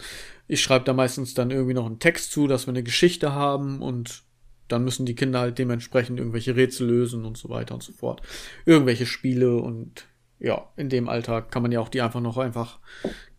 ich 0.46 0.60
schreibe 0.60 0.84
da 0.84 0.92
meistens 0.92 1.32
dann 1.32 1.50
irgendwie 1.50 1.72
noch 1.72 1.86
einen 1.86 1.98
Text 1.98 2.32
zu, 2.32 2.48
dass 2.48 2.66
wir 2.66 2.72
eine 2.72 2.82
Geschichte 2.82 3.32
haben 3.32 3.80
und 3.80 4.24
dann 4.68 4.84
müssen 4.84 5.06
die 5.06 5.14
Kinder 5.14 5.40
halt 5.40 5.58
dementsprechend 5.58 6.18
irgendwelche 6.18 6.54
Rätsel 6.54 6.88
lösen 6.88 7.24
und 7.24 7.38
so 7.38 7.48
weiter 7.48 7.72
und 7.72 7.82
so 7.82 7.92
fort. 7.92 8.20
Irgendwelche 8.66 9.06
Spiele 9.06 9.56
und 9.56 10.04
ja, 10.38 10.68
in 10.76 10.90
dem 10.90 11.08
Alter 11.08 11.40
kann 11.40 11.62
man 11.62 11.72
ja 11.72 11.80
auch 11.80 11.88
die 11.88 12.02
einfach 12.02 12.20
noch 12.20 12.36
einfach 12.36 12.78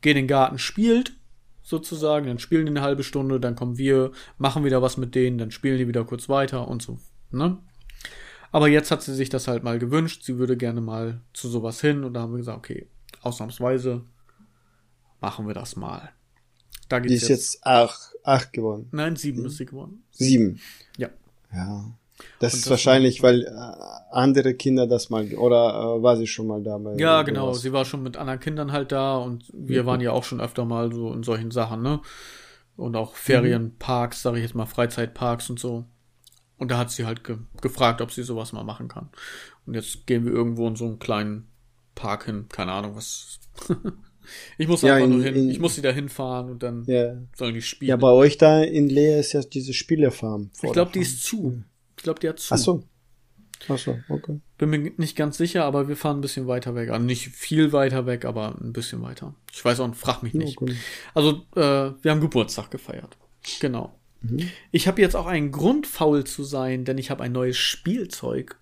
gehen 0.02 0.18
in 0.18 0.24
den 0.24 0.28
Garten, 0.28 0.58
spielt 0.58 1.14
sozusagen, 1.68 2.28
dann 2.28 2.40
spielen 2.40 2.66
die 2.66 2.72
eine 2.72 2.82
halbe 2.82 3.04
Stunde, 3.04 3.42
dann 3.42 3.56
kommen 3.56 3.78
wir, 3.78 4.14
machen 4.38 4.64
wieder 4.64 4.82
was 4.82 4.96
mit 4.96 5.16
denen, 5.16 5.38
dann 5.38 5.52
spielen 5.52 5.78
die 5.78 5.88
wieder 5.90 6.06
kurz 6.06 6.30
weiter 6.30 6.66
und 6.70 6.82
so, 6.82 6.98
ne? 7.30 7.58
Aber 8.54 8.70
jetzt 8.70 8.90
hat 8.90 9.02
sie 9.04 9.14
sich 9.14 9.28
das 9.28 9.50
halt 9.50 9.64
mal 9.64 9.78
gewünscht, 9.78 10.24
sie 10.24 10.38
würde 10.38 10.56
gerne 10.56 10.80
mal 10.80 11.20
zu 11.34 11.50
sowas 11.50 11.82
hin 11.82 12.06
und 12.06 12.14
da 12.14 12.22
haben 12.22 12.32
wir 12.32 12.38
gesagt, 12.38 12.58
okay, 12.58 12.88
ausnahmsweise 13.22 14.06
machen 15.20 15.46
wir 15.46 15.54
das 15.54 15.76
mal. 15.76 16.14
Da 16.88 17.00
geht's 17.00 17.10
die 17.10 17.16
ist 17.16 17.28
jetzt, 17.28 17.54
jetzt 17.56 17.66
acht, 17.66 18.16
acht 18.24 18.54
geworden. 18.54 18.88
Nein, 18.94 19.18
sieben 19.18 19.46
ist 19.46 19.58
sie 19.58 19.66
geworden. 19.66 20.04
Sieben. 20.12 20.62
Ja. 20.96 21.10
Ja. 21.52 21.98
Das 22.40 22.54
und 22.54 22.60
ist 22.60 22.66
das 22.66 22.72
wahrscheinlich, 22.72 23.24
weil 23.24 23.44
äh, 23.44 23.52
andere 24.12 24.54
Kinder 24.54 24.88
das 24.88 25.10
mal, 25.10 25.32
oder 25.36 25.98
äh, 25.98 26.04
war 26.04 26.18
sie 26.18 26.28
schon 26.28 26.48
mal 26.48 26.62
da? 26.64 26.78
Bei 26.78 26.96
ja, 26.96 27.22
genau, 27.24 27.54
sie 27.54 27.74
war 27.74 27.86
schon 27.86 28.04
mit 28.04 28.18
anderen 28.18 28.40
Kindern 28.40 28.72
halt 28.72 28.92
da 28.92 29.18
und 29.18 29.46
wir 29.54 29.84
mhm. 29.84 29.88
waren 29.88 30.02
ja 30.02 30.12
auch 30.12 30.24
schon 30.24 30.42
öfter 30.42 30.66
mal 30.66 30.92
so 30.92 31.14
in 31.14 31.24
solchen 31.24 31.52
Sachen, 31.52 31.82
ne? 31.82 32.02
Und 32.76 32.96
auch 32.96 33.16
Ferienparks, 33.16 34.22
sage 34.22 34.38
ich 34.38 34.44
jetzt 34.44 34.54
mal, 34.54 34.68
Freizeitparks 34.68 35.50
und 35.50 35.60
so. 35.60 35.86
Und 36.58 36.72
da 36.72 36.78
hat 36.78 36.92
sie 36.92 37.06
halt 37.06 37.24
ge 37.24 37.38
gefragt, 37.62 38.02
ob 38.02 38.12
sie 38.12 38.24
sowas 38.24 38.54
mal 38.54 38.64
machen 38.64 38.88
kann. 38.88 39.10
Und 39.66 39.74
jetzt 39.74 40.06
gehen 40.08 40.26
wir 40.26 40.32
irgendwo 40.32 40.68
in 40.68 40.76
so 40.76 40.86
einen 40.86 41.00
kleinen 41.00 41.48
Park 41.96 42.26
hin, 42.26 42.46
keine 42.50 42.72
Ahnung, 42.72 42.96
was. 42.96 43.40
ich 44.58 44.68
muss 44.68 44.82
ja, 44.82 44.96
einfach 44.96 45.08
in, 45.08 45.14
nur 45.14 45.24
hin, 45.24 45.36
in, 45.36 45.50
ich 45.50 45.60
muss 45.60 45.76
sie 45.76 45.82
da 45.82 45.92
hinfahren 45.92 46.50
und 46.50 46.64
dann 46.64 46.84
ja. 46.86 47.16
sollen 47.36 47.54
die 47.54 47.62
spielen. 47.62 47.90
Ja, 47.90 47.96
bei 47.96 48.10
euch 48.10 48.38
da 48.38 48.62
in 48.62 48.90
Leer 48.90 49.20
ist 49.20 49.34
ja 49.34 49.42
diese 49.42 49.74
Spielefarm. 49.74 50.52
Ich 50.62 50.72
glaube, 50.72 50.92
die 50.92 51.00
ist 51.00 51.24
zu. 51.24 51.64
Ich 51.98 52.04
glaube, 52.04 52.20
die 52.20 52.30
hat 52.30 52.40
zu. 52.40 52.54
Ach 52.54 52.58
so. 52.58 52.84
Ach 53.68 53.78
so, 53.78 53.98
okay. 54.08 54.40
Bin 54.58 54.70
mir 54.70 54.92
nicht 54.98 55.16
ganz 55.16 55.38
sicher, 55.38 55.66
aber 55.66 55.88
wir 55.88 55.98
fahren 55.98 56.20
ein 56.20 56.22
bisschen 56.22 56.48
weiter 56.48 56.76
weg. 56.76 56.90
Also 56.90 57.04
nicht 57.04 57.30
viel 57.30 57.74
weiter 57.74 58.06
weg, 58.06 58.24
aber 58.24 58.56
ein 58.62 58.72
bisschen 58.72 59.02
weiter. 59.02 59.34
Ich 59.52 59.66
weiß 59.66 59.80
auch, 59.80 59.94
frag 59.96 60.22
mich 60.22 60.34
nicht. 60.34 60.62
Okay. 60.62 60.76
Also, 61.14 61.44
äh, 61.56 61.94
wir 62.02 62.12
haben 62.12 62.22
Geburtstag 62.22 62.70
gefeiert. 62.70 63.18
Genau. 63.60 63.98
Mhm. 64.22 64.50
Ich 64.72 64.88
habe 64.88 65.02
jetzt 65.02 65.16
auch 65.16 65.26
einen 65.26 65.52
Grund, 65.52 65.88
faul 65.88 66.24
zu 66.24 66.44
sein, 66.44 66.86
denn 66.86 66.98
ich 66.98 67.10
habe 67.10 67.24
ein 67.24 67.32
neues 67.32 67.58
Spielzeug. 67.58 68.60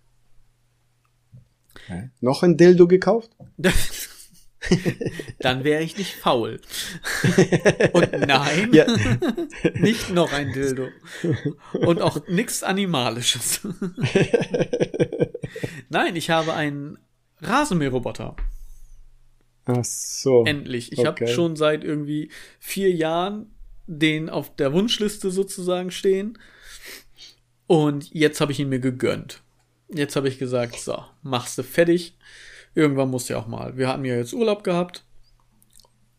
Okay. 1.76 2.10
Noch 2.22 2.44
ein 2.44 2.58
Dildo 2.58 2.88
gekauft? 2.88 3.32
dann 5.40 5.64
wäre 5.64 5.84
ich 5.84 5.98
nicht 5.98 6.14
faul. 6.14 6.60
Und 7.94 8.12
nein, 8.12 8.74
ja. 8.74 8.86
nicht 9.76 10.12
noch 10.12 10.32
ein 10.34 10.52
Dildo. 10.54 10.90
Und 11.74 12.02
auch 12.02 12.28
nichts 12.28 12.64
Animalisches. 12.64 13.62
nein, 15.90 16.16
ich 16.16 16.30
habe 16.30 16.54
einen 16.54 16.98
Rasenmäherroboter. 17.42 18.36
Ach 19.66 19.84
so. 19.84 20.44
Endlich. 20.46 20.92
Ich 20.92 21.00
okay. 21.00 21.08
habe 21.08 21.28
schon 21.28 21.56
seit 21.56 21.84
irgendwie 21.84 22.30
vier 22.60 22.92
Jahren 22.92 23.52
den 23.88 24.30
auf 24.30 24.56
der 24.56 24.74
Wunschliste 24.74 25.32
sozusagen 25.32 25.92
stehen. 25.92 26.38
Und 27.68 28.14
jetzt 28.14 28.42
habe 28.42 28.52
ich 28.52 28.60
ihn 28.60 28.70
mir 28.70 28.80
gegönnt. 28.80 29.42
Jetzt 29.90 30.16
habe 30.16 30.28
ich 30.28 30.40
gesagt, 30.40 30.80
so, 30.80 31.04
machst 31.22 31.58
du 31.58 31.64
fertig 31.64 32.16
irgendwann 32.76 33.10
muss 33.10 33.30
ja 33.30 33.38
auch 33.38 33.48
mal. 33.48 33.78
Wir 33.78 33.88
hatten 33.88 34.06
ja 34.06 34.16
jetzt 34.16 34.34
Urlaub 34.34 34.64
gehabt 34.64 35.04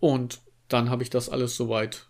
und 0.01 0.41
dann 0.69 0.91
habe 0.91 1.03
ich 1.03 1.11
das 1.11 1.29
alles 1.29 1.57
soweit, 1.57 2.09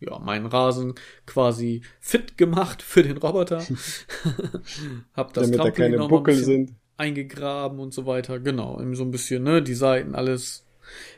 ja, 0.00 0.18
meinen 0.18 0.46
Rasen 0.46 0.94
quasi 1.24 1.82
fit 2.00 2.36
gemacht 2.36 2.82
für 2.82 3.02
den 3.02 3.16
Roboter. 3.16 3.64
hab 5.14 5.32
das 5.32 5.50
Damit 5.50 5.58
da 5.58 5.70
keine 5.70 6.08
Buckel 6.08 6.34
sind. 6.34 6.74
Eingegraben 6.98 7.78
und 7.78 7.92
so 7.92 8.06
weiter. 8.06 8.40
Genau, 8.40 8.80
so 8.94 9.04
ein 9.04 9.10
bisschen, 9.10 9.42
ne, 9.42 9.62
die 9.62 9.74
Seiten 9.74 10.14
alles 10.14 10.66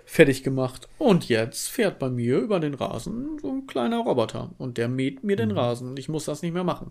fertig 0.05 0.43
gemacht. 0.43 0.89
Und 0.99 1.29
jetzt 1.29 1.69
fährt 1.69 1.99
bei 1.99 2.09
mir 2.09 2.39
über 2.39 2.61
den 2.61 2.75
Rasen 2.75 3.39
so 3.41 3.51
ein 3.51 3.67
kleiner 3.67 3.99
Roboter 3.99 4.55
und 4.59 4.79
der 4.79 4.89
mäht 4.89 5.23
mir 5.25 5.37
den 5.37 5.51
mhm. 5.51 5.59
Rasen 5.59 5.89
und 5.91 5.99
ich 5.99 6.09
muss 6.09 6.25
das 6.25 6.43
nicht 6.43 6.53
mehr 6.53 6.65
machen. 6.65 6.91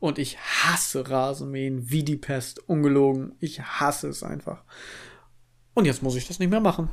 Und 0.00 0.18
ich 0.18 0.38
hasse 0.38 1.08
Rasenmähen 1.08 1.90
wie 1.90 2.02
die 2.02 2.16
Pest. 2.16 2.68
Ungelogen. 2.68 3.34
Ich 3.40 3.60
hasse 3.60 4.08
es 4.08 4.22
einfach. 4.22 4.64
Und 5.74 5.86
jetzt 5.86 6.02
muss 6.02 6.16
ich 6.16 6.28
das 6.28 6.38
nicht 6.38 6.50
mehr 6.50 6.60
machen. 6.60 6.90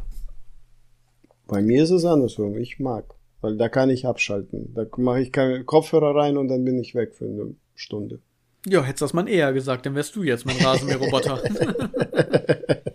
Bei 1.47 1.61
mir 1.61 1.83
ist 1.83 1.91
es 1.91 2.05
andersrum. 2.05 2.57
Ich 2.57 2.79
mag. 2.79 3.05
Weil 3.41 3.57
da 3.57 3.69
kann 3.69 3.89
ich 3.89 4.05
abschalten. 4.05 4.73
Da 4.73 4.85
mache 4.97 5.21
ich 5.21 5.31
keine 5.31 5.63
Kopfhörer 5.63 6.15
rein 6.15 6.37
und 6.37 6.47
dann 6.47 6.63
bin 6.63 6.79
ich 6.79 6.95
weg 6.95 7.15
für 7.15 7.25
eine 7.25 7.55
Stunde. 7.75 8.19
Ja, 8.67 8.83
hättest 8.83 9.01
du 9.01 9.05
das 9.05 9.13
mal 9.13 9.27
eher 9.27 9.51
gesagt, 9.53 9.85
dann 9.85 9.95
wärst 9.95 10.15
du 10.15 10.23
jetzt 10.23 10.45
mein 10.45 10.57
Rasenmäherroboter. 10.57 11.41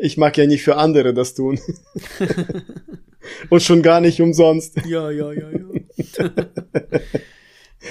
ich 0.00 0.16
mag 0.16 0.36
ja 0.38 0.46
nicht 0.46 0.62
für 0.62 0.76
andere 0.76 1.12
das 1.12 1.34
tun. 1.34 1.60
und 3.50 3.62
schon 3.62 3.82
gar 3.82 4.00
nicht 4.00 4.20
umsonst. 4.20 4.76
Ja, 4.86 5.10
ja, 5.10 5.32
ja, 5.32 5.50
ja. 5.50 6.30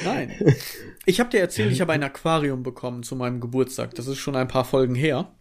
Nein. 0.04 0.32
Ich 1.08 1.20
habe 1.20 1.30
dir 1.30 1.40
erzählt, 1.40 1.72
ich 1.72 1.82
habe 1.82 1.94
ein 1.94 2.02
Aquarium 2.02 2.64
bekommen 2.64 3.04
zu 3.04 3.16
meinem 3.16 3.40
Geburtstag. 3.40 3.94
Das 3.94 4.08
ist 4.08 4.18
schon 4.18 4.36
ein 4.36 4.48
paar 4.48 4.66
Folgen 4.66 4.96
her. 4.96 5.36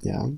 Ja. 0.00 0.30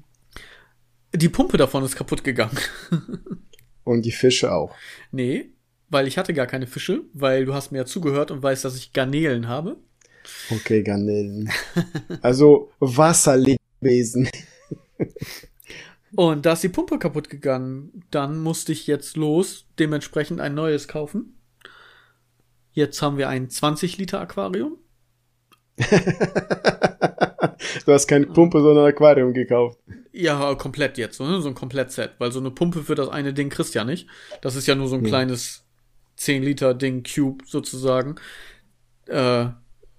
Die 1.15 1.29
Pumpe 1.29 1.57
davon 1.57 1.85
ist 1.85 1.95
kaputt 1.95 2.25
gegangen. 2.25 2.59
Und 3.85 4.05
die 4.05 4.11
Fische 4.11 4.53
auch. 4.53 4.75
Nee, 5.13 5.51
weil 5.89 6.09
ich 6.09 6.19
hatte 6.19 6.35
gar 6.35 6.47
keine 6.47 6.67
Fische, 6.67 7.03
weil 7.13 7.45
du 7.45 7.55
hast 7.55 7.71
mir 7.71 7.79
ja 7.79 7.87
zugehört 7.87 8.31
und 8.31 8.43
weißt, 8.43 8.65
dass 8.65 8.77
ich 8.77 8.93
Garnelen 8.93 9.49
habe. 9.49 9.79
Okay, 10.51 10.83
Garnelen. 10.83 11.51
Also 12.21 12.71
Wasserlebewesen. 12.81 14.29
und 16.15 16.45
da 16.45 16.53
ist 16.53 16.63
die 16.65 16.69
Pumpe 16.69 16.99
kaputt 16.99 17.31
gegangen. 17.31 18.03
Dann 18.11 18.41
musste 18.41 18.73
ich 18.73 18.87
jetzt 18.87 19.17
los, 19.17 19.67
dementsprechend 19.79 20.41
ein 20.41 20.55
neues 20.55 20.89
kaufen. 20.89 21.38
Jetzt 22.79 23.03
haben 23.03 23.19
wir 23.19 23.29
ein 23.29 23.51
20 23.51 23.99
Liter 23.99 24.21
Aquarium. 24.21 24.79
du 25.79 25.87
hast 27.93 28.07
keine 28.07 28.27
Pumpe, 28.27 28.61
sondern 28.61 28.85
ein 28.85 28.93
Aquarium 28.93 29.35
gekauft. 29.35 29.81
Ja, 30.13 30.55
komplett 30.55 30.97
jetzt, 30.97 31.19
ne? 31.19 31.41
so 31.41 31.49
ein 31.49 31.57
Komplettset, 31.57 32.13
weil 32.19 32.31
so 32.31 32.39
eine 32.39 32.53
Pumpe 32.53 32.85
für 32.85 32.95
das 32.95 33.09
eine 33.09 33.35
Ding 33.35 33.51
kriegst 33.51 33.75
ja 33.75 33.83
nicht. 33.83 34.07
Das 34.43 34.55
ist 34.55 34.69
ja 34.69 34.77
nur 34.77 34.87
so 34.87 34.95
ein 34.95 35.03
ja. 35.03 35.09
kleines 35.09 35.67
10 36.19 36.45
Liter 36.45 36.73
Ding 36.73 37.03
Cube 37.03 37.43
sozusagen. 37.49 38.15
Äh, 39.07 39.47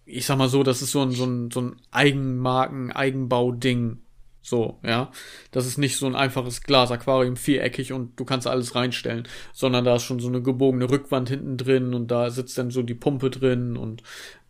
ich 0.06 0.26
sag 0.26 0.38
mal 0.38 0.48
so, 0.48 0.64
das 0.64 0.82
ist 0.82 0.92
so 0.92 1.02
ein, 1.02 1.12
so 1.12 1.26
ein, 1.26 1.52
so 1.52 1.60
ein 1.60 1.82
Eigenmarken, 1.92 2.94
Eigenbau-Ding 2.94 4.04
so, 4.50 4.80
ja. 4.84 5.12
Das 5.52 5.66
ist 5.66 5.78
nicht 5.78 5.98
so 5.98 6.06
ein 6.08 6.16
einfaches 6.16 6.64
Glas-Aquarium, 6.64 7.36
viereckig 7.36 7.94
und 7.94 8.20
du 8.20 8.26
kannst 8.26 8.48
alles 8.48 8.76
reinstellen, 8.76 9.28
sondern 9.54 9.86
da 9.86 9.96
ist 9.96 10.04
schon 10.04 10.20
so 10.20 10.28
eine 10.28 10.42
gebogene 10.42 10.90
Rückwand 10.90 11.30
hinten 11.30 11.58
drin 11.58 11.94
und 11.94 12.10
da 12.10 12.30
sitzt 12.30 12.58
dann 12.58 12.72
so 12.72 12.84
die 12.84 12.96
Pumpe 12.96 13.30
drin 13.30 13.78
und 13.78 14.04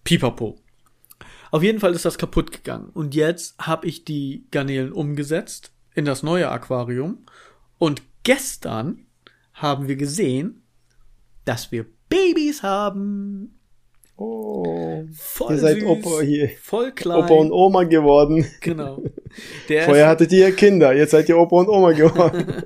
pipapo. 0.03 0.57
Auf 1.51 1.63
jeden 1.63 1.79
Fall 1.79 1.93
ist 1.93 2.05
das 2.05 2.17
kaputt 2.17 2.51
gegangen. 2.51 2.89
Und 2.89 3.15
jetzt 3.15 3.57
habe 3.59 3.87
ich 3.87 4.05
die 4.05 4.45
Garnelen 4.51 4.91
umgesetzt 4.91 5.71
in 5.95 6.05
das 6.05 6.23
neue 6.23 6.49
Aquarium. 6.49 7.25
Und 7.77 8.03
gestern 8.23 9.05
haben 9.53 9.87
wir 9.87 9.95
gesehen, 9.95 10.63
dass 11.45 11.71
wir 11.71 11.85
Babys 12.09 12.63
haben. 12.63 13.58
Oh, 14.21 15.05
voll 15.13 15.53
ihr 15.53 15.59
seid 15.59 15.79
süß, 15.79 15.85
Opa 15.85 16.21
hier. 16.21 16.49
Voll 16.61 16.91
klein. 16.91 17.23
Opa 17.23 17.33
und 17.35 17.53
Oma 17.53 17.83
geworden. 17.83 18.45
Genau. 18.59 19.01
Der 19.69 19.83
Vorher 19.83 20.09
hattet 20.09 20.33
ihr 20.33 20.51
Kinder, 20.53 20.93
jetzt 20.93 21.11
seid 21.11 21.29
ihr 21.29 21.37
Opa 21.37 21.55
und 21.55 21.69
Oma 21.69 21.93
geworden. 21.93 22.45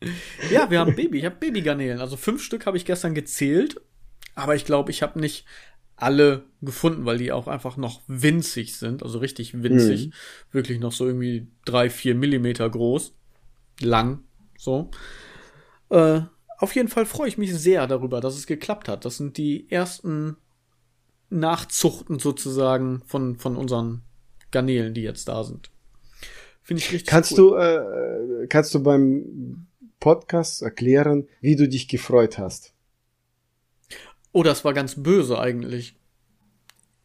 ja, 0.50 0.68
wir 0.68 0.80
haben 0.80 0.96
Baby. 0.96 1.18
Ich 1.18 1.24
habe 1.24 1.36
Babygarnelen. 1.38 2.00
Also 2.00 2.16
fünf 2.16 2.42
Stück 2.42 2.66
habe 2.66 2.76
ich 2.76 2.84
gestern 2.84 3.14
gezählt. 3.14 3.80
Aber 4.34 4.56
ich 4.56 4.64
glaube, 4.64 4.90
ich 4.90 5.02
habe 5.02 5.20
nicht 5.20 5.44
alle 5.94 6.42
gefunden, 6.60 7.04
weil 7.04 7.18
die 7.18 7.30
auch 7.30 7.46
einfach 7.46 7.76
noch 7.76 8.00
winzig 8.08 8.76
sind, 8.76 9.02
also 9.04 9.18
richtig 9.18 9.62
winzig. 9.62 10.06
Mhm. 10.06 10.12
Wirklich 10.50 10.80
noch 10.80 10.92
so 10.92 11.06
irgendwie 11.06 11.46
drei, 11.64 11.88
vier 11.88 12.16
Millimeter 12.16 12.68
groß. 12.68 13.14
Lang, 13.80 14.24
so. 14.58 14.90
Äh, 15.90 16.22
auf 16.60 16.74
jeden 16.74 16.88
Fall 16.88 17.06
freue 17.06 17.28
ich 17.28 17.38
mich 17.38 17.54
sehr 17.54 17.86
darüber, 17.86 18.20
dass 18.20 18.36
es 18.36 18.46
geklappt 18.46 18.88
hat. 18.88 19.06
Das 19.06 19.16
sind 19.16 19.38
die 19.38 19.70
ersten 19.70 20.36
Nachzuchten 21.30 22.18
sozusagen 22.18 23.02
von, 23.06 23.38
von 23.38 23.56
unseren 23.56 24.02
Garnelen, 24.50 24.92
die 24.92 25.02
jetzt 25.02 25.26
da 25.28 25.42
sind. 25.42 25.70
Finde 26.62 26.82
ich 26.82 26.92
richtig 26.92 27.08
kannst 27.08 27.32
cool. 27.32 27.36
Du, 27.38 27.54
äh, 27.56 28.46
kannst 28.48 28.74
du 28.74 28.82
beim 28.82 29.66
Podcast 30.00 30.60
erklären, 30.60 31.26
wie 31.40 31.56
du 31.56 31.66
dich 31.66 31.88
gefreut 31.88 32.36
hast? 32.36 32.74
Oh, 34.32 34.42
das 34.42 34.62
war 34.62 34.74
ganz 34.74 35.02
böse 35.02 35.38
eigentlich. 35.38 35.96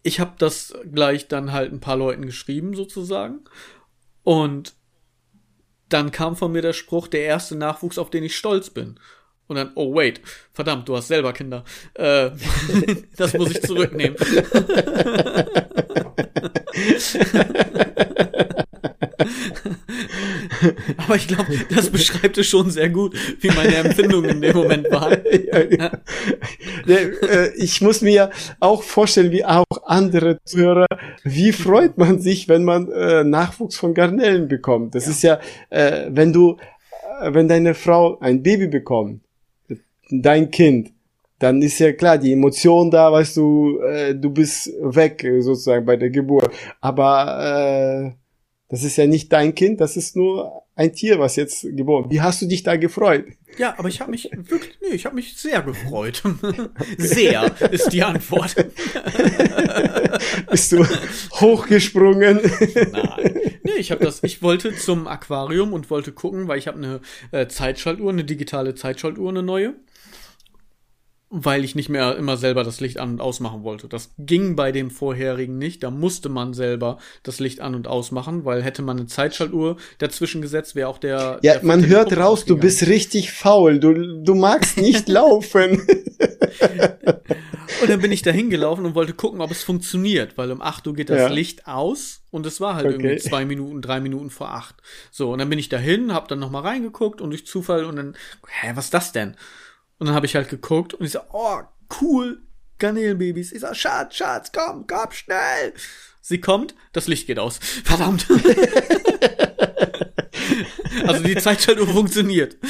Ich 0.04 0.20
habe 0.20 0.34
das 0.38 0.74
gleich 0.92 1.30
dann 1.30 1.54
halt 1.54 1.72
ein 1.72 1.80
paar 1.80 1.98
Leuten 1.98 2.26
geschrieben 2.26 2.76
sozusagen 2.76 3.40
und 4.24 4.76
dann 5.88 6.12
kam 6.12 6.36
von 6.36 6.52
mir 6.52 6.62
der 6.62 6.74
Spruch, 6.74 7.08
der 7.08 7.24
erste 7.24 7.56
Nachwuchs, 7.56 7.98
auf 7.98 8.10
den 8.10 8.24
ich 8.24 8.36
stolz 8.36 8.70
bin. 8.70 9.00
Und 9.48 9.58
dann, 9.58 9.72
oh 9.76 9.94
wait, 9.94 10.22
verdammt, 10.54 10.90
du 10.90 10.96
hast 10.96 11.08
selber 11.08 11.34
Kinder. 11.34 11.64
Äh, 11.94 12.32
das 13.18 13.34
muss 13.34 13.52
ich 13.52 13.62
zurücknehmen. 13.62 14.18
Aber 20.98 21.16
ich 21.16 21.28
glaube, 21.28 21.46
das 21.74 21.90
beschreibt 21.90 22.38
es 22.38 22.48
schon 22.48 22.70
sehr 22.70 22.90
gut, 22.90 23.16
wie 23.40 23.50
meine 23.50 23.76
Empfindungen 23.76 24.32
in 24.32 24.42
dem 24.42 24.56
Moment 24.56 24.92
waren. 24.92 25.18
Ja. 26.86 26.88
Äh, 26.88 27.54
ich 27.56 27.82
muss 27.82 28.02
mir 28.02 28.30
auch 28.60 28.84
vorstellen, 28.84 29.32
wie 29.32 29.44
auch 29.44 29.66
andere 29.86 30.38
Zuhörer, 30.46 30.88
wie 31.24 31.52
freut 31.52 31.98
man 31.98 32.20
sich, 32.20 32.48
wenn 32.48 32.64
man 32.64 32.92
äh, 32.92 33.24
Nachwuchs 33.24 33.76
von 33.76 33.94
Garnelen 33.94 34.48
bekommt. 34.48 34.96
Das 34.96 35.06
ja. 35.06 35.12
ist 35.12 35.24
ja, 35.24 35.40
äh, 35.70 36.08
wenn 36.10 36.34
du, 36.34 36.58
wenn 37.22 37.48
deine 37.48 37.74
Frau 37.74 38.20
ein 38.20 38.44
Baby 38.44 38.68
bekommt, 38.68 39.22
dein 40.22 40.52
Kind, 40.52 40.94
dann 41.40 41.62
ist 41.62 41.80
ja 41.80 41.92
klar, 41.92 42.18
die 42.18 42.34
Emotion 42.34 42.90
da, 42.90 43.12
weißt 43.12 43.38
du, 43.38 43.80
äh, 43.82 44.16
du 44.16 44.30
bist 44.30 44.72
weg 44.82 45.26
sozusagen 45.40 45.86
bei 45.86 45.98
der 45.98 46.10
Geburt. 46.10 46.50
Aber 46.82 48.14
äh, 48.14 48.16
das 48.70 48.84
ist 48.84 48.98
ja 48.98 49.06
nicht 49.06 49.32
dein 49.32 49.54
Kind, 49.54 49.82
das 49.82 49.98
ist 49.98 50.16
nur 50.16 50.64
ein 50.76 50.94
Tier, 50.94 51.20
was 51.20 51.36
jetzt 51.36 51.62
geboren. 51.76 52.10
Wie 52.10 52.22
hast 52.22 52.42
du 52.42 52.48
dich 52.48 52.64
da 52.64 52.76
gefreut? 52.76 53.26
Ja, 53.58 53.76
aber 53.78 53.88
ich 53.88 54.02
habe 54.02 54.12
mich 54.12 54.30
wirklich, 54.34 54.78
nee, 54.82 54.96
ich 54.96 55.06
habe 55.06 55.16
mich 55.16 55.38
sehr 55.38 55.62
gefreut. 55.62 56.22
sehr 56.98 57.54
ist 57.72 57.94
die 57.94 58.04
Antwort. 58.04 58.56
Bist 60.52 60.72
du 60.74 60.86
hochgesprungen? 61.40 62.42
Nein. 62.92 63.40
Nee, 63.64 63.78
ich 63.78 63.92
habe 63.92 64.04
das, 64.04 64.22
ich 64.24 64.42
wollte 64.42 64.76
zum 64.76 65.08
Aquarium 65.08 65.72
und 65.72 65.90
wollte 65.90 66.12
gucken, 66.12 66.48
weil 66.48 66.60
ich 66.60 66.68
habe 66.68 66.78
eine 66.78 67.02
äh, 67.32 67.48
Zeitschaltuhr, 67.48 68.10
eine 68.10 68.26
digitale 68.26 68.76
Zeitschaltuhr, 68.76 69.30
eine 69.30 69.44
neue 69.44 69.76
weil 71.30 71.64
ich 71.64 71.76
nicht 71.76 71.90
mehr 71.90 72.16
immer 72.16 72.38
selber 72.38 72.64
das 72.64 72.80
Licht 72.80 73.00
an 73.00 73.14
und 73.14 73.22
ausmachen 73.22 73.64
wollte. 73.64 73.88
Das 73.88 74.12
ging 74.18 74.56
bei 74.56 74.72
dem 74.72 74.92
vorherigen 74.92 75.58
nicht. 75.58 75.84
Da 75.84 75.90
musste 75.90 76.30
man 76.30 76.54
selber 76.54 77.00
das 77.24 77.40
Licht 77.40 77.62
an 77.62 77.74
und 77.76 77.88
ausmachen, 77.88 78.46
weil 78.46 78.62
hätte 78.62 78.82
man 78.82 78.98
eine 78.98 79.08
Zeitschaltuhr 79.08 79.78
dazwischen 79.98 80.42
gesetzt, 80.42 80.76
wäre 80.76 80.88
auch 80.88 81.00
der. 81.00 81.40
Ja, 81.42 81.54
der 81.56 81.66
man 81.66 81.86
hört 81.88 82.16
raus, 82.16 82.46
du 82.46 82.58
bist 82.58 82.88
richtig 82.88 83.32
faul. 83.32 83.80
Du, 83.80 84.24
du 84.24 84.36
magst 84.36 84.78
nicht 84.78 85.10
laufen. 85.16 85.82
und 87.82 87.90
dann 87.90 88.02
bin 88.02 88.12
ich 88.12 88.22
da 88.22 88.32
hingelaufen 88.32 88.86
und 88.86 88.96
wollte 88.96 89.14
gucken, 89.14 89.42
ob 89.42 89.52
es 89.52 89.64
funktioniert, 89.64 90.38
weil 90.38 90.52
um 90.52 90.62
8 90.62 90.86
Uhr 90.88 90.94
geht 90.94 91.10
das 91.10 91.20
ja. 91.20 91.28
Licht 91.28 91.68
aus 91.68 92.22
und 92.30 92.46
es 92.46 92.62
war 92.62 92.76
halt 92.76 92.86
okay. 92.86 92.96
irgendwie 92.96 93.18
zwei 93.18 93.46
Minuten, 93.46 93.82
drei 93.82 94.00
Minuten 94.00 94.30
vor 94.30 94.54
acht. 94.54 94.76
So, 95.12 95.32
und 95.32 95.40
dann 95.40 95.50
bin 95.50 95.58
ich 95.58 95.70
dahin, 95.70 96.14
hab 96.14 96.28
dann 96.28 96.40
nochmal 96.40 96.62
reingeguckt 96.62 97.20
und 97.20 97.32
durch 97.32 97.48
Zufall 97.48 97.86
und 97.86 97.96
dann, 97.96 98.16
hä, 98.62 98.72
was 98.76 98.86
ist 98.86 98.94
das 98.94 99.12
denn? 99.12 99.36
Und 99.98 100.08
dann 100.08 100.16
habe 100.16 100.26
ich 100.26 100.36
halt 100.36 100.50
geguckt 100.50 100.94
und 100.94 101.06
ich 101.06 101.12
so, 101.12 101.20
oh, 101.32 101.62
cool, 102.02 102.42
Garnelenbabys. 102.80 103.52
Ich 103.52 103.62
sag, 103.62 103.76
Schatz, 103.76 104.16
Schatz, 104.16 104.52
komm, 104.52 104.86
komm, 104.88 105.12
schnell. 105.12 105.74
Sie 106.22 106.42
kommt, 106.42 106.76
das 106.92 107.08
Licht 107.08 107.28
geht 107.28 107.40
aus. 107.40 107.58
Verdammt. 107.84 108.26
also 111.08 111.24
die 111.24 111.36
Zeitschaltuhr 111.36 111.88
funktioniert. 111.88 112.58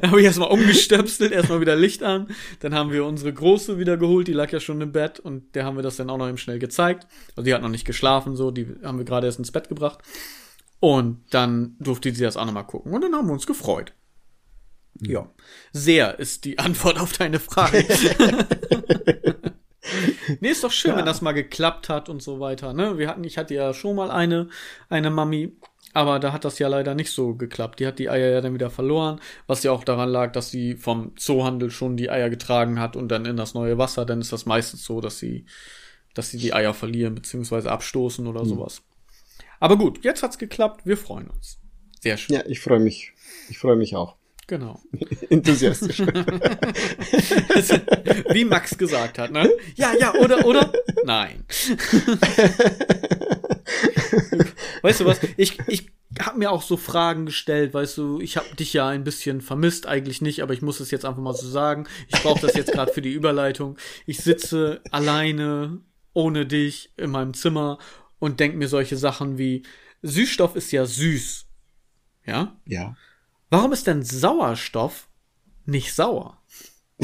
dann 0.00 0.10
habe 0.10 0.20
ich 0.20 0.26
erstmal 0.26 0.50
umgestöpselt, 0.50 1.30
erstmal 1.30 1.60
wieder 1.60 1.76
Licht 1.76 2.02
an. 2.02 2.28
Dann 2.60 2.74
haben 2.74 2.90
wir 2.90 3.04
unsere 3.04 3.32
Große 3.32 3.78
wieder 3.78 3.96
geholt, 3.96 4.28
die 4.28 4.32
lag 4.32 4.50
ja 4.50 4.60
schon 4.60 4.80
im 4.80 4.92
Bett 4.92 5.20
und 5.20 5.54
der 5.54 5.64
haben 5.64 5.76
wir 5.76 5.82
das 5.82 5.96
dann 5.96 6.10
auch 6.10 6.18
noch 6.18 6.28
eben 6.28 6.38
schnell 6.38 6.58
gezeigt. 6.58 7.06
Also 7.36 7.44
die 7.44 7.54
hat 7.54 7.62
noch 7.62 7.68
nicht 7.68 7.84
geschlafen, 7.84 8.34
so, 8.34 8.50
die 8.50 8.66
haben 8.82 8.98
wir 8.98 9.04
gerade 9.04 9.26
erst 9.26 9.38
ins 9.38 9.52
Bett 9.52 9.68
gebracht. 9.68 10.00
Und 10.80 11.20
dann 11.30 11.76
durfte 11.78 12.12
sie 12.12 12.24
das 12.24 12.36
auch 12.36 12.44
nochmal 12.44 12.66
gucken. 12.66 12.92
Und 12.92 13.02
dann 13.02 13.14
haben 13.14 13.28
wir 13.28 13.34
uns 13.34 13.46
gefreut. 13.46 13.92
Ja, 15.00 15.28
sehr 15.72 16.18
ist 16.18 16.44
die 16.44 16.58
Antwort 16.60 16.98
auf 16.98 17.12
deine 17.12 17.40
Frage. 17.40 17.84
nee, 20.40 20.50
ist 20.50 20.64
doch 20.64 20.70
schön, 20.70 20.92
ja. 20.92 20.96
wenn 20.98 21.06
das 21.06 21.22
mal 21.22 21.32
geklappt 21.32 21.88
hat 21.88 22.08
und 22.08 22.22
so 22.22 22.40
weiter. 22.40 22.72
Ne? 22.72 22.98
Wir 22.98 23.08
hatten, 23.08 23.24
ich 23.24 23.38
hatte 23.38 23.54
ja 23.54 23.74
schon 23.74 23.96
mal 23.96 24.10
eine, 24.10 24.48
eine 24.88 25.10
Mami, 25.10 25.56
aber 25.94 26.18
da 26.18 26.32
hat 26.32 26.44
das 26.44 26.58
ja 26.58 26.68
leider 26.68 26.94
nicht 26.94 27.10
so 27.10 27.34
geklappt. 27.34 27.80
Die 27.80 27.86
hat 27.86 27.98
die 27.98 28.08
Eier 28.08 28.30
ja 28.30 28.40
dann 28.40 28.54
wieder 28.54 28.70
verloren, 28.70 29.20
was 29.46 29.62
ja 29.62 29.72
auch 29.72 29.84
daran 29.84 30.08
lag, 30.08 30.32
dass 30.32 30.50
sie 30.50 30.74
vom 30.74 31.16
Zoohandel 31.16 31.70
schon 31.70 31.96
die 31.96 32.10
Eier 32.10 32.30
getragen 32.30 32.78
hat 32.80 32.96
und 32.96 33.08
dann 33.08 33.26
in 33.26 33.36
das 33.36 33.54
neue 33.54 33.78
Wasser. 33.78 34.06
Dann 34.06 34.20
ist 34.20 34.32
das 34.32 34.46
meistens 34.46 34.84
so, 34.84 35.00
dass 35.00 35.18
sie, 35.18 35.44
dass 36.14 36.30
sie 36.30 36.38
die 36.38 36.54
Eier 36.54 36.72
verlieren 36.72 37.14
bzw. 37.14 37.68
abstoßen 37.68 38.26
oder 38.26 38.44
mhm. 38.44 38.48
sowas. 38.48 38.82
Aber 39.60 39.76
gut, 39.76 40.02
jetzt 40.02 40.22
hat's 40.22 40.38
geklappt. 40.38 40.86
Wir 40.86 40.96
freuen 40.96 41.28
uns. 41.28 41.58
Sehr 42.00 42.16
schön. 42.16 42.36
Ja, 42.36 42.46
ich 42.46 42.60
freue 42.60 42.80
mich. 42.80 43.12
Ich 43.48 43.58
freue 43.58 43.76
mich 43.76 43.94
auch. 43.94 44.16
Genau. 44.52 44.78
Enthusiastisch. 45.30 46.00
Wie 48.32 48.44
Max 48.44 48.76
gesagt 48.76 49.18
hat, 49.18 49.30
ne? 49.30 49.50
Ja, 49.76 49.94
ja, 49.98 50.12
oder, 50.16 50.44
oder? 50.44 50.70
Nein. 51.06 51.46
weißt 54.82 55.00
du 55.00 55.06
was? 55.06 55.20
Ich, 55.38 55.58
ich 55.68 55.90
habe 56.20 56.38
mir 56.38 56.50
auch 56.50 56.60
so 56.60 56.76
Fragen 56.76 57.24
gestellt, 57.24 57.72
weißt 57.72 57.96
du, 57.96 58.20
ich 58.20 58.36
habe 58.36 58.54
dich 58.56 58.74
ja 58.74 58.88
ein 58.88 59.04
bisschen 59.04 59.40
vermisst, 59.40 59.86
eigentlich 59.86 60.20
nicht, 60.20 60.42
aber 60.42 60.52
ich 60.52 60.60
muss 60.60 60.80
es 60.80 60.90
jetzt 60.90 61.06
einfach 61.06 61.22
mal 61.22 61.32
so 61.32 61.48
sagen. 61.48 61.86
Ich 62.08 62.20
brauche 62.20 62.42
das 62.42 62.54
jetzt 62.54 62.72
gerade 62.72 62.92
für 62.92 63.00
die 63.00 63.14
Überleitung. 63.14 63.78
Ich 64.04 64.18
sitze 64.18 64.82
alleine, 64.90 65.80
ohne 66.12 66.44
dich, 66.44 66.92
in 66.98 67.10
meinem 67.10 67.32
Zimmer 67.32 67.78
und 68.18 68.38
denk 68.38 68.56
mir 68.56 68.68
solche 68.68 68.98
Sachen 68.98 69.38
wie, 69.38 69.62
Süßstoff 70.02 70.56
ist 70.56 70.72
ja 70.72 70.84
süß. 70.84 71.46
Ja? 72.26 72.54
Ja. 72.66 72.96
Warum 73.52 73.74
ist 73.74 73.86
denn 73.86 74.02
Sauerstoff 74.02 75.08
nicht 75.66 75.92
sauer? 75.92 76.38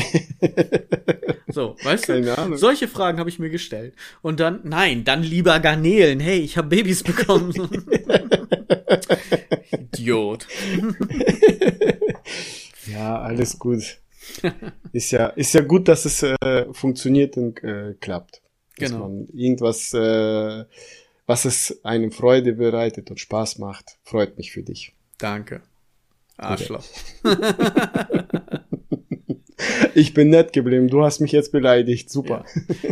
so, 1.49 1.77
weißt 1.83 2.07
Keine 2.07 2.23
du? 2.23 2.39
Ahnung. 2.39 2.57
Solche 2.57 2.89
Fragen 2.89 3.19
habe 3.19 3.29
ich 3.29 3.39
mir 3.39 3.51
gestellt. 3.51 3.95
Und 4.23 4.41
dann, 4.41 4.61
nein, 4.65 5.05
dann 5.05 5.23
lieber 5.23 5.61
Garnelen. 5.61 6.21
Hey, 6.21 6.39
ich 6.39 6.57
habe 6.57 6.69
Babys 6.69 7.03
bekommen. 7.03 7.53
Idiot. 9.73 10.47
ja, 12.87 13.21
alles 13.21 13.59
gut. 13.59 13.99
Ist 14.95 15.11
ja, 15.11 15.27
ist 15.27 15.53
ja 15.53 15.61
gut, 15.61 15.87
dass 15.87 16.07
es 16.07 16.23
äh, 16.23 16.73
funktioniert 16.73 17.37
und 17.37 17.63
äh, 17.63 17.93
klappt. 18.01 18.41
Dass 18.79 18.91
genau. 18.91 19.07
man 19.07 19.29
irgendwas, 19.35 19.93
äh, 19.93 20.65
was 21.27 21.45
es 21.45 21.85
einem 21.85 22.11
Freude 22.11 22.55
bereitet 22.55 23.11
und 23.11 23.21
Spaß 23.21 23.59
macht, 23.59 23.99
freut 24.03 24.39
mich 24.39 24.51
für 24.51 24.63
dich. 24.63 24.95
Danke. 25.19 25.61
Arschloch. 26.39 26.85
ich 29.95 30.15
bin 30.15 30.31
nett 30.31 30.53
geblieben. 30.53 30.89
Du 30.89 31.05
hast 31.05 31.21
mich 31.21 31.33
jetzt 31.33 31.53
beleidigt. 31.53 32.11
Super. 32.11 32.45
Ja. 32.83 32.91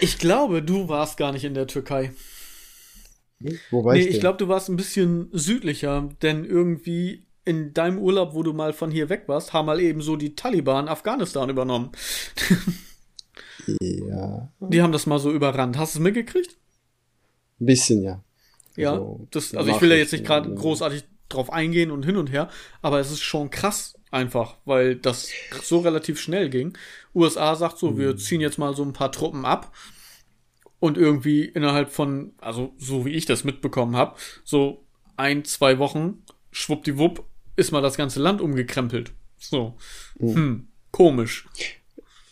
Ich 0.00 0.18
glaube, 0.18 0.62
du 0.62 0.88
warst 0.88 1.16
gar 1.16 1.32
nicht 1.32 1.44
in 1.44 1.54
der 1.54 1.66
Türkei. 1.66 2.12
Wo 3.70 3.84
war 3.84 3.94
nee, 3.94 4.00
ich, 4.00 4.08
ich 4.08 4.20
glaube, 4.20 4.38
du 4.38 4.48
warst 4.48 4.68
ein 4.68 4.76
bisschen 4.76 5.28
südlicher, 5.32 6.08
denn 6.22 6.44
irgendwie 6.44 7.26
in 7.44 7.72
deinem 7.72 7.98
Urlaub, 7.98 8.34
wo 8.34 8.42
du 8.42 8.52
mal 8.52 8.72
von 8.72 8.90
hier 8.90 9.08
weg 9.08 9.24
warst, 9.26 9.52
haben 9.52 9.66
mal 9.66 9.80
eben 9.80 10.00
so 10.00 10.16
die 10.16 10.34
Taliban 10.34 10.88
Afghanistan 10.88 11.48
übernommen. 11.48 11.92
ja. 13.80 14.52
Die 14.60 14.82
haben 14.82 14.92
das 14.92 15.06
mal 15.06 15.18
so 15.18 15.32
überrannt. 15.32 15.78
Hast 15.78 15.94
du 15.94 16.00
es 16.00 16.02
mitgekriegt? 16.02 16.56
Ein 17.60 17.66
bisschen, 17.66 18.02
ja. 18.02 18.22
Ja, 18.76 18.92
also, 18.92 19.26
das, 19.30 19.54
also 19.54 19.70
ich 19.70 19.80
will 19.80 19.90
ja 19.90 19.96
jetzt 19.96 20.12
nicht 20.12 20.24
gerade 20.24 20.52
großartig 20.54 21.04
drauf 21.28 21.52
eingehen 21.52 21.90
und 21.90 22.04
hin 22.04 22.16
und 22.16 22.30
her, 22.30 22.48
aber 22.82 23.00
es 23.00 23.10
ist 23.10 23.22
schon 23.22 23.50
krass 23.50 23.94
einfach, 24.10 24.56
weil 24.64 24.96
das 24.96 25.28
so 25.62 25.80
relativ 25.80 26.20
schnell 26.20 26.48
ging. 26.48 26.76
USA 27.14 27.54
sagt 27.54 27.78
so, 27.78 27.90
mhm. 27.90 27.98
wir 27.98 28.16
ziehen 28.16 28.40
jetzt 28.40 28.58
mal 28.58 28.74
so 28.74 28.82
ein 28.82 28.92
paar 28.92 29.12
Truppen 29.12 29.44
ab 29.44 29.72
und 30.78 30.96
irgendwie 30.96 31.44
innerhalb 31.44 31.90
von, 31.90 32.32
also 32.38 32.72
so 32.78 33.04
wie 33.04 33.12
ich 33.12 33.26
das 33.26 33.44
mitbekommen 33.44 33.96
habe, 33.96 34.16
so 34.44 34.84
ein, 35.16 35.44
zwei 35.44 35.78
Wochen, 35.78 36.22
schwuppdiwupp, 36.52 37.24
ist 37.56 37.72
mal 37.72 37.82
das 37.82 37.96
ganze 37.96 38.20
Land 38.20 38.40
umgekrempelt. 38.40 39.12
So, 39.38 39.74
mhm. 40.18 40.34
hm, 40.34 40.68
komisch. 40.90 41.46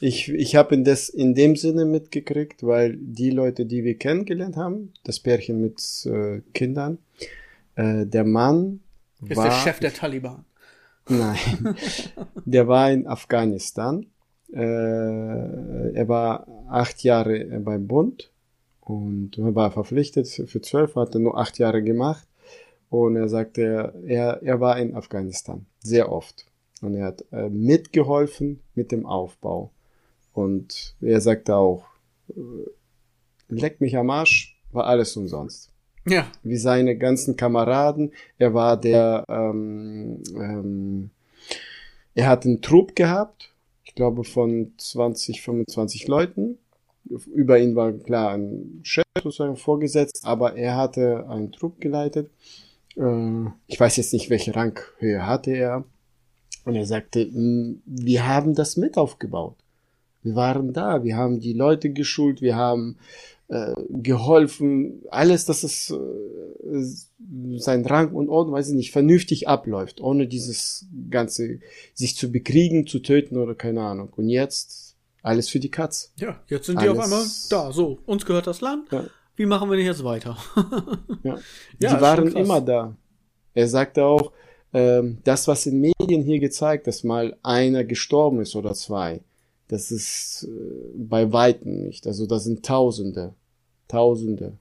Ich, 0.00 0.28
ich 0.28 0.56
habe 0.56 0.76
das 0.82 1.08
in 1.08 1.34
dem 1.34 1.56
Sinne 1.56 1.86
mitgekriegt, 1.86 2.62
weil 2.62 2.96
die 2.98 3.30
Leute, 3.30 3.64
die 3.64 3.84
wir 3.84 3.96
kennengelernt 3.96 4.56
haben, 4.56 4.92
das 5.02 5.20
Pärchen 5.20 5.60
mit 5.60 5.80
äh, 6.04 6.42
Kindern, 6.52 6.98
äh, 7.76 8.06
der 8.06 8.24
Mann 8.24 8.80
ist 9.26 9.36
war, 9.36 9.44
der 9.44 9.52
Chef 9.52 9.80
der 9.80 9.92
Taliban. 9.92 10.44
Nein, 11.08 11.76
der 12.44 12.68
war 12.68 12.90
in 12.90 13.06
Afghanistan. 13.06 14.06
Äh, 14.52 14.58
er 14.58 16.08
war 16.08 16.46
acht 16.68 17.02
Jahre 17.02 17.60
beim 17.60 17.86
Bund 17.86 18.30
und 18.80 19.32
war 19.38 19.70
verpflichtet 19.70 20.28
für 20.28 20.60
zwölf, 20.60 20.94
hat 20.96 21.14
er 21.14 21.20
nur 21.20 21.38
acht 21.38 21.58
Jahre 21.58 21.82
gemacht. 21.82 22.26
Und 22.90 23.16
er 23.16 23.28
sagte, 23.28 23.92
er, 24.06 24.42
er 24.42 24.60
war 24.60 24.78
in 24.78 24.94
Afghanistan 24.94 25.66
sehr 25.80 26.12
oft. 26.12 26.46
Und 26.80 26.94
er 26.94 27.06
hat 27.06 27.24
äh, 27.32 27.48
mitgeholfen 27.48 28.60
mit 28.74 28.92
dem 28.92 29.06
Aufbau. 29.06 29.72
Und 30.32 30.94
er 31.00 31.20
sagte 31.20 31.56
auch, 31.56 31.86
äh, 32.28 32.34
leck 33.48 33.80
mich 33.80 33.96
am 33.96 34.10
Arsch, 34.10 34.60
war 34.70 34.84
alles 34.86 35.16
umsonst. 35.16 35.73
Ja. 36.06 36.26
Wie 36.42 36.56
seine 36.56 36.96
ganzen 36.96 37.36
Kameraden. 37.36 38.12
Er 38.38 38.54
war 38.54 38.78
der, 38.78 39.24
ähm, 39.28 40.22
ähm, 40.36 41.10
er 42.14 42.28
hat 42.28 42.44
einen 42.44 42.60
Trupp 42.60 42.94
gehabt, 42.94 43.52
ich 43.84 43.94
glaube 43.94 44.24
von 44.24 44.72
20, 44.76 45.42
25 45.42 46.06
Leuten. 46.08 46.58
Über 47.34 47.58
ihn 47.58 47.74
war 47.74 47.92
klar 47.92 48.34
ein 48.34 48.80
Chef 48.82 49.04
sozusagen 49.22 49.56
vorgesetzt, 49.56 50.22
aber 50.24 50.56
er 50.56 50.76
hatte 50.76 51.26
einen 51.28 51.52
Trupp 51.52 51.80
geleitet. 51.80 52.30
Äh, 52.96 53.46
ich 53.66 53.78
weiß 53.78 53.96
jetzt 53.96 54.12
nicht, 54.12 54.30
welche 54.30 54.54
Ranghöhe 54.54 55.26
hatte 55.26 55.52
er. 55.52 55.84
Und 56.64 56.76
er 56.76 56.86
sagte, 56.86 57.28
wir 57.30 58.26
haben 58.26 58.54
das 58.54 58.78
mit 58.78 58.96
aufgebaut. 58.96 59.56
Wir 60.22 60.34
waren 60.34 60.72
da, 60.72 61.04
wir 61.04 61.16
haben 61.16 61.40
die 61.40 61.52
Leute 61.52 61.90
geschult, 61.90 62.40
wir 62.40 62.56
haben 62.56 62.96
äh, 63.48 63.74
geholfen, 63.90 65.02
alles, 65.10 65.44
dass 65.44 65.64
es 65.64 65.90
äh, 65.90 67.58
sein 67.58 67.84
Rang 67.84 68.12
und 68.12 68.28
Orden, 68.28 68.52
weiß 68.52 68.68
ich 68.68 68.74
nicht, 68.74 68.90
vernünftig 68.90 69.48
abläuft, 69.48 70.00
ohne 70.00 70.26
dieses 70.26 70.86
ganze, 71.10 71.60
sich 71.92 72.16
zu 72.16 72.32
bekriegen, 72.32 72.86
zu 72.86 73.00
töten 73.00 73.36
oder 73.36 73.54
keine 73.54 73.82
Ahnung. 73.82 74.10
Und 74.16 74.28
jetzt 74.28 74.96
alles 75.22 75.48
für 75.48 75.60
die 75.60 75.70
Katz. 75.70 76.12
Ja, 76.16 76.40
jetzt 76.48 76.66
sind 76.66 76.78
alles, 76.78 76.92
die 76.92 76.98
auf 76.98 77.04
einmal 77.04 77.24
da. 77.50 77.72
So, 77.72 77.98
uns 78.06 78.24
gehört 78.26 78.46
das 78.46 78.60
Land. 78.60 78.90
Ja. 78.92 79.04
Wie 79.36 79.46
machen 79.46 79.68
wir 79.68 79.76
denn 79.76 79.86
jetzt 79.86 80.04
weiter? 80.04 80.36
ja. 81.22 81.38
ja, 81.80 81.96
die 81.96 82.00
waren 82.00 82.28
immer 82.28 82.60
da. 82.60 82.96
Er 83.52 83.68
sagte 83.68 84.04
auch, 84.04 84.32
ähm, 84.72 85.18
das, 85.24 85.48
was 85.48 85.66
in 85.66 85.80
Medien 85.80 86.22
hier 86.22 86.40
gezeigt, 86.40 86.86
dass 86.86 87.04
mal 87.04 87.36
einer 87.42 87.84
gestorben 87.84 88.40
ist 88.40 88.56
oder 88.56 88.74
zwei, 88.74 89.22
das 89.74 89.90
ist 89.90 90.44
äh, 90.44 90.48
bei 90.96 91.32
Weitem 91.32 91.82
nicht. 91.82 92.06
Also 92.06 92.26
das 92.26 92.44
sind 92.44 92.64
Tausende, 92.64 93.34
Tausende, 93.88 94.52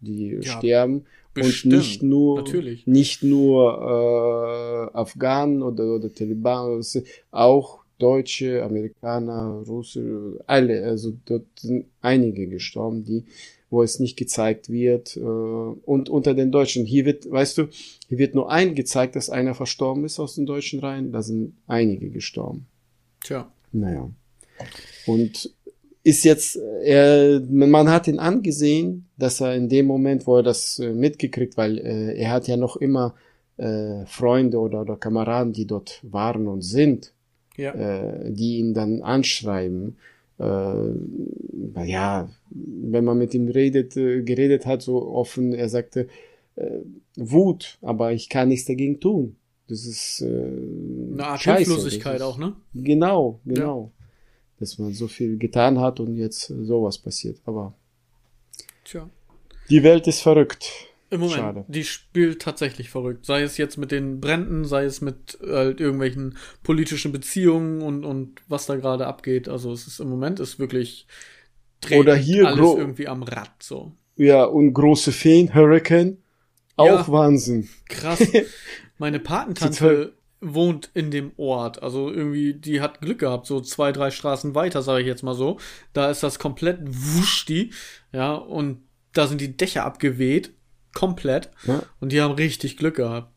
die 0.00 0.38
ja, 0.42 0.42
sterben 0.42 1.06
bestimmt, 1.32 1.72
und 1.72 1.78
nicht 1.78 2.02
nur 2.02 2.36
natürlich. 2.36 2.86
nicht 2.86 3.22
nur 3.22 4.90
äh, 4.92 4.96
Afghanen 4.96 5.62
oder, 5.62 5.94
oder 5.94 6.12
Taliban, 6.12 6.82
auch 7.30 7.78
Deutsche, 7.98 8.62
Amerikaner, 8.62 9.64
Russen, 9.66 10.36
alle. 10.46 10.84
Also 10.84 11.14
dort 11.24 11.46
sind 11.58 11.86
einige 12.02 12.46
gestorben, 12.46 13.04
die 13.04 13.24
wo 13.70 13.82
es 13.82 14.00
nicht 14.00 14.16
gezeigt 14.16 14.70
wird. 14.70 15.16
Äh, 15.16 15.20
und 15.20 16.08
unter 16.08 16.34
den 16.34 16.52
Deutschen, 16.52 16.84
hier 16.84 17.04
wird, 17.04 17.30
weißt 17.30 17.58
du, 17.58 17.68
hier 18.08 18.18
wird 18.18 18.34
nur 18.34 18.50
ein 18.50 18.74
gezeigt, 18.74 19.16
dass 19.16 19.30
einer 19.30 19.54
verstorben 19.54 20.04
ist 20.04 20.18
aus 20.18 20.34
den 20.34 20.46
deutschen 20.46 20.80
Reihen. 20.80 21.12
Da 21.12 21.22
sind 21.22 21.54
einige 21.66 22.10
gestorben. 22.10 22.66
Tja. 23.20 23.50
Naja. 23.72 24.10
Und 25.06 25.50
ist 26.08 26.24
jetzt, 26.24 26.56
er, 26.82 27.42
man 27.50 27.90
hat 27.90 28.08
ihn 28.08 28.18
angesehen, 28.18 29.08
dass 29.18 29.40
er 29.40 29.54
in 29.54 29.68
dem 29.68 29.86
Moment, 29.86 30.26
wo 30.26 30.36
er 30.36 30.42
das 30.42 30.78
äh, 30.78 30.92
mitgekriegt, 30.92 31.56
weil 31.56 31.78
äh, 31.78 32.16
er 32.16 32.30
hat 32.30 32.48
ja 32.48 32.56
noch 32.56 32.76
immer 32.76 33.14
äh, 33.58 34.06
Freunde 34.06 34.58
oder, 34.58 34.82
oder 34.82 34.96
Kameraden, 34.96 35.52
die 35.52 35.66
dort 35.66 36.00
waren 36.02 36.46
und 36.46 36.62
sind, 36.62 37.12
ja. 37.56 37.72
äh, 37.72 38.32
die 38.32 38.58
ihn 38.58 38.72
dann 38.72 39.02
anschreiben. 39.02 39.98
Äh, 40.38 41.84
ja, 41.84 42.30
wenn 42.50 43.04
man 43.04 43.18
mit 43.18 43.34
ihm 43.34 43.48
redet, 43.48 43.96
äh, 43.96 44.22
geredet 44.22 44.64
hat, 44.64 44.82
so 44.82 45.04
offen, 45.06 45.52
er 45.52 45.68
sagte, 45.68 46.06
äh, 46.56 46.78
Wut, 47.16 47.78
aber 47.82 48.12
ich 48.12 48.28
kann 48.28 48.48
nichts 48.48 48.66
dagegen 48.66 49.00
tun. 49.00 49.36
Das 49.68 49.84
ist 49.84 50.22
äh, 50.22 50.26
eine 51.12 51.24
Art 51.26 51.42
Hilflosigkeit 51.42 52.22
auch, 52.22 52.38
ne? 52.38 52.54
Genau, 52.72 53.40
genau. 53.44 53.92
Ja 53.92 53.97
dass 54.60 54.78
man 54.78 54.92
so 54.92 55.08
viel 55.08 55.38
getan 55.38 55.78
hat 55.80 56.00
und 56.00 56.16
jetzt 56.16 56.46
sowas 56.46 56.98
passiert. 56.98 57.38
Aber 57.44 57.74
Tja. 58.84 59.08
die 59.70 59.82
Welt 59.82 60.06
ist 60.06 60.20
verrückt. 60.20 60.70
Im 61.10 61.20
Moment, 61.20 61.38
Schade. 61.38 61.64
die 61.68 61.84
spielt 61.84 62.42
tatsächlich 62.42 62.90
verrückt. 62.90 63.24
Sei 63.24 63.40
es 63.40 63.56
jetzt 63.56 63.78
mit 63.78 63.92
den 63.92 64.20
Bränden, 64.20 64.66
sei 64.66 64.84
es 64.84 65.00
mit 65.00 65.38
halt 65.42 65.80
irgendwelchen 65.80 66.36
politischen 66.62 67.12
Beziehungen 67.12 67.80
und, 67.80 68.04
und 68.04 68.42
was 68.46 68.66
da 68.66 68.76
gerade 68.76 69.06
abgeht. 69.06 69.48
Also 69.48 69.72
es 69.72 69.86
ist 69.86 70.00
im 70.00 70.10
Moment 70.10 70.38
ist 70.38 70.58
wirklich 70.58 71.06
dreht 71.80 72.00
Oder 72.00 72.14
hier 72.14 72.46
alles 72.48 72.74
irgendwie 72.74 73.08
am 73.08 73.22
Rad 73.22 73.62
so. 73.62 73.92
Ja, 74.16 74.44
und 74.44 74.74
große 74.74 75.12
Feen, 75.12 75.54
Hurricane, 75.54 76.18
auch 76.76 76.86
ja, 76.86 77.08
Wahnsinn. 77.08 77.68
Krass. 77.88 78.20
Meine 78.98 79.20
Patentante 79.20 80.12
wohnt 80.40 80.90
in 80.94 81.10
dem 81.10 81.32
Ort. 81.36 81.82
Also 81.82 82.10
irgendwie, 82.10 82.54
die 82.54 82.80
hat 82.80 83.00
Glück 83.00 83.18
gehabt, 83.18 83.46
so 83.46 83.60
zwei, 83.60 83.92
drei 83.92 84.10
Straßen 84.10 84.54
weiter, 84.54 84.82
sage 84.82 85.02
ich 85.02 85.06
jetzt 85.06 85.22
mal 85.22 85.34
so. 85.34 85.58
Da 85.92 86.10
ist 86.10 86.22
das 86.22 86.38
komplett 86.38 86.78
wuschti, 86.82 87.72
ja, 88.12 88.34
und 88.34 88.82
da 89.12 89.26
sind 89.26 89.40
die 89.40 89.56
Dächer 89.56 89.84
abgeweht, 89.84 90.52
komplett. 90.94 91.50
Ja. 91.64 91.82
Und 92.00 92.12
die 92.12 92.20
haben 92.20 92.34
richtig 92.34 92.76
Glück 92.76 92.96
gehabt. 92.96 93.32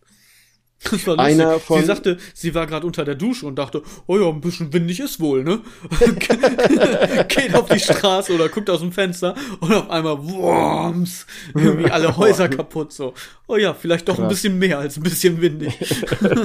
Das 0.83 1.05
war 1.05 1.15
lustig. 1.15 1.19
Einer 1.19 1.59
von 1.59 1.79
sie 1.79 1.85
sagte, 1.85 2.17
sie 2.33 2.55
war 2.55 2.65
gerade 2.65 2.87
unter 2.87 3.05
der 3.05 3.15
Dusche 3.15 3.45
und 3.45 3.55
dachte, 3.55 3.83
oh 4.07 4.17
ja, 4.17 4.27
ein 4.27 4.41
bisschen 4.41 4.73
windig 4.73 4.99
ist 4.99 5.19
wohl, 5.19 5.43
ne? 5.43 5.61
Geht 7.27 7.53
auf 7.53 7.69
die 7.69 7.79
Straße 7.79 8.33
oder 8.33 8.49
guckt 8.49 8.69
aus 8.69 8.79
dem 8.79 8.91
Fenster 8.91 9.35
und 9.59 9.71
auf 9.73 9.89
einmal, 9.89 10.17
worms, 10.23 11.27
irgendwie 11.53 11.91
alle 11.91 12.15
Häuser 12.17 12.49
kaputt, 12.49 12.93
so. 12.93 13.13
Oh 13.47 13.57
ja, 13.57 13.73
vielleicht 13.73 14.09
doch 14.09 14.15
Krass. 14.15 14.25
ein 14.25 14.29
bisschen 14.29 14.57
mehr 14.57 14.79
als 14.79 14.97
ein 14.97 15.03
bisschen 15.03 15.39
windig. 15.41 15.77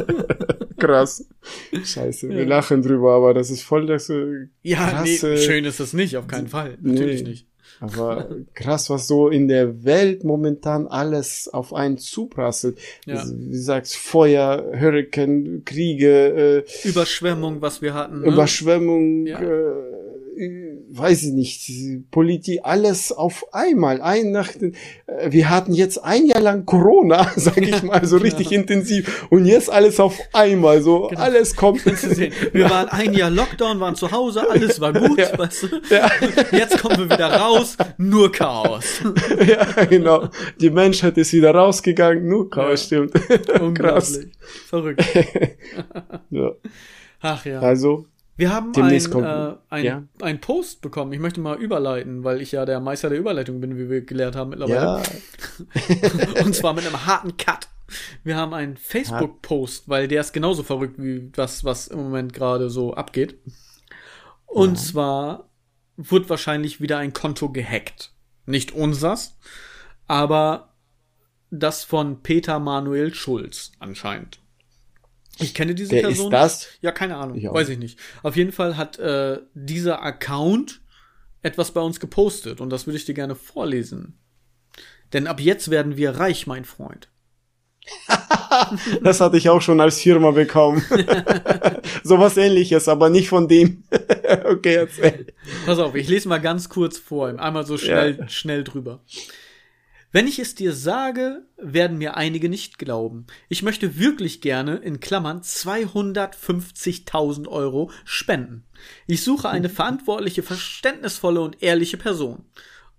Krass. 0.78 1.26
Scheiße, 1.72 2.28
ja. 2.28 2.36
wir 2.36 2.46
lachen 2.46 2.82
drüber, 2.82 3.14
aber 3.14 3.32
das 3.32 3.50
ist 3.50 3.62
voll 3.62 3.86
das 3.86 4.10
äh, 4.10 4.48
Ja, 4.62 5.02
nee, 5.02 5.16
schön 5.16 5.64
ist 5.64 5.80
das 5.80 5.94
nicht, 5.94 6.16
auf 6.18 6.26
keinen 6.26 6.48
Fall. 6.48 6.76
Natürlich 6.82 7.22
nee. 7.22 7.30
nicht. 7.30 7.46
Aber 7.80 8.28
krass, 8.54 8.88
was 8.90 9.06
so 9.06 9.28
in 9.28 9.48
der 9.48 9.84
Welt 9.84 10.24
momentan 10.24 10.86
alles 10.86 11.48
auf 11.52 11.74
einen 11.74 11.98
zuprasselt. 11.98 12.78
Ja. 13.04 13.16
Also, 13.16 13.34
wie 13.36 13.58
sagst, 13.58 13.96
Feuer, 13.96 14.64
Hurricane, 14.78 15.62
Kriege, 15.64 16.64
äh, 16.84 16.88
Überschwemmung, 16.88 17.60
was 17.60 17.82
wir 17.82 17.94
hatten. 17.94 18.20
Ne? 18.20 18.26
Überschwemmung, 18.26 19.26
ja. 19.26 19.40
äh, 19.40 19.72
weiß 20.36 21.22
ich 21.22 21.32
nicht, 21.32 22.10
Politik, 22.10 22.60
alles 22.62 23.10
auf 23.10 23.46
einmal, 23.52 24.02
ein 24.02 24.32
nach, 24.32 24.50
äh, 24.54 24.72
wir 25.30 25.48
hatten 25.48 25.72
jetzt 25.72 26.02
ein 26.04 26.26
Jahr 26.26 26.40
lang 26.40 26.66
Corona, 26.66 27.32
sag 27.36 27.56
ich 27.58 27.82
mal, 27.82 28.04
so 28.04 28.18
richtig 28.18 28.50
ja. 28.50 28.60
intensiv 28.60 29.26
und 29.30 29.46
jetzt 29.46 29.70
alles 29.70 29.98
auf 29.98 30.18
einmal, 30.34 30.82
so 30.82 31.08
genau. 31.08 31.20
alles 31.20 31.56
kommt. 31.56 31.84
Wir 31.86 32.68
waren 32.68 32.88
ein 32.88 33.14
Jahr 33.14 33.30
Lockdown, 33.30 33.80
waren 33.80 33.94
zu 33.94 34.10
Hause, 34.10 34.48
alles 34.50 34.78
war 34.78 34.92
gut, 34.92 35.18
ja. 35.18 35.38
weißt 35.38 35.62
du? 35.62 35.68
Ja. 35.88 36.10
Jetzt 36.52 36.82
kommen 36.82 36.98
wir 36.98 37.10
wieder 37.10 37.32
raus, 37.32 37.76
nur 37.96 38.30
Chaos. 38.30 38.84
Ja, 39.46 39.84
genau. 39.84 40.28
Die 40.60 40.70
Menschheit 40.70 41.16
ist 41.18 41.32
wieder 41.32 41.54
rausgegangen, 41.54 42.26
nur 42.26 42.50
Chaos, 42.50 42.90
ja. 42.90 43.06
stimmt. 43.06 43.12
Krass. 43.78 44.20
Verrückt. 44.68 45.02
ja. 46.30 46.50
Ach 47.20 47.44
ja. 47.44 47.60
Also, 47.60 48.06
wir 48.36 48.52
haben 48.52 48.72
ein, 48.76 48.92
äh, 48.92 49.56
ein, 49.70 49.84
ja? 49.84 50.02
ein 50.20 50.40
Post 50.40 50.82
bekommen. 50.82 51.12
Ich 51.12 51.20
möchte 51.20 51.40
mal 51.40 51.56
überleiten, 51.56 52.22
weil 52.22 52.42
ich 52.42 52.52
ja 52.52 52.66
der 52.66 52.80
Meister 52.80 53.08
der 53.08 53.18
Überleitung 53.18 53.60
bin, 53.60 53.78
wie 53.78 53.88
wir 53.88 54.02
gelehrt 54.02 54.36
haben 54.36 54.50
mittlerweile. 54.50 55.02
Ja. 55.02 56.42
Und 56.44 56.54
zwar 56.54 56.74
mit 56.74 56.86
einem 56.86 57.06
harten 57.06 57.36
Cut. 57.36 57.68
Wir 58.24 58.36
haben 58.36 58.52
einen 58.52 58.76
Facebook-Post, 58.76 59.88
weil 59.88 60.08
der 60.08 60.20
ist 60.20 60.32
genauso 60.32 60.62
verrückt 60.62 60.96
wie 60.98 61.30
das, 61.32 61.64
was 61.64 61.88
im 61.88 61.98
Moment 61.98 62.32
gerade 62.32 62.68
so 62.68 62.94
abgeht. 62.94 63.38
Und 64.44 64.76
ja. 64.76 64.82
zwar 64.82 65.50
wird 65.96 66.28
wahrscheinlich 66.28 66.80
wieder 66.80 66.98
ein 66.98 67.12
Konto 67.12 67.50
gehackt. 67.50 68.12
Nicht 68.44 68.72
unsers, 68.72 69.38
aber 70.06 70.74
das 71.50 71.84
von 71.84 72.22
Peter 72.22 72.58
Manuel 72.58 73.14
Schulz 73.14 73.72
anscheinend. 73.78 74.40
Ich 75.38 75.54
kenne 75.54 75.74
diese 75.74 75.92
Wer 75.92 76.02
Person. 76.02 76.26
Ist 76.26 76.32
das? 76.32 76.68
Ja, 76.80 76.92
keine 76.92 77.16
Ahnung. 77.16 77.36
Ich 77.36 77.44
weiß 77.44 77.68
ich 77.68 77.78
nicht. 77.78 77.98
Auf 78.22 78.36
jeden 78.36 78.52
Fall 78.52 78.76
hat 78.76 78.98
äh, 78.98 79.40
dieser 79.54 80.02
Account 80.02 80.80
etwas 81.42 81.72
bei 81.72 81.80
uns 81.80 82.00
gepostet 82.00 82.60
und 82.60 82.70
das 82.70 82.86
würde 82.86 82.96
ich 82.96 83.04
dir 83.04 83.14
gerne 83.14 83.34
vorlesen. 83.34 84.18
Denn 85.12 85.26
ab 85.26 85.40
jetzt 85.40 85.70
werden 85.70 85.96
wir 85.96 86.12
reich, 86.12 86.46
mein 86.46 86.64
Freund. 86.64 87.08
das 89.02 89.20
hatte 89.20 89.36
ich 89.36 89.48
auch 89.48 89.62
schon 89.62 89.80
als 89.80 90.00
Firma 90.00 90.32
bekommen. 90.32 90.82
Sowas 92.02 92.36
ähnliches, 92.36 92.88
aber 92.88 93.10
nicht 93.10 93.28
von 93.28 93.46
dem. 93.46 93.84
okay, 94.44 94.74
erzähl. 94.74 95.26
Pass 95.64 95.78
auf, 95.78 95.94
ich 95.94 96.08
lese 96.08 96.28
mal 96.28 96.40
ganz 96.40 96.68
kurz 96.68 96.98
vor, 96.98 97.38
einmal 97.38 97.64
so 97.64 97.78
schnell, 97.78 98.18
ja. 98.18 98.28
schnell 98.28 98.64
drüber. 98.64 99.04
Wenn 100.16 100.26
ich 100.26 100.38
es 100.38 100.54
dir 100.54 100.72
sage, 100.72 101.42
werden 101.58 101.98
mir 101.98 102.16
einige 102.16 102.48
nicht 102.48 102.78
glauben. 102.78 103.26
Ich 103.50 103.62
möchte 103.62 103.98
wirklich 103.98 104.40
gerne 104.40 104.76
in 104.76 104.98
Klammern 104.98 105.42
250.000 105.42 107.46
Euro 107.46 107.90
spenden. 108.06 108.64
Ich 109.06 109.22
suche 109.22 109.50
eine 109.50 109.68
verantwortliche, 109.68 110.42
verständnisvolle 110.42 111.42
und 111.42 111.62
ehrliche 111.62 111.98
Person. 111.98 112.46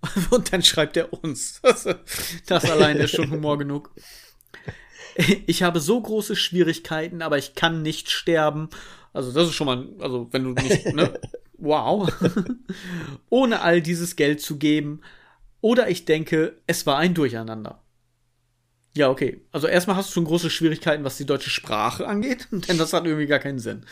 Und 0.30 0.52
dann 0.52 0.62
schreibt 0.62 0.96
er 0.96 1.12
uns. 1.12 1.60
Das 2.46 2.70
allein 2.70 2.98
ist 2.98 3.16
schon 3.16 3.32
Humor 3.32 3.58
genug. 3.58 3.90
Ich 5.48 5.64
habe 5.64 5.80
so 5.80 6.00
große 6.00 6.36
Schwierigkeiten, 6.36 7.20
aber 7.20 7.36
ich 7.36 7.56
kann 7.56 7.82
nicht 7.82 8.10
sterben. 8.10 8.68
Also 9.12 9.32
das 9.32 9.48
ist 9.48 9.56
schon 9.56 9.66
mal, 9.66 9.88
also 9.98 10.28
wenn 10.30 10.44
du 10.44 10.50
nicht, 10.50 10.94
ne? 10.94 11.18
Wow. 11.54 12.12
Ohne 13.28 13.62
all 13.62 13.82
dieses 13.82 14.14
Geld 14.14 14.40
zu 14.40 14.56
geben. 14.56 15.00
Oder 15.60 15.88
ich 15.88 16.04
denke, 16.04 16.60
es 16.66 16.86
war 16.86 16.98
ein 16.98 17.14
Durcheinander. 17.14 17.82
Ja, 18.94 19.10
okay. 19.10 19.42
Also 19.52 19.68
erstmal 19.68 19.96
hast 19.96 20.10
du 20.10 20.14
schon 20.14 20.24
große 20.24 20.50
Schwierigkeiten, 20.50 21.04
was 21.04 21.16
die 21.16 21.26
deutsche 21.26 21.50
Sprache 21.50 22.06
angeht, 22.06 22.48
denn 22.50 22.78
das 22.78 22.92
hat 22.92 23.04
irgendwie 23.04 23.26
gar 23.26 23.38
keinen 23.38 23.58
Sinn. 23.58 23.84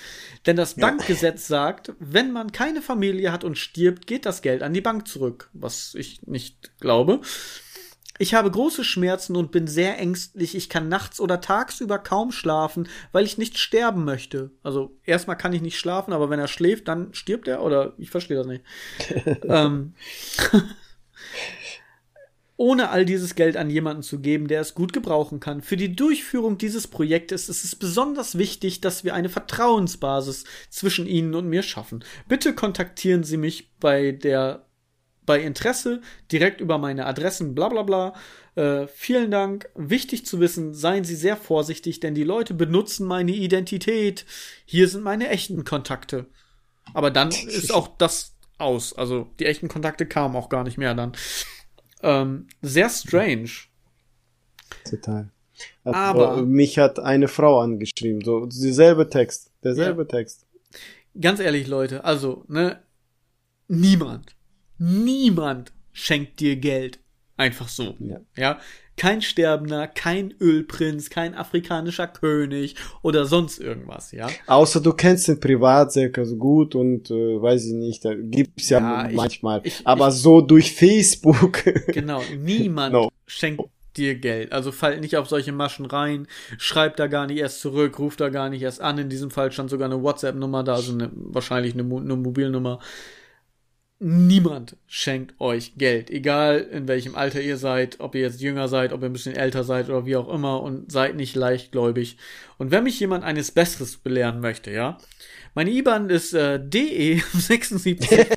Denn 0.46 0.56
das 0.56 0.76
ja. 0.76 0.86
Bankgesetz 0.86 1.46
sagt, 1.46 1.92
wenn 1.98 2.32
man 2.32 2.52
keine 2.52 2.82
Familie 2.82 3.30
hat 3.30 3.44
und 3.44 3.58
stirbt, 3.58 4.06
geht 4.06 4.26
das 4.26 4.42
Geld 4.42 4.62
an 4.62 4.74
die 4.74 4.80
Bank 4.80 5.06
zurück, 5.06 5.50
was 5.52 5.94
ich 5.94 6.22
nicht 6.22 6.80
glaube. 6.80 7.20
Ich 8.18 8.34
habe 8.34 8.50
große 8.50 8.82
Schmerzen 8.82 9.36
und 9.36 9.52
bin 9.52 9.66
sehr 9.66 9.98
ängstlich. 9.98 10.54
Ich 10.54 10.70
kann 10.70 10.88
nachts 10.88 11.20
oder 11.20 11.40
tagsüber 11.40 11.98
kaum 11.98 12.32
schlafen, 12.32 12.88
weil 13.12 13.26
ich 13.26 13.36
nicht 13.36 13.58
sterben 13.58 14.04
möchte. 14.04 14.52
Also 14.62 14.96
erstmal 15.04 15.36
kann 15.36 15.52
ich 15.52 15.60
nicht 15.60 15.78
schlafen, 15.78 16.14
aber 16.14 16.30
wenn 16.30 16.40
er 16.40 16.48
schläft, 16.48 16.88
dann 16.88 17.12
stirbt 17.12 17.46
er 17.46 17.62
oder 17.62 17.92
ich 17.98 18.10
verstehe 18.10 18.38
das 18.38 18.46
nicht. 18.46 18.64
ähm, 19.44 19.94
ohne 22.56 22.90
all 22.90 23.04
dieses 23.04 23.34
Geld 23.34 23.56
an 23.56 23.68
jemanden 23.68 24.02
zu 24.02 24.20
geben, 24.20 24.48
der 24.48 24.62
es 24.62 24.74
gut 24.74 24.92
gebrauchen 24.92 25.40
kann. 25.40 25.60
Für 25.60 25.76
die 25.76 25.94
Durchführung 25.94 26.56
dieses 26.56 26.86
Projektes 26.86 27.48
ist 27.48 27.64
es 27.64 27.76
besonders 27.76 28.38
wichtig, 28.38 28.80
dass 28.80 29.04
wir 29.04 29.14
eine 29.14 29.28
Vertrauensbasis 29.28 30.44
zwischen 30.70 31.06
Ihnen 31.06 31.34
und 31.34 31.48
mir 31.48 31.62
schaffen. 31.62 32.04
Bitte 32.28 32.54
kontaktieren 32.54 33.24
Sie 33.24 33.36
mich 33.36 33.72
bei 33.78 34.12
der 34.12 34.62
bei 35.26 35.40
Interesse 35.42 36.00
direkt 36.30 36.60
über 36.60 36.78
meine 36.78 37.04
Adressen 37.04 37.54
bla 37.54 37.68
bla 37.68 37.82
bla. 37.82 38.14
Äh, 38.54 38.86
vielen 38.86 39.32
Dank. 39.32 39.68
Wichtig 39.74 40.24
zu 40.24 40.38
wissen, 40.38 40.72
seien 40.72 41.02
Sie 41.02 41.16
sehr 41.16 41.36
vorsichtig, 41.36 41.98
denn 41.98 42.14
die 42.14 42.22
Leute 42.22 42.54
benutzen 42.54 43.06
meine 43.06 43.32
Identität. 43.32 44.24
Hier 44.64 44.88
sind 44.88 45.02
meine 45.02 45.28
echten 45.28 45.64
Kontakte. 45.64 46.26
Aber 46.94 47.10
dann 47.10 47.30
ist 47.30 47.74
auch 47.74 47.88
das 47.98 48.35
aus. 48.58 48.92
Also 48.96 49.28
die 49.38 49.46
echten 49.46 49.68
Kontakte 49.68 50.06
kamen 50.06 50.36
auch 50.36 50.48
gar 50.48 50.64
nicht 50.64 50.78
mehr 50.78 50.94
dann. 50.94 51.12
Ähm, 52.02 52.46
sehr 52.62 52.88
strange. 52.90 53.50
Total. 54.88 55.30
Aber 55.84 56.42
mich 56.44 56.78
hat 56.78 56.98
eine 56.98 57.28
Frau 57.28 57.60
angeschrieben, 57.60 58.22
so 58.22 58.46
dieselbe 58.46 59.08
Text, 59.08 59.52
derselbe 59.64 60.02
ja. 60.02 60.08
Text. 60.08 60.46
Ganz 61.18 61.40
ehrlich, 61.40 61.66
Leute, 61.66 62.04
also, 62.04 62.44
ne, 62.48 62.82
niemand, 63.68 64.36
niemand 64.78 65.72
schenkt 65.92 66.40
dir 66.40 66.56
Geld. 66.56 66.98
Einfach 67.38 67.68
so. 67.68 67.96
Ja. 68.00 68.20
ja? 68.36 68.60
Kein 68.96 69.22
Sterbender, 69.22 69.86
kein 69.86 70.34
Ölprinz, 70.40 71.10
kein 71.10 71.34
afrikanischer 71.34 72.06
König 72.06 72.76
oder 73.02 73.26
sonst 73.26 73.58
irgendwas, 73.58 74.12
ja. 74.12 74.28
Außer 74.46 74.80
du 74.80 74.92
kennst 74.92 75.28
den 75.28 75.38
privat 75.38 75.92
sehr 75.92 76.10
gut 76.10 76.74
und 76.74 77.10
äh, 77.10 77.40
weiß 77.40 77.66
ich 77.66 77.72
nicht, 77.74 78.04
da 78.04 78.14
gibt's 78.14 78.70
ja, 78.70 78.78
ja 78.78 79.10
manchmal. 79.12 79.60
Ich, 79.64 79.86
Aber 79.86 80.08
ich, 80.08 80.14
so 80.14 80.40
durch 80.40 80.72
Facebook. 80.72 81.64
Genau, 81.92 82.22
niemand 82.38 82.92
no. 82.92 83.10
schenkt 83.26 83.62
dir 83.96 84.14
Geld. 84.16 84.52
Also 84.52 84.72
fall 84.72 85.00
nicht 85.00 85.16
auf 85.16 85.28
solche 85.28 85.52
Maschen 85.52 85.86
rein, 85.86 86.26
schreib 86.58 86.96
da 86.96 87.06
gar 87.06 87.26
nicht 87.26 87.38
erst 87.38 87.60
zurück, 87.60 87.98
ruf 87.98 88.16
da 88.16 88.28
gar 88.28 88.48
nicht 88.48 88.62
erst 88.62 88.80
an. 88.80 88.98
In 88.98 89.08
diesem 89.08 89.30
Fall 89.30 89.52
stand 89.52 89.70
sogar 89.70 89.86
eine 89.86 90.02
WhatsApp-Nummer 90.02 90.62
da, 90.64 90.74
also 90.74 90.92
eine, 90.92 91.10
wahrscheinlich 91.14 91.74
eine, 91.74 91.82
eine 91.82 92.16
Mobilnummer. 92.16 92.80
Niemand 93.98 94.76
schenkt 94.86 95.40
euch 95.40 95.72
Geld, 95.78 96.10
egal 96.10 96.58
in 96.58 96.86
welchem 96.86 97.14
Alter 97.14 97.40
ihr 97.40 97.56
seid, 97.56 97.98
ob 97.98 98.14
ihr 98.14 98.20
jetzt 98.20 98.42
jünger 98.42 98.68
seid, 98.68 98.92
ob 98.92 99.00
ihr 99.00 99.06
ein 99.08 99.14
bisschen 99.14 99.34
älter 99.34 99.64
seid 99.64 99.88
oder 99.88 100.04
wie 100.04 100.16
auch 100.16 100.28
immer 100.28 100.62
und 100.62 100.92
seid 100.92 101.16
nicht 101.16 101.34
leichtgläubig. 101.34 102.18
Und 102.58 102.70
wenn 102.70 102.84
mich 102.84 103.00
jemand 103.00 103.24
eines 103.24 103.52
Besseres 103.52 103.96
belehren 103.96 104.40
möchte, 104.40 104.70
ja, 104.70 104.98
meine 105.54 105.70
IBAN 105.70 106.10
ist 106.10 106.34
äh, 106.34 106.60
DE 106.62 107.22
76. 107.32 108.36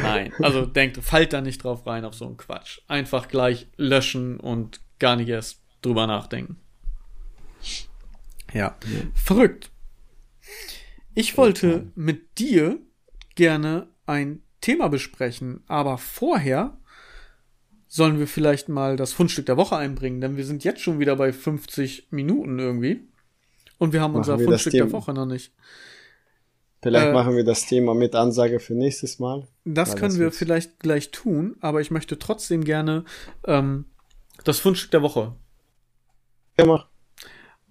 Nein, 0.00 0.32
also 0.40 0.64
denkt, 0.64 0.98
fallt 0.98 1.32
da 1.32 1.40
nicht 1.40 1.64
drauf 1.64 1.84
rein 1.88 2.04
auf 2.04 2.14
so 2.14 2.26
einen 2.26 2.36
Quatsch. 2.36 2.78
Einfach 2.86 3.26
gleich 3.26 3.66
löschen 3.76 4.38
und 4.38 4.80
gar 5.00 5.16
nicht 5.16 5.28
erst 5.28 5.60
drüber 5.82 6.06
nachdenken. 6.06 6.60
Ja. 8.54 8.76
ja. 8.86 9.00
Verrückt. 9.14 9.70
Ich 11.14 11.36
wollte 11.36 11.90
mit 11.94 12.38
dir 12.38 12.78
gerne 13.34 13.88
ein 14.06 14.42
Thema 14.60 14.88
besprechen, 14.88 15.62
aber 15.66 15.98
vorher 15.98 16.78
sollen 17.86 18.18
wir 18.18 18.26
vielleicht 18.26 18.68
mal 18.68 18.96
das 18.96 19.12
Fundstück 19.12 19.46
der 19.46 19.56
Woche 19.56 19.76
einbringen, 19.76 20.20
denn 20.20 20.36
wir 20.36 20.44
sind 20.44 20.64
jetzt 20.64 20.80
schon 20.80 20.98
wieder 20.98 21.16
bei 21.16 21.32
50 21.32 22.08
Minuten 22.10 22.58
irgendwie. 22.58 23.06
Und 23.78 23.92
wir 23.92 24.00
haben 24.00 24.12
machen 24.12 24.20
unser 24.20 24.38
wir 24.38 24.46
Fundstück 24.46 24.72
der 24.72 24.90
Woche 24.90 25.12
noch 25.12 25.26
nicht. 25.26 25.52
Vielleicht 26.82 27.06
äh, 27.06 27.12
machen 27.12 27.36
wir 27.36 27.44
das 27.44 27.66
Thema 27.66 27.94
mit 27.94 28.14
Ansage 28.14 28.60
für 28.60 28.74
nächstes 28.74 29.18
Mal. 29.18 29.46
Das 29.64 29.96
können 29.96 30.10
das 30.10 30.18
wir 30.18 30.32
vielleicht 30.32 30.80
gleich 30.80 31.10
tun, 31.12 31.56
aber 31.60 31.80
ich 31.80 31.90
möchte 31.90 32.18
trotzdem 32.18 32.64
gerne 32.64 33.04
ähm, 33.46 33.86
das 34.44 34.58
Fundstück 34.58 34.90
der 34.90 35.02
Woche. 35.02 35.34
Ja, 36.58 36.66
mach. 36.66 36.88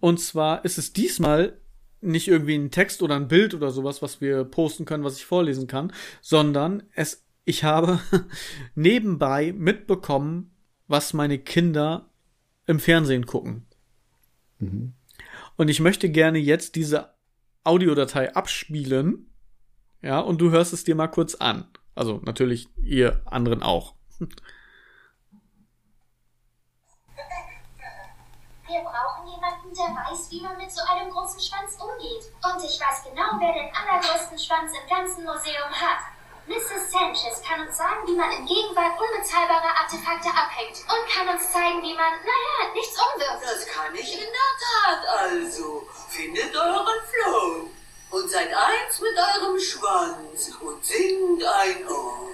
Und 0.04 0.20
zwar 0.20 0.66
ist 0.66 0.78
es 0.78 0.91
diesmal 0.91 1.62
nicht 2.01 2.28
irgendwie 2.28 2.56
ein 2.56 2.72
Text 2.72 3.01
oder 3.01 3.16
ein 3.16 3.30
Bild 3.30 3.54
oder 3.54 3.72
sowas, 3.72 4.01
was 4.01 4.20
wir 4.20 4.43
posten 4.43 4.84
können, 4.84 5.06
was 5.06 5.16
ich 5.16 5.24
vorlesen 5.24 5.66
kann, 5.66 5.93
sondern 6.20 6.84
es, 6.93 7.26
ich 7.45 7.64
habe 7.64 8.01
nebenbei 8.76 9.54
mitbekommen, 9.54 10.54
was 10.89 11.14
meine 11.14 11.39
Kinder 11.39 12.10
im 12.68 12.82
Fernsehen 12.82 13.26
gucken. 13.26 13.66
Mhm. 14.60 14.91
Und 15.56 15.70
ich 15.70 15.80
möchte 15.80 16.10
gerne 16.10 16.38
jetzt 16.38 16.76
diese 16.76 17.14
Audiodatei 17.64 18.36
abspielen. 18.36 19.32
Ja, 20.01 20.20
und 20.20 20.41
du 20.41 20.51
hörst 20.51 20.74
es 20.74 20.84
dir 20.84 20.95
mal 20.95 21.08
kurz 21.08 21.36
an. 21.36 21.66
Also 21.95 22.20
natürlich 22.26 22.68
ihr 22.76 23.22
anderen 23.24 23.64
auch. 23.64 23.95
Wir 28.74 28.82
brauchen 28.82 29.28
jemanden, 29.30 29.73
der 29.84 29.96
weiß, 29.96 30.32
wie 30.32 30.42
man 30.42 30.58
mit 30.58 30.72
so 30.72 30.82
einem 30.88 31.12
großen 31.12 31.40
Schwanz 31.40 31.76
umgeht. 31.76 32.32
Und 32.40 32.64
ich 32.64 32.80
weiß 32.80 33.04
genau, 33.04 33.36
wer 33.40 33.52
den 33.52 33.70
allergrößten 33.76 34.40
Schwanz 34.40 34.72
im 34.72 34.88
ganzen 34.88 35.24
Museum 35.26 35.72
hat. 35.72 36.00
Mrs. 36.48 36.92
Sanchez 36.92 37.42
kann 37.48 37.66
uns 37.68 37.78
sagen, 37.78 38.06
wie 38.06 38.16
man 38.16 38.32
in 38.32 38.46
Gegenwart 38.46 39.00
unbezahlbarer 39.00 39.80
Artefakte 39.80 40.28
abhängt 40.28 40.80
und 40.88 41.08
kann 41.08 41.30
uns 41.30 41.52
zeigen, 41.52 41.82
wie 41.82 41.96
man, 41.96 42.12
naja, 42.20 42.74
nichts 42.74 42.98
umwirft. 43.00 43.44
Das 43.44 43.66
kann 43.68 43.96
ich 43.96 44.14
in 44.14 44.28
der 44.28 44.52
Tat 44.60 45.08
also. 45.20 45.88
Findet 46.10 46.54
euren 46.56 47.00
Flow 47.08 47.70
und 48.12 48.30
seid 48.30 48.54
eins 48.54 49.00
mit 49.00 49.18
eurem 49.18 49.60
Schwanz 49.60 50.52
und 50.60 50.84
singt 50.86 51.44
ein. 51.44 51.88
Oh. 51.88 52.30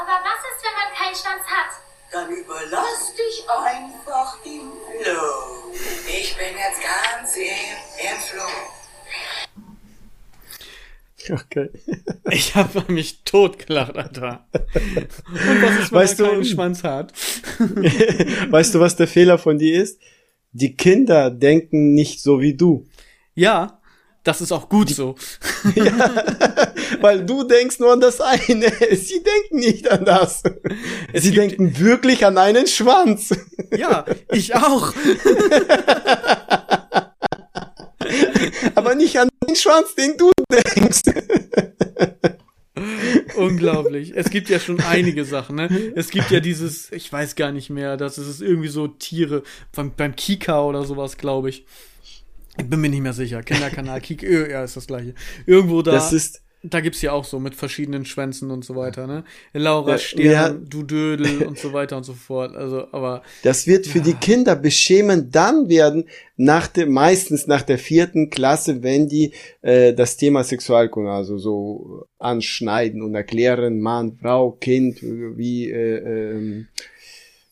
Aber 0.00 0.16
was 0.24 0.40
ist, 0.48 0.64
wenn 0.64 0.72
man 0.72 0.94
keinen 0.96 1.14
Schwanz 1.14 1.44
hat? 1.46 1.87
Dann 2.12 2.30
überlass 2.30 3.12
dich 3.14 3.44
einfach 3.48 4.42
dem 4.42 4.72
Flow. 5.02 5.72
Ich 6.06 6.36
bin 6.36 6.56
jetzt 6.56 6.80
ganz 6.82 7.36
im, 7.36 7.42
im 7.44 8.18
Flow. 8.20 8.68
Okay. 11.30 11.70
Ich 12.30 12.54
habe 12.54 12.92
mich 12.92 13.24
totgelacht, 13.24 13.96
Alter. 13.96 14.46
Und 14.52 15.62
was 15.62 15.78
ist, 15.78 15.92
weißt 15.92 16.18
keinen 16.18 16.44
Schwanz 16.44 16.84
hat? 16.84 17.12
weißt 18.50 18.74
du, 18.74 18.80
was 18.80 18.96
der 18.96 19.08
Fehler 19.08 19.38
von 19.38 19.58
dir 19.58 19.82
ist? 19.82 19.98
Die 20.52 20.76
Kinder 20.76 21.30
denken 21.30 21.94
nicht 21.94 22.20
so 22.20 22.42
wie 22.42 22.54
du. 22.54 22.86
Ja, 23.34 23.77
das 24.24 24.40
ist 24.40 24.52
auch 24.52 24.68
gut 24.68 24.90
so. 24.90 25.14
ja, 25.74 26.24
weil 27.00 27.24
du 27.24 27.44
denkst 27.44 27.78
nur 27.78 27.92
an 27.92 28.00
das 28.00 28.20
eine. 28.20 28.70
Sie 28.92 29.22
denken 29.22 29.56
nicht 29.56 29.90
an 29.90 30.04
das. 30.04 30.42
Es 31.12 31.24
Sie 31.24 31.32
denken 31.32 31.78
wirklich 31.78 32.24
an 32.26 32.38
einen 32.38 32.66
Schwanz. 32.66 33.34
Ja, 33.76 34.06
ich 34.32 34.54
auch. 34.54 34.94
Aber 38.74 38.94
nicht 38.94 39.18
an 39.18 39.28
den 39.46 39.56
Schwanz, 39.56 39.94
den 39.94 40.16
du 40.16 40.30
denkst. 40.50 41.02
unglaublich. 43.36 44.14
Es 44.16 44.30
gibt 44.30 44.48
ja 44.48 44.58
schon 44.58 44.80
einige 44.80 45.26
Sachen, 45.26 45.56
ne? 45.56 45.92
Es 45.94 46.08
gibt 46.08 46.30
ja 46.30 46.40
dieses, 46.40 46.90
ich 46.92 47.12
weiß 47.12 47.36
gar 47.36 47.52
nicht 47.52 47.68
mehr, 47.68 47.98
das 47.98 48.16
ist 48.16 48.40
irgendwie 48.40 48.68
so 48.68 48.88
Tiere 48.88 49.42
beim, 49.72 49.92
beim 49.94 50.16
Kika 50.16 50.62
oder 50.62 50.84
sowas, 50.84 51.18
glaube 51.18 51.50
ich. 51.50 51.66
Ich 52.58 52.68
bin 52.68 52.80
mir 52.80 52.88
nicht 52.88 53.02
mehr 53.02 53.12
sicher. 53.12 53.42
Kinderkanal, 53.42 54.00
Kika, 54.00 54.26
ja, 54.26 54.64
ist 54.64 54.76
das 54.76 54.86
gleiche. 54.86 55.14
Irgendwo 55.46 55.80
da. 55.82 55.92
Das 55.92 56.12
ist, 56.12 56.42
da 56.62 56.80
gibt's 56.80 57.00
ja 57.02 57.12
auch 57.12 57.24
so 57.24 57.38
mit 57.38 57.54
verschiedenen 57.54 58.04
Schwänzen 58.04 58.50
und 58.50 58.64
so 58.64 58.74
weiter, 58.74 59.06
ne? 59.06 59.22
Laura 59.52 59.92
Ja, 59.92 59.98
Stern, 59.98 60.30
ja. 60.32 60.48
du 60.50 60.82
Dödel 60.82 61.46
und 61.46 61.56
so 61.56 61.72
weiter 61.72 61.96
und 61.96 62.02
so 62.02 62.14
fort. 62.14 62.56
Also, 62.56 62.88
aber 62.90 63.22
Das 63.44 63.68
wird 63.68 63.86
für 63.86 64.00
die 64.00 64.14
Kinder 64.14 64.56
beschämend 64.56 65.34
dann 65.36 65.68
werden, 65.68 66.04
nach 66.36 66.66
der, 66.66 66.86
meistens 66.86 67.46
nach 67.46 67.62
der 67.62 67.78
vierten 67.78 68.28
Klasse, 68.28 68.82
wenn 68.82 69.08
die 69.08 69.32
äh, 69.62 69.94
das 69.94 70.16
Thema 70.16 70.42
Sexualkunde 70.42 71.10
also 71.12 71.38
so 71.38 72.06
anschneiden 72.18 73.02
und 73.02 73.14
erklären, 73.14 73.78
Mann, 73.80 74.18
Frau, 74.20 74.50
Kind, 74.52 75.00
wie 75.00 75.70
äh, 75.70 76.32
ähm, 76.32 76.66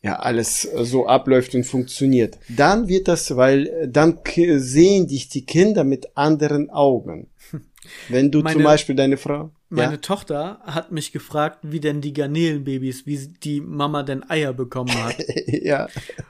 ja 0.06 0.16
alles 0.20 0.62
so 0.62 1.06
abläuft 1.06 1.54
und 1.54 1.64
funktioniert. 1.64 2.38
Dann 2.48 2.88
wird 2.88 3.08
das, 3.08 3.36
weil 3.36 3.66
äh, 3.66 3.88
dann 3.88 4.18
sehen 4.56 5.08
dich 5.08 5.28
die 5.28 5.44
Kinder 5.44 5.84
mit 5.84 6.16
anderen 6.16 6.70
Augen. 6.70 7.28
Wenn 8.08 8.30
du 8.30 8.42
Meine- 8.42 8.54
zum 8.54 8.64
Beispiel 8.64 8.94
deine 8.94 9.16
Frau, 9.16 9.50
meine 9.68 9.94
ja, 9.94 9.98
Tochter 9.98 10.60
hat 10.64 10.92
mich 10.92 11.10
gefragt, 11.10 11.58
wie 11.62 11.80
denn 11.80 12.00
die 12.00 12.12
Garnelenbabys, 12.12 13.04
wie 13.06 13.18
die 13.42 13.60
Mama 13.60 14.04
denn 14.04 14.28
Eier 14.30 14.52
bekommen 14.52 14.94
hat. 14.94 15.16
ja, 15.46 15.88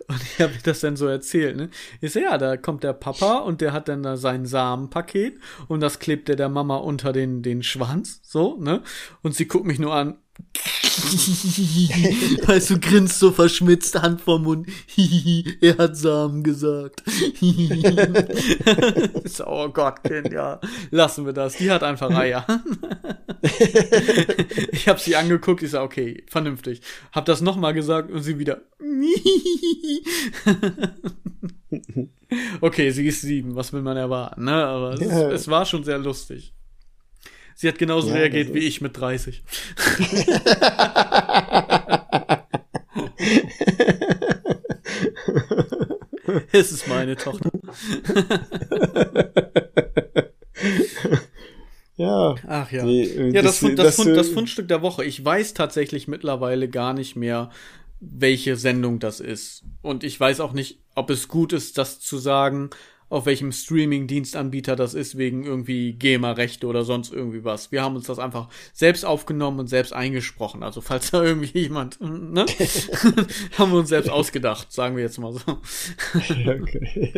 Und 0.09 0.22
ich 0.22 0.41
habe 0.41 0.55
das 0.64 0.81
dann 0.81 0.97
so 0.97 1.07
erzählt, 1.07 1.57
ne? 1.57 1.68
Ich 2.01 2.12
so, 2.12 2.20
ja, 2.20 2.39
da 2.39 2.57
kommt 2.57 2.83
der 2.83 2.95
Papa 2.95 3.39
und 3.41 3.61
der 3.61 3.74
hat 3.74 3.89
dann 3.89 4.03
da 4.03 4.16
sein 4.16 4.47
Samenpaket 4.47 5.39
und 5.68 5.81
das 5.81 5.99
klebt 5.99 6.31
er 6.31 6.37
der 6.37 6.49
Mama 6.49 6.79
unter 6.79 7.12
den, 7.12 7.43
den 7.43 7.62
Schwanz, 7.62 8.20
so, 8.22 8.57
ne? 8.59 8.83
Und 9.22 9.35
sie 9.35 9.47
guckt 9.47 9.66
mich 9.66 9.79
nur 9.79 9.95
an. 9.95 10.16
weißt 12.47 12.70
du, 12.70 12.80
grinst 12.80 13.18
so 13.18 13.30
verschmitzt, 13.30 14.01
Hand 14.01 14.20
vorm 14.20 14.45
Mund. 14.45 14.68
er 15.61 15.78
hat 15.78 15.97
Samen 15.97 16.43
gesagt. 16.43 17.03
oh 19.47 19.68
Gott, 19.68 20.03
Kind, 20.03 20.32
ja. 20.32 20.61
Lassen 20.91 21.26
wir 21.26 21.32
das. 21.32 21.57
Die 21.57 21.70
hat 21.70 21.82
einfach 21.82 22.11
Eier. 22.11 22.47
ich 24.72 24.89
habe 24.89 24.99
sie 24.99 25.16
angeguckt, 25.16 25.62
ich 25.62 25.70
sag, 25.70 25.82
okay, 25.82 26.24
vernünftig. 26.28 26.80
Hab 27.12 27.26
das 27.26 27.41
nochmal 27.41 27.74
gesagt 27.74 28.11
und 28.11 28.22
sie 28.22 28.39
wieder. 28.39 28.62
okay, 32.61 32.91
sie 32.91 33.07
ist 33.07 33.20
sieben, 33.20 33.55
was 33.55 33.72
will 33.72 33.82
man 33.82 33.97
erwarten, 33.97 34.45
ne? 34.45 34.64
Aber 34.64 34.95
es, 34.95 35.01
Ja. 35.01 35.30
es 35.30 35.49
war 35.49 35.66
schon 35.66 35.84
sehr 35.84 35.99
lustig. 35.99 36.53
Sie 37.59 37.68
hat 37.68 37.78
genauso 37.78 38.09
Ja, 38.11 38.16
reagiert 38.16 38.52
wie 38.52 38.59
ich 38.66 38.82
mit 38.82 38.98
30. 38.98 39.42
es 46.52 46.72
ist 46.72 46.88
meine 46.88 47.16
Tochter. 47.16 47.50
ja. 51.96 52.34
Ach 52.46 52.70
ja. 52.72 52.84
Die, 52.84 53.02
äh, 53.02 53.32
ja, 53.34 53.42
das, 53.42 53.61
das- 53.61 53.74
das, 53.74 53.96
Fund, 53.96 54.09
äh, 54.09 54.14
das 54.14 54.28
Fundstück 54.28 54.68
der 54.68 54.82
Woche. 54.82 55.04
Ich 55.04 55.24
weiß 55.24 55.54
tatsächlich 55.54 56.09
mittlerweile 56.09 56.68
gar 56.68 56.94
nicht 56.94 57.16
mehr, 57.16 57.50
welche 58.00 58.57
Sendung 58.57 58.98
das 58.98 59.20
ist. 59.20 59.64
Und 59.82 60.04
ich 60.04 60.18
weiß 60.18 60.40
auch 60.40 60.52
nicht, 60.52 60.80
ob 60.94 61.11
es 61.11 61.28
gut 61.28 61.52
ist, 61.52 61.78
das 61.78 62.00
zu 62.00 62.18
sagen, 62.18 62.70
auf 63.09 63.26
welchem 63.26 63.52
Streaming-Dienstanbieter 63.52 64.74
das 64.74 64.94
ist, 64.94 65.16
wegen 65.16 65.44
irgendwie 65.44 65.92
GEMA-Rechte 65.92 66.66
oder 66.66 66.84
sonst 66.84 67.12
irgendwie 67.12 67.44
was. 67.44 67.70
Wir 67.70 67.82
haben 67.82 67.94
uns 67.94 68.07
das 68.07 68.18
einfach 68.18 68.48
selbst 68.72 69.04
aufgenommen 69.04 69.61
und 69.61 69.68
selbst 69.68 69.92
eingesprochen. 69.92 70.62
Also 70.62 70.80
falls 70.80 71.12
da 71.12 71.22
irgendwie 71.24 71.59
jemand, 71.61 72.00
ne? 72.00 72.46
haben 73.59 73.72
wir 73.72 73.78
uns 73.78 73.90
selbst 73.90 74.11
ausgedacht, 74.11 74.72
sagen 74.72 74.96
wir 74.96 75.04
jetzt 75.04 75.18
mal 75.18 75.32
so. 75.32 75.40
Okay. 76.46 77.12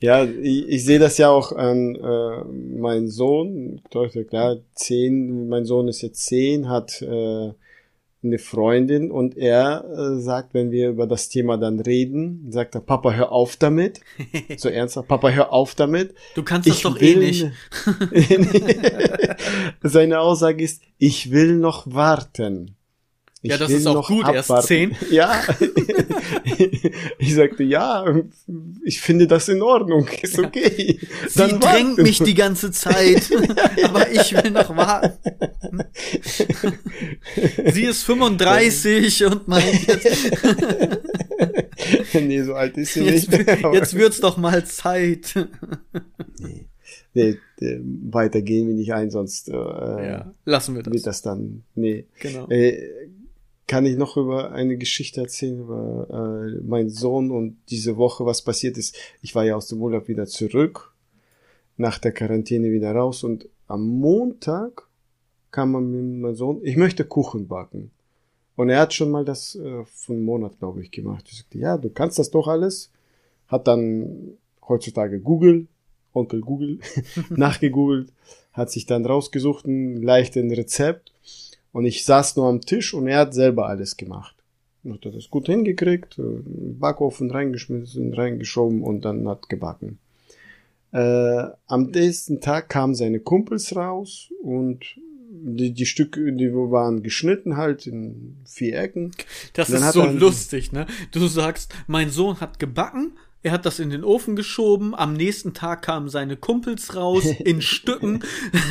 ja, 0.00 0.24
ich, 0.24 0.68
ich 0.68 0.84
sehe 0.84 0.98
das 0.98 1.18
ja 1.18 1.28
auch 1.28 1.52
an 1.52 1.94
äh, 1.96 2.44
meinen 2.78 3.08
Sohn. 3.08 3.82
Klar, 4.28 4.58
zehn, 4.74 5.48
mein 5.48 5.64
Sohn 5.64 5.88
ist 5.88 6.02
jetzt 6.02 6.24
zehn, 6.24 6.68
hat 6.68 7.02
äh, 7.02 7.52
eine 8.22 8.38
Freundin 8.38 9.10
und 9.10 9.36
er 9.36 9.84
äh, 9.84 10.20
sagt, 10.20 10.52
wenn 10.52 10.70
wir 10.70 10.90
über 10.90 11.06
das 11.06 11.28
Thema 11.28 11.56
dann 11.56 11.80
reden, 11.80 12.46
sagt 12.50 12.74
er, 12.74 12.82
Papa, 12.82 13.12
hör 13.12 13.32
auf 13.32 13.56
damit. 13.56 14.00
so 14.56 14.68
ernsthaft, 14.68 15.08
Papa, 15.08 15.30
hör 15.30 15.52
auf 15.52 15.74
damit. 15.74 16.14
Du 16.34 16.42
kannst 16.42 16.68
das 16.68 16.76
Ich 16.76 16.82
doch 16.82 17.00
eh 17.00 17.16
nicht. 17.16 17.50
Seine 19.82 20.20
Aussage 20.20 20.62
ist, 20.62 20.82
ich 20.98 21.30
will 21.30 21.56
noch 21.56 21.92
warten. 21.92 22.76
Ich 23.42 23.50
Ja, 23.50 23.56
das 23.58 23.70
ist 23.70 23.86
auch 23.86 24.06
gut, 24.06 24.24
abwarten. 24.26 24.66
zehn. 24.66 24.96
Ja. 25.10 25.42
ich 27.18 27.34
sagte, 27.34 27.62
ja, 27.62 28.04
ich 28.84 29.00
finde 29.00 29.26
das 29.26 29.48
in 29.48 29.62
Ordnung, 29.62 30.06
ist 30.22 30.38
okay. 30.38 30.98
Sie 31.28 31.38
Dann 31.38 31.58
drängt 31.60 31.62
warten. 31.62 32.02
mich 32.02 32.18
die 32.18 32.34
ganze 32.34 32.70
Zeit, 32.70 33.30
aber 33.82 34.10
ich 34.10 34.32
will 34.34 34.50
noch 34.50 34.76
warten. 34.76 35.18
Sie 37.72 37.84
ist 37.84 38.02
35 38.04 39.24
und 39.26 39.48
meint 39.48 39.86
jetzt, 39.86 40.32
nee, 42.14 42.42
so 42.42 42.54
alt 42.54 42.76
ist 42.76 42.94
sie 42.94 43.04
jetzt, 43.04 43.30
nicht. 43.30 43.48
jetzt 43.72 43.94
wird's 43.94 44.20
doch 44.20 44.36
mal 44.36 44.64
Zeit. 44.66 45.34
nee, 47.14 47.38
nee, 47.60 47.80
weiter 48.10 48.42
gehen 48.42 48.68
wir 48.68 48.74
nicht 48.74 48.92
ein, 48.92 49.10
sonst 49.10 49.48
äh, 49.48 49.52
Ja, 49.54 50.34
lassen 50.44 50.74
wir 50.76 50.84
wird 50.84 50.94
das. 50.96 51.02
das 51.02 51.22
dann, 51.22 51.62
nee. 51.74 52.06
Genau. 52.20 52.48
Äh, 52.48 52.99
kann 53.70 53.86
ich 53.86 53.96
noch 53.96 54.16
über 54.16 54.50
eine 54.50 54.76
Geschichte 54.76 55.20
erzählen 55.20 55.60
über 55.60 56.08
äh, 56.10 56.60
meinen 56.60 56.90
Sohn 56.90 57.30
und 57.30 57.56
diese 57.68 57.96
Woche, 57.96 58.26
was 58.26 58.42
passiert 58.42 58.76
ist. 58.76 58.96
Ich 59.22 59.36
war 59.36 59.44
ja 59.44 59.54
aus 59.54 59.68
dem 59.68 59.80
Urlaub 59.80 60.08
wieder 60.08 60.26
zurück, 60.26 60.92
nach 61.76 62.00
der 62.00 62.10
Quarantäne 62.10 62.72
wieder 62.72 62.90
raus 62.92 63.22
und 63.22 63.48
am 63.68 63.86
Montag 63.86 64.88
kam 65.52 65.70
man 65.70 65.88
mit 65.88 66.20
meinem 66.20 66.34
Sohn, 66.34 66.58
ich 66.64 66.76
möchte 66.76 67.04
Kuchen 67.04 67.46
backen. 67.46 67.92
Und 68.56 68.70
er 68.70 68.80
hat 68.80 68.92
schon 68.92 69.12
mal 69.12 69.24
das 69.24 69.54
äh, 69.54 69.84
von 69.84 70.16
einem 70.16 70.24
Monat, 70.24 70.58
glaube 70.58 70.82
ich, 70.82 70.90
gemacht. 70.90 71.26
Ich 71.30 71.38
sagte, 71.38 71.58
ja, 71.58 71.78
du 71.78 71.90
kannst 71.90 72.18
das 72.18 72.32
doch 72.32 72.48
alles. 72.48 72.90
Hat 73.46 73.68
dann 73.68 74.32
heutzutage 74.66 75.20
Google, 75.20 75.68
Onkel 76.12 76.40
Google, 76.40 76.80
nachgegoogelt, 77.30 78.12
hat 78.52 78.72
sich 78.72 78.86
dann 78.86 79.06
rausgesucht, 79.06 79.64
ein 79.64 80.02
leichtes 80.02 80.42
Rezept. 80.58 81.12
Und 81.72 81.84
ich 81.84 82.04
saß 82.04 82.36
nur 82.36 82.48
am 82.48 82.60
Tisch 82.60 82.94
und 82.94 83.06
er 83.06 83.20
hat 83.20 83.34
selber 83.34 83.66
alles 83.66 83.96
gemacht. 83.96 84.34
Und 84.82 85.04
hat 85.04 85.14
das 85.14 85.30
gut 85.30 85.46
hingekriegt, 85.46 86.18
äh, 86.18 86.42
Backofen 86.44 87.30
reingeschmissen, 87.30 88.14
reingeschoben 88.14 88.82
und 88.82 89.04
dann 89.04 89.28
hat 89.28 89.48
gebacken. 89.48 89.98
Äh, 90.92 91.44
am 91.66 91.90
nächsten 91.90 92.40
Tag 92.40 92.68
kamen 92.68 92.94
seine 92.94 93.20
Kumpels 93.20 93.76
raus 93.76 94.32
und 94.42 94.84
die, 95.30 95.72
die 95.72 95.86
Stücke, 95.86 96.32
die 96.32 96.52
waren 96.52 97.02
geschnitten 97.02 97.56
halt 97.56 97.86
in 97.86 98.36
vier 98.44 98.78
Ecken. 98.78 99.12
Das 99.54 99.70
ist 99.70 99.92
so 99.92 100.04
lustig, 100.04 100.72
ne? 100.72 100.86
Du 101.12 101.26
sagst, 101.26 101.72
mein 101.86 102.10
Sohn 102.10 102.40
hat 102.40 102.58
gebacken, 102.58 103.12
er 103.42 103.52
hat 103.52 103.64
das 103.66 103.78
in 103.78 103.90
den 103.90 104.04
Ofen 104.04 104.36
geschoben, 104.36 104.94
am 104.94 105.14
nächsten 105.14 105.54
Tag 105.54 105.82
kamen 105.82 106.08
seine 106.08 106.36
Kumpels 106.36 106.94
raus 106.96 107.24
in 107.24 107.62
Stücken. 107.62 108.20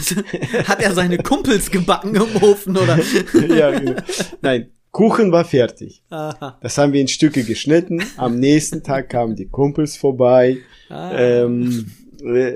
hat 0.67 0.81
er 0.81 0.93
seine 0.93 1.17
Kumpels 1.17 1.71
gebacken 1.71 2.15
im 2.15 2.35
Ofen 2.43 2.77
oder? 2.77 2.99
ja, 3.47 3.71
genau. 3.71 3.95
Nein, 4.41 4.69
Kuchen 4.91 5.31
war 5.31 5.45
fertig. 5.45 6.03
Aha. 6.09 6.57
Das 6.61 6.77
haben 6.77 6.93
wir 6.93 7.01
in 7.01 7.07
Stücke 7.07 7.43
geschnitten. 7.43 8.03
Am 8.17 8.39
nächsten 8.39 8.83
Tag 8.83 9.09
kamen 9.09 9.35
die 9.35 9.47
Kumpels 9.47 9.97
vorbei. 9.97 10.57
Ah. 10.89 11.11
Ähm, 11.17 11.91
äh, 12.23 12.53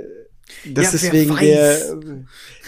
das 0.65 0.85
Ja, 0.85 0.91
ist 1.07 1.13
wegen 1.13 1.31
weiß. 1.31 1.39
der. 1.41 1.97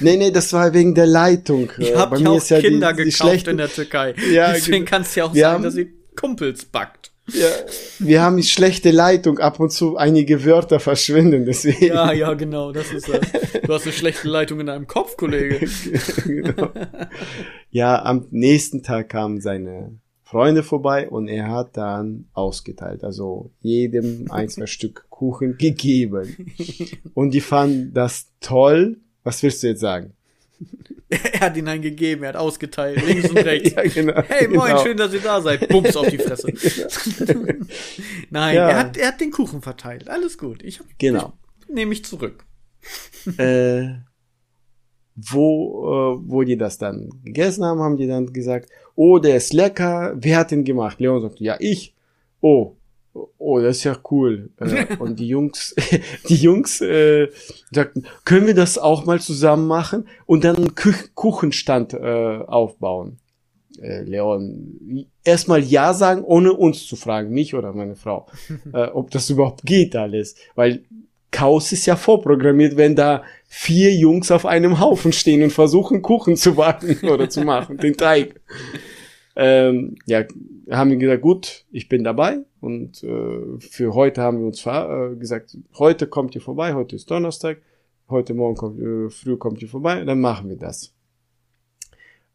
Nee, 0.01 0.17
nee, 0.17 0.31
das 0.31 0.51
war 0.53 0.73
wegen 0.73 0.93
der 0.95 1.05
Leitung. 1.07 1.71
Ich 1.77 1.95
habe 1.95 2.17
ja 2.17 2.23
mir 2.23 2.29
auch 2.31 2.37
ist 2.37 2.49
ja 2.49 2.59
Kinder 2.59 2.93
die, 2.93 3.03
die 3.05 3.09
gekauft 3.11 3.29
schlechte, 3.29 3.51
in 3.51 3.57
der 3.57 3.69
Türkei. 3.69 4.15
Ja, 4.31 4.51
Deswegen 4.53 4.77
genau. 4.85 4.89
kann 4.89 5.01
es 5.03 5.15
ja 5.15 5.25
auch 5.25 5.33
sein, 5.35 5.45
haben- 5.45 5.63
dass 5.63 5.73
sie 5.75 5.93
Kumpels 6.15 6.65
backt. 6.65 7.11
Ja, 7.33 7.47
wir 7.99 8.21
haben 8.21 8.41
schlechte 8.43 8.91
Leitung. 8.91 9.39
Ab 9.39 9.59
und 9.59 9.71
zu 9.71 9.97
einige 9.97 10.45
Wörter 10.45 10.79
verschwinden. 10.79 11.45
Deswegen. 11.45 11.87
Ja, 11.87 12.11
ja, 12.13 12.33
genau, 12.33 12.71
das 12.71 12.91
ist 12.91 13.09
das. 13.09 13.21
Du 13.61 13.73
hast 13.73 13.83
eine 13.83 13.93
schlechte 13.93 14.27
Leitung 14.27 14.59
in 14.59 14.67
deinem 14.67 14.87
Kopf, 14.87 15.17
Kollege. 15.17 15.67
genau. 16.25 16.69
Ja, 17.71 18.03
am 18.03 18.27
nächsten 18.31 18.83
Tag 18.83 19.09
kamen 19.09 19.41
seine 19.41 19.97
Freunde 20.23 20.63
vorbei 20.63 21.07
und 21.09 21.27
er 21.27 21.49
hat 21.49 21.77
dann 21.77 22.25
ausgeteilt. 22.33 23.03
Also 23.03 23.51
jedem 23.61 24.31
ein, 24.31 24.49
zwei 24.49 24.65
Stück 24.65 25.05
Kuchen 25.09 25.57
gegeben. 25.57 26.53
Und 27.13 27.33
die 27.33 27.41
fanden 27.41 27.93
das 27.93 28.31
toll. 28.41 28.97
Was 29.23 29.41
willst 29.43 29.63
du 29.63 29.67
jetzt 29.67 29.79
sagen? 29.79 30.13
Er 31.09 31.39
hat 31.39 31.55
ihnen 31.57 31.67
einen 31.67 31.81
gegeben, 31.83 32.23
er 32.23 32.29
hat 32.29 32.35
ausgeteilt, 32.35 33.05
links 33.05 33.29
und 33.29 33.37
rechts. 33.45 33.73
Ja, 33.75 33.83
genau, 33.83 34.21
Hey, 34.27 34.47
moin, 34.47 34.69
genau. 34.71 34.83
schön, 34.83 34.97
dass 34.97 35.13
ihr 35.13 35.19
da 35.21 35.39
seid. 35.39 35.67
Bums 35.69 35.95
auf 35.95 36.07
die 36.09 36.17
Fresse. 36.17 36.47
Nein, 38.31 38.55
Ja. 38.55 38.69
er, 38.69 38.77
hat, 38.79 38.97
er 38.97 39.07
hat 39.09 39.21
den 39.21 39.31
Kuchen 39.31 39.61
verteilt. 39.61 40.09
Alles 40.09 40.37
gut. 40.37 40.63
Ich 40.63 40.79
hab, 40.79 40.87
Genau. 40.97 41.33
nehme 41.67 41.93
ich 41.93 42.03
zurück. 42.05 42.43
äh, 43.37 43.89
wo, 45.15 46.17
äh, 46.19 46.29
wo 46.29 46.43
die 46.43 46.57
das 46.57 46.77
dann 46.77 47.09
gegessen 47.23 47.63
haben, 47.63 47.79
haben 47.79 47.97
die 47.97 48.07
dann 48.07 48.33
gesagt, 48.33 48.69
oh, 48.95 49.19
der 49.19 49.37
ist 49.37 49.53
lecker, 49.53 50.13
wer 50.17 50.37
hat 50.39 50.51
den 50.51 50.63
gemacht? 50.63 50.99
Leon 50.99 51.21
sagt, 51.21 51.39
ja, 51.39 51.55
ich. 51.59 51.93
Oh, 52.41 52.74
oh, 53.37 53.59
das 53.59 53.77
ist 53.77 53.83
ja 53.85 53.97
cool. 54.11 54.49
Äh, 54.59 54.85
und 54.99 55.19
die 55.19 55.27
Jungs, 55.27 55.75
die 56.29 56.35
Jungs 56.35 56.81
äh, 56.81 57.29
sagten, 57.71 58.05
können 58.23 58.47
wir 58.47 58.55
das 58.55 58.77
auch 58.77 59.05
mal 59.05 59.19
zusammen 59.19 59.67
machen 59.67 60.07
und 60.25 60.43
dann 60.43 60.57
einen 60.57 60.75
Kü 60.75 60.93
Kuchenstand 61.13 61.93
äh, 61.93 62.39
aufbauen. 62.45 63.17
Äh, 63.81 64.03
Leon, 64.03 65.07
erstmal 65.23 65.61
ja 65.61 65.93
sagen, 65.93 66.23
ohne 66.23 66.53
uns 66.53 66.87
zu 66.87 66.95
fragen, 66.95 67.31
mich 67.31 67.55
oder 67.55 67.73
meine 67.73 67.95
Frau, 67.95 68.27
äh, 68.73 68.87
ob 68.87 69.11
das 69.11 69.29
überhaupt 69.29 69.63
geht 69.63 69.95
alles, 69.95 70.35
weil 70.55 70.83
Chaos 71.31 71.73
ist 71.73 71.85
ja 71.85 71.97
vorprogrammiert, 71.97 72.77
wenn 72.77 72.95
da 72.95 73.23
vier 73.47 73.93
Jungs 73.93 74.31
auf 74.31 74.45
einem 74.45 74.79
Haufen 74.79 75.11
stehen 75.11 75.43
und 75.43 75.51
versuchen, 75.51 76.01
Kuchen 76.01 76.37
zu 76.37 76.55
backen 76.55 77.09
oder 77.09 77.29
zu 77.29 77.41
machen, 77.41 77.75
den 77.77 77.97
Teig. 77.97 78.39
Ähm, 79.35 79.95
ja, 80.05 80.23
haben 80.71 80.91
wir 80.91 80.97
gesagt, 80.97 81.21
gut, 81.21 81.65
ich 81.71 81.89
bin 81.89 82.03
dabei 82.03 82.39
und 82.61 83.03
äh, 83.03 83.59
für 83.59 83.93
heute 83.93 84.21
haben 84.21 84.39
wir 84.39 84.45
uns 84.47 84.65
äh, 84.65 85.15
gesagt, 85.15 85.57
heute 85.77 86.07
kommt 86.07 86.35
ihr 86.35 86.41
vorbei, 86.41 86.73
heute 86.73 86.95
ist 86.95 87.11
Donnerstag, 87.11 87.57
heute 88.09 88.33
Morgen 88.33 88.55
kommt, 88.55 88.79
äh, 88.79 89.09
früh 89.09 89.35
kommt 89.35 89.61
ihr 89.61 89.67
vorbei, 89.67 90.03
dann 90.05 90.21
machen 90.21 90.49
wir 90.49 90.57
das. 90.57 90.93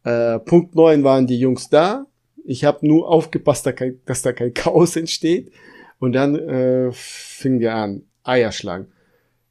Äh, 0.05 0.39
Punkt 0.41 0.75
neun 0.75 1.05
waren 1.05 1.27
die 1.27 1.39
Jungs 1.39 1.69
da. 1.69 2.07
Ich 2.45 2.65
habe 2.65 2.87
nur 2.87 3.09
aufgepasst, 3.09 3.67
dass, 3.67 3.75
kein, 3.75 4.01
dass 4.07 4.23
da 4.23 4.33
kein 4.33 4.55
Chaos 4.55 4.97
entsteht. 4.97 5.53
Und 5.99 6.13
dann 6.13 6.35
äh, 6.35 6.91
fingen 6.93 7.61
wir 7.61 7.75
an, 7.75 8.03
Eier 8.23 8.53
schlagen. 8.53 8.89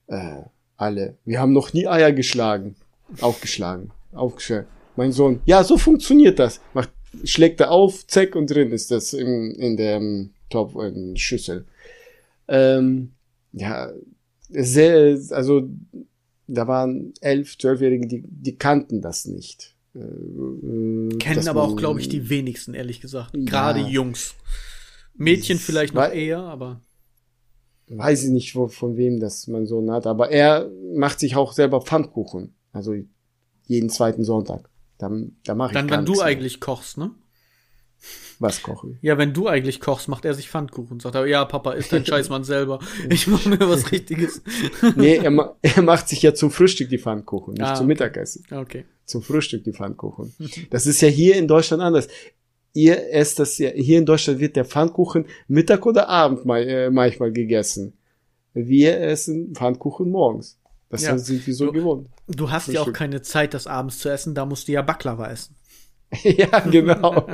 Äh, 0.08 0.42
alle. 0.76 1.18
Wir 1.26 1.40
haben 1.40 1.54
noch 1.54 1.74
nie 1.74 1.88
Eier 1.88 2.12
geschlagen. 2.12 2.76
Aufgeschlagen. 3.22 3.92
Aufgeschlagen. 4.14 4.68
Mein 4.96 5.12
Sohn, 5.12 5.42
ja, 5.46 5.64
so 5.64 5.78
funktioniert 5.78 6.40
das. 6.40 6.62
Macht, 6.74 6.92
schlägt 7.24 7.60
er 7.60 7.72
auf, 7.72 8.06
zack, 8.08 8.36
und 8.36 8.50
drin 8.50 8.72
ist 8.72 8.92
das 8.92 9.14
in, 9.14 9.52
in 9.56 9.78
der 9.78 10.02
Topf, 10.50 10.76
in 10.76 11.18
Schüssel. 11.18 11.66
Ähm, 12.48 13.14
ja, 13.52 13.92
sehr, 14.50 15.20
also, 15.32 15.70
da 16.48 16.68
waren 16.68 17.14
elf, 17.22 17.58
zwölfjährige, 17.58 18.08
die, 18.08 18.24
die 18.26 18.58
kannten 18.58 19.02
das 19.02 19.26
nicht. 19.26 19.76
Äh, 19.96 20.00
äh 20.00 21.18
Kennen 21.18 21.48
aber 21.48 21.62
man, 21.62 21.72
auch, 21.72 21.76
glaube 21.76 22.00
ich, 22.00 22.10
die 22.10 22.30
wenigsten, 22.30 22.74
ehrlich 22.74 23.02
gesagt. 23.02 23.32
Gerade 23.34 23.82
ja, 23.82 23.88
Jungs. 23.88 24.36
Mädchen 25.16 25.58
vielleicht 25.58 25.94
noch 25.94 26.12
eher, 26.12 26.40
aber 26.40 26.82
weiß 27.90 28.26
ich 28.26 28.30
nicht, 28.30 28.56
wo, 28.56 28.68
von 28.68 28.98
wem 28.98 29.20
das 29.20 29.48
mein 29.48 29.66
Sohn 29.66 29.92
hat, 29.92 30.08
aber 30.08 30.30
er 30.30 30.70
macht 30.94 31.20
sich 31.20 31.36
auch 31.36 31.54
selber 31.54 31.82
Pfannkuchen. 31.82 32.56
Also 32.72 32.96
jeden 33.66 33.90
zweiten 33.90 34.24
Sonntag. 34.24 34.70
Da, 35.00 35.10
da 35.44 35.56
mache 35.56 35.72
ich 35.72 35.74
Dann, 35.74 35.90
wenn 35.90 36.06
du 36.06 36.14
mehr. 36.14 36.26
eigentlich 36.26 36.60
kochst, 36.60 37.00
ne? 37.00 37.12
Was 38.38 38.62
koche 38.62 38.92
ich? 38.92 38.98
Ja, 39.02 39.18
wenn 39.18 39.34
du 39.34 39.48
eigentlich 39.48 39.82
kochst, 39.82 40.08
macht 40.08 40.24
er 40.24 40.34
sich 40.34 40.50
Pfannkuchen. 40.50 41.00
Sagt 41.00 41.16
er, 41.16 41.26
ja, 41.26 41.44
Papa, 41.44 41.74
ist 41.74 41.92
dein 41.92 42.06
Scheißmann 42.06 42.44
selber. 42.44 42.80
Ich 43.10 43.28
mache 43.28 43.50
mir 43.50 43.60
was 43.60 43.92
Richtiges. 43.92 44.42
nee, 44.96 45.16
er, 45.18 45.56
er 45.62 45.82
macht 45.82 46.08
sich 46.08 46.22
ja 46.22 46.34
zum 46.34 46.52
Frühstück 46.52 46.90
die 46.90 47.00
Pfannkuchen, 47.00 47.56
nicht 47.56 47.64
ah, 47.64 47.76
zum. 47.76 47.88
Mittagessen. 47.88 48.46
Okay. 48.52 48.86
Zum 49.06 49.24
Frühstück 49.24 49.64
die 49.64 49.74
Pfannkuchen. 49.74 50.34
Das 50.70 50.86
ist 50.86 51.02
ja 51.02 51.10
hier 51.10 51.36
in 51.36 51.48
Deutschland 51.48 51.82
anders 51.82 52.08
ihr 52.74 53.12
esst 53.12 53.40
das 53.40 53.58
ja, 53.58 53.70
hier 53.70 53.98
in 53.98 54.06
Deutschland 54.06 54.40
wird 54.40 54.56
der 54.56 54.66
Pfannkuchen 54.66 55.26
Mittag 55.48 55.86
oder 55.86 56.08
Abend 56.08 56.46
mal, 56.46 56.68
äh, 56.68 56.90
manchmal 56.90 57.32
gegessen. 57.32 57.94
Wir 58.54 59.00
essen 59.00 59.54
Pfannkuchen 59.54 60.10
morgens. 60.10 60.59
Das 60.90 61.04
ja. 61.04 61.18
sind 61.18 61.46
wir 61.46 61.54
so 61.54 61.68
du, 61.68 61.72
gewohnt. 61.72 62.10
Du 62.28 62.50
hast 62.50 62.68
ja 62.68 62.82
auch 62.82 62.92
keine 62.92 63.22
Zeit, 63.22 63.54
das 63.54 63.68
abends 63.68 64.00
zu 64.00 64.10
essen, 64.10 64.34
da 64.34 64.46
musst 64.46 64.68
du 64.68 64.72
ja 64.72 64.82
Baklava 64.82 65.30
essen. 65.30 65.56
ja, 66.24 66.60
genau. 66.62 67.28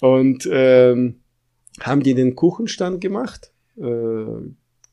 Und 0.00 0.48
ähm, 0.50 1.20
haben 1.80 2.02
die 2.02 2.14
den 2.14 2.36
Kuchenstand 2.36 3.00
gemacht. 3.00 3.52
Äh, 3.76 4.24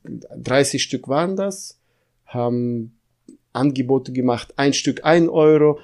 30 0.04 0.82
Stück 0.82 1.08
waren 1.08 1.36
das. 1.36 1.80
Haben 2.26 2.98
Angebote 3.54 4.12
gemacht. 4.12 4.54
Ein 4.58 4.74
Stück 4.74 5.06
ein 5.06 5.30
Euro, 5.30 5.80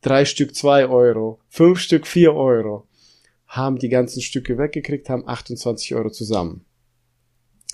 drei 0.00 0.24
Stück 0.24 0.54
zwei 0.54 0.86
Euro, 0.86 1.40
fünf 1.48 1.78
Stück 1.78 2.06
vier 2.06 2.34
Euro, 2.34 2.86
haben 3.46 3.78
die 3.78 3.88
ganzen 3.88 4.22
Stücke 4.22 4.58
weggekriegt, 4.58 5.08
haben 5.08 5.26
28 5.26 5.94
Euro 5.94 6.10
zusammen. 6.10 6.64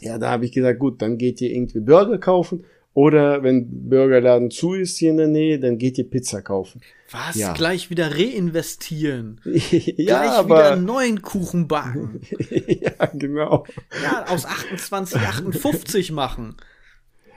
Ja, 0.01 0.18
da 0.18 0.30
habe 0.30 0.45
ich 0.45 0.53
gesagt, 0.53 0.78
gut, 0.78 1.01
dann 1.01 1.18
geht 1.18 1.40
ihr 1.40 1.51
irgendwie 1.51 1.80
Burger 1.80 2.18
kaufen 2.18 2.64
oder 2.95 3.42
wenn 3.42 3.88
Burgerladen 3.88 4.53
zu 4.53 4.74
ist 4.74 4.99
hier 4.99 5.11
in 5.11 5.16
der 5.16 5.26
Nähe, 5.26 5.59
dann 5.59 5.78
geht 5.78 5.99
ihr 5.99 6.09
Pizza 6.09 6.42
kaufen. 6.42 6.80
Was? 7.11 7.34
Ja. 7.34 7.53
Gleich 7.53 7.90
wieder 7.90 8.12
reinvestieren. 8.12 9.40
ja, 9.45 10.20
Gleich 10.20 10.30
aber... 10.30 10.57
wieder 10.57 10.72
einen 10.72 10.84
neuen 10.84 11.20
Kuchen 11.20 11.66
backen. 11.66 12.20
ja, 12.66 13.07
genau. 13.12 13.66
Ja, 14.03 14.26
aus 14.28 14.47
28, 14.47 15.20
58 15.20 16.12
machen. 16.12 16.57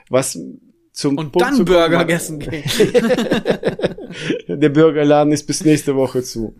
Was 0.09 0.39
zum 0.91 1.17
Und 1.17 1.31
Punkt 1.31 1.47
dann 1.47 1.65
Burger 1.65 2.07
essen 2.07 2.39
gehen. 2.39 2.63
Der 4.47 4.69
Burgerladen 4.69 5.33
ist 5.33 5.45
bis 5.45 5.63
nächste 5.65 5.95
Woche 5.95 6.23
zu. 6.23 6.55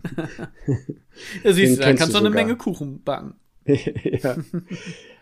ja, 1.44 1.52
siehst 1.52 1.78
du, 1.78 1.82
da 1.82 1.92
kannst 1.94 2.14
du 2.14 2.18
eine 2.18 2.30
Menge 2.30 2.56
Kuchen 2.56 3.02
backen. 3.02 3.34
ja. 3.64 4.36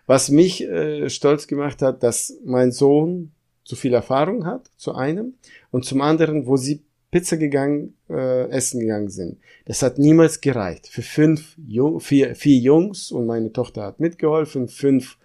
Was 0.07 0.31
mich 0.31 0.63
äh, 0.63 1.09
stolz 1.09 1.47
gemacht 1.47 1.83
hat, 1.83 2.03
dass 2.03 2.39
mein 2.45 2.73
Sohn 2.73 3.33
zu 3.67 3.75
viel 3.77 3.95
Erfahrung 3.95 4.47
hat, 4.47 4.71
zu 4.77 4.95
einem, 4.95 5.35
und 5.73 5.85
zum 5.85 6.01
anderen, 6.01 6.47
wo 6.47 6.57
sie 6.57 6.83
Pizza 7.11 7.37
gegangen, 7.37 7.97
äh, 8.09 8.49
essen 8.51 8.81
gegangen 8.81 9.11
sind. 9.11 9.39
Das 9.65 9.83
hat 9.83 9.99
niemals 9.99 10.41
gereicht. 10.41 10.87
Für 10.87 11.03
fünf, 11.03 11.57
Jung, 11.67 12.01
vier, 12.01 12.35
vier 12.37 12.59
Jungs 12.59 13.11
und 13.11 13.27
meine 13.27 13.53
Tochter 13.53 13.83
hat 13.83 14.01
mitgeholfen, 14.01 14.69
fünf, 14.69 15.19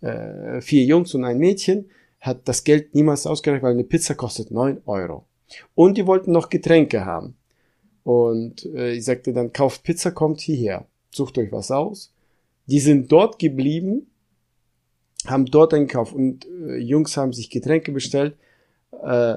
äh, 0.00 0.60
vier 0.60 0.84
Jungs 0.84 1.14
und 1.14 1.24
ein 1.24 1.38
Mädchen 1.38 1.90
hat 2.20 2.48
das 2.48 2.64
Geld 2.64 2.94
niemals 2.94 3.26
ausgereicht, 3.26 3.62
weil 3.62 3.72
eine 3.72 3.84
Pizza 3.84 4.14
kostet 4.14 4.50
neun 4.50 4.80
Euro. 4.86 5.26
Und 5.74 5.98
die 5.98 6.06
wollten 6.06 6.32
noch 6.32 6.48
Getränke 6.48 7.04
haben. 7.04 7.34
Und 8.04 8.64
äh, 8.74 8.92
ich 8.92 9.04
sagte 9.04 9.32
dann, 9.32 9.52
kauft 9.52 9.82
Pizza, 9.82 10.12
kommt 10.12 10.40
hierher, 10.40 10.86
sucht 11.10 11.36
euch 11.38 11.52
was 11.52 11.70
aus. 11.70 12.12
Die 12.66 12.80
sind 12.80 13.12
dort 13.12 13.38
geblieben, 13.38 14.06
haben 15.26 15.46
dort 15.46 15.74
einkauft 15.74 16.14
und 16.14 16.46
äh, 16.46 16.76
Jungs 16.76 17.16
haben 17.16 17.32
sich 17.32 17.50
Getränke 17.50 17.92
bestellt, 17.92 18.36
äh, 19.02 19.36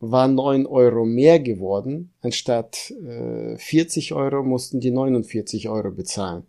war 0.00 0.28
neun 0.28 0.66
Euro 0.66 1.04
mehr 1.04 1.38
geworden. 1.40 2.12
Anstatt 2.20 2.90
äh, 2.90 3.56
40 3.56 4.12
Euro 4.14 4.42
mussten 4.42 4.80
die 4.80 4.90
49 4.90 5.68
Euro 5.68 5.90
bezahlen. 5.90 6.44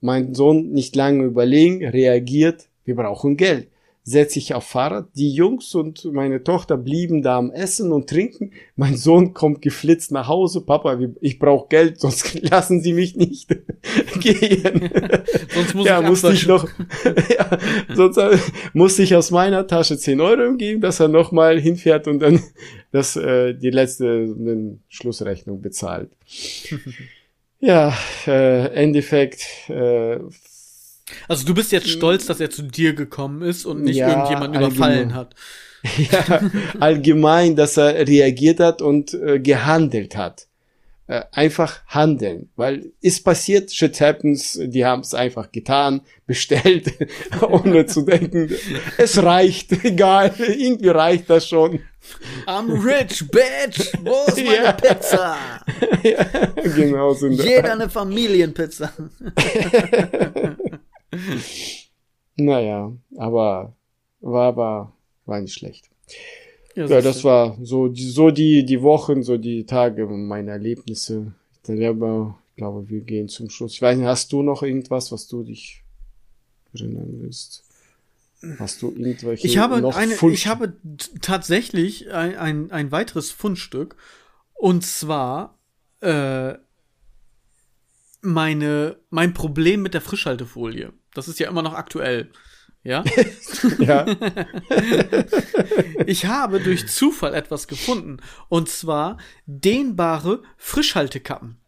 Mein 0.00 0.34
Sohn 0.34 0.72
nicht 0.72 0.96
lange 0.96 1.24
überlegen, 1.24 1.84
reagiert, 1.84 2.68
wir 2.84 2.96
brauchen 2.96 3.36
Geld 3.36 3.68
setze 4.06 4.38
ich 4.38 4.54
auf 4.54 4.62
Fahrrad. 4.62 5.08
Die 5.16 5.32
Jungs 5.32 5.74
und 5.74 6.04
meine 6.12 6.44
Tochter 6.44 6.76
blieben 6.76 7.22
da 7.22 7.38
am 7.38 7.50
Essen 7.50 7.90
und 7.90 8.08
Trinken. 8.08 8.52
Mein 8.76 8.96
Sohn 8.96 9.34
kommt 9.34 9.62
geflitzt 9.62 10.12
nach 10.12 10.28
Hause. 10.28 10.60
Papa, 10.60 10.96
ich 11.20 11.40
brauche 11.40 11.68
Geld, 11.68 12.00
sonst 12.00 12.40
lassen 12.40 12.80
Sie 12.80 12.92
mich 12.92 13.16
nicht 13.16 13.48
gehen. 14.20 14.90
sonst 15.52 15.74
muss 15.74 15.86
ja, 15.86 16.00
ich 16.00 16.06
musste 16.06 16.32
ich 16.32 16.46
noch, 16.46 16.68
ja, 17.36 17.58
sonst 17.94 18.20
musste 18.72 19.02
ich 19.02 19.14
aus 19.16 19.32
meiner 19.32 19.66
Tasche 19.66 19.98
10 19.98 20.20
Euro 20.20 20.54
geben, 20.54 20.80
dass 20.80 21.00
er 21.00 21.08
nochmal 21.08 21.58
hinfährt 21.60 22.06
und 22.06 22.20
dann 22.20 22.40
das, 22.92 23.16
äh, 23.16 23.54
die 23.54 23.70
letzte 23.70 24.78
Schlussrechnung 24.88 25.60
bezahlt. 25.60 26.10
ja, 27.58 27.92
äh, 28.28 28.68
Endeffekt, 28.68 29.68
äh, 29.68 30.20
also 31.28 31.46
du 31.46 31.54
bist 31.54 31.72
jetzt 31.72 31.88
stolz, 31.88 32.26
dass 32.26 32.40
er 32.40 32.50
zu 32.50 32.62
dir 32.62 32.94
gekommen 32.94 33.42
ist 33.42 33.64
und 33.64 33.82
nicht 33.82 33.96
ja, 33.96 34.08
irgendjemand 34.08 34.56
überfallen 34.56 35.14
hat. 35.14 35.34
Ja, 36.10 36.40
allgemein, 36.80 37.54
dass 37.54 37.76
er 37.76 38.08
reagiert 38.08 38.58
hat 38.58 38.82
und 38.82 39.14
äh, 39.14 39.38
gehandelt 39.38 40.16
hat. 40.16 40.48
Äh, 41.08 41.22
einfach 41.30 41.86
handeln, 41.86 42.50
weil 42.56 42.90
ist 43.00 43.22
passiert, 43.22 43.70
shit 43.70 44.00
happens, 44.00 44.58
die 44.60 44.84
haben 44.84 45.02
es 45.02 45.14
einfach 45.14 45.52
getan, 45.52 46.00
bestellt, 46.26 46.92
ohne 47.48 47.86
zu 47.86 48.02
denken, 48.02 48.50
es 48.98 49.22
reicht, 49.22 49.84
egal, 49.84 50.32
irgendwie 50.36 50.88
reicht 50.88 51.30
das 51.30 51.48
schon. 51.48 51.78
I'm 52.48 52.72
rich, 52.84 53.24
bitch, 53.30 53.92
wo 54.02 54.24
ist 54.26 54.38
meine 54.38 54.64
ja. 54.64 54.72
Pizza? 54.72 55.36
Ja, 56.02 56.24
genau 56.74 57.14
so. 57.14 57.28
Jeder 57.28 57.74
eine 57.74 57.88
Familienpizza. 57.88 58.92
naja, 62.36 62.92
aber 63.16 63.74
war, 64.20 64.56
war, 64.56 64.92
war 65.24 65.40
nicht 65.40 65.54
schlecht. 65.54 65.88
Ja, 66.74 66.86
ja 66.86 67.00
das 67.00 67.24
war 67.24 67.56
so, 67.62 67.88
die, 67.88 68.08
so 68.08 68.30
die, 68.30 68.64
die 68.64 68.82
Wochen, 68.82 69.22
so 69.22 69.36
die 69.36 69.64
Tage, 69.64 70.06
meine 70.06 70.52
Erlebnisse. 70.52 71.32
Ich 71.62 71.68
glaube, 71.68 72.88
wir 72.88 73.00
gehen 73.00 73.28
zum 73.28 73.50
Schluss. 73.50 73.72
Ich 73.72 73.82
weiß 73.82 73.96
nicht, 73.96 74.06
hast 74.06 74.32
du 74.32 74.42
noch 74.42 74.62
irgendwas, 74.62 75.10
was 75.10 75.26
du 75.26 75.42
dich 75.42 75.82
erinnern 76.72 77.18
willst? 77.20 77.64
Hast 78.58 78.82
du 78.82 78.90
irgendwelche 78.90 79.46
Ich 79.46 79.58
habe, 79.58 79.80
noch 79.80 79.96
eine, 79.96 80.14
ich 80.30 80.46
habe 80.46 80.76
tatsächlich 81.22 82.12
ein, 82.12 82.36
ein, 82.36 82.70
ein 82.70 82.92
weiteres 82.92 83.30
Fundstück. 83.30 83.96
Und 84.54 84.84
zwar 84.84 85.58
äh, 86.00 86.54
meine, 88.20 88.96
mein 89.10 89.34
Problem 89.34 89.82
mit 89.82 89.94
der 89.94 90.00
Frischhaltefolie. 90.00 90.92
Das 91.16 91.28
ist 91.28 91.38
ja 91.38 91.48
immer 91.48 91.62
noch 91.62 91.74
aktuell. 91.74 92.30
Ja? 92.82 93.02
ja. 93.78 94.06
Ich 96.06 96.26
habe 96.26 96.60
durch 96.60 96.86
Zufall 96.86 97.34
etwas 97.34 97.66
gefunden. 97.66 98.18
Und 98.48 98.68
zwar 98.68 99.18
dehnbare 99.46 100.42
Frischhaltekappen. 100.56 101.58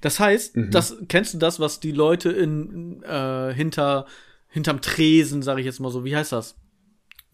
Das 0.00 0.18
heißt, 0.20 0.54
das, 0.56 0.96
kennst 1.08 1.34
du 1.34 1.38
das, 1.38 1.60
was 1.60 1.80
die 1.80 1.92
Leute 1.92 2.30
in, 2.30 3.02
äh, 3.02 3.52
hinter, 3.52 4.06
hinterm 4.48 4.80
Tresen, 4.80 5.42
sage 5.42 5.60
ich 5.60 5.66
jetzt 5.66 5.80
mal 5.80 5.90
so, 5.90 6.04
wie 6.04 6.16
heißt 6.16 6.32
das? 6.32 6.56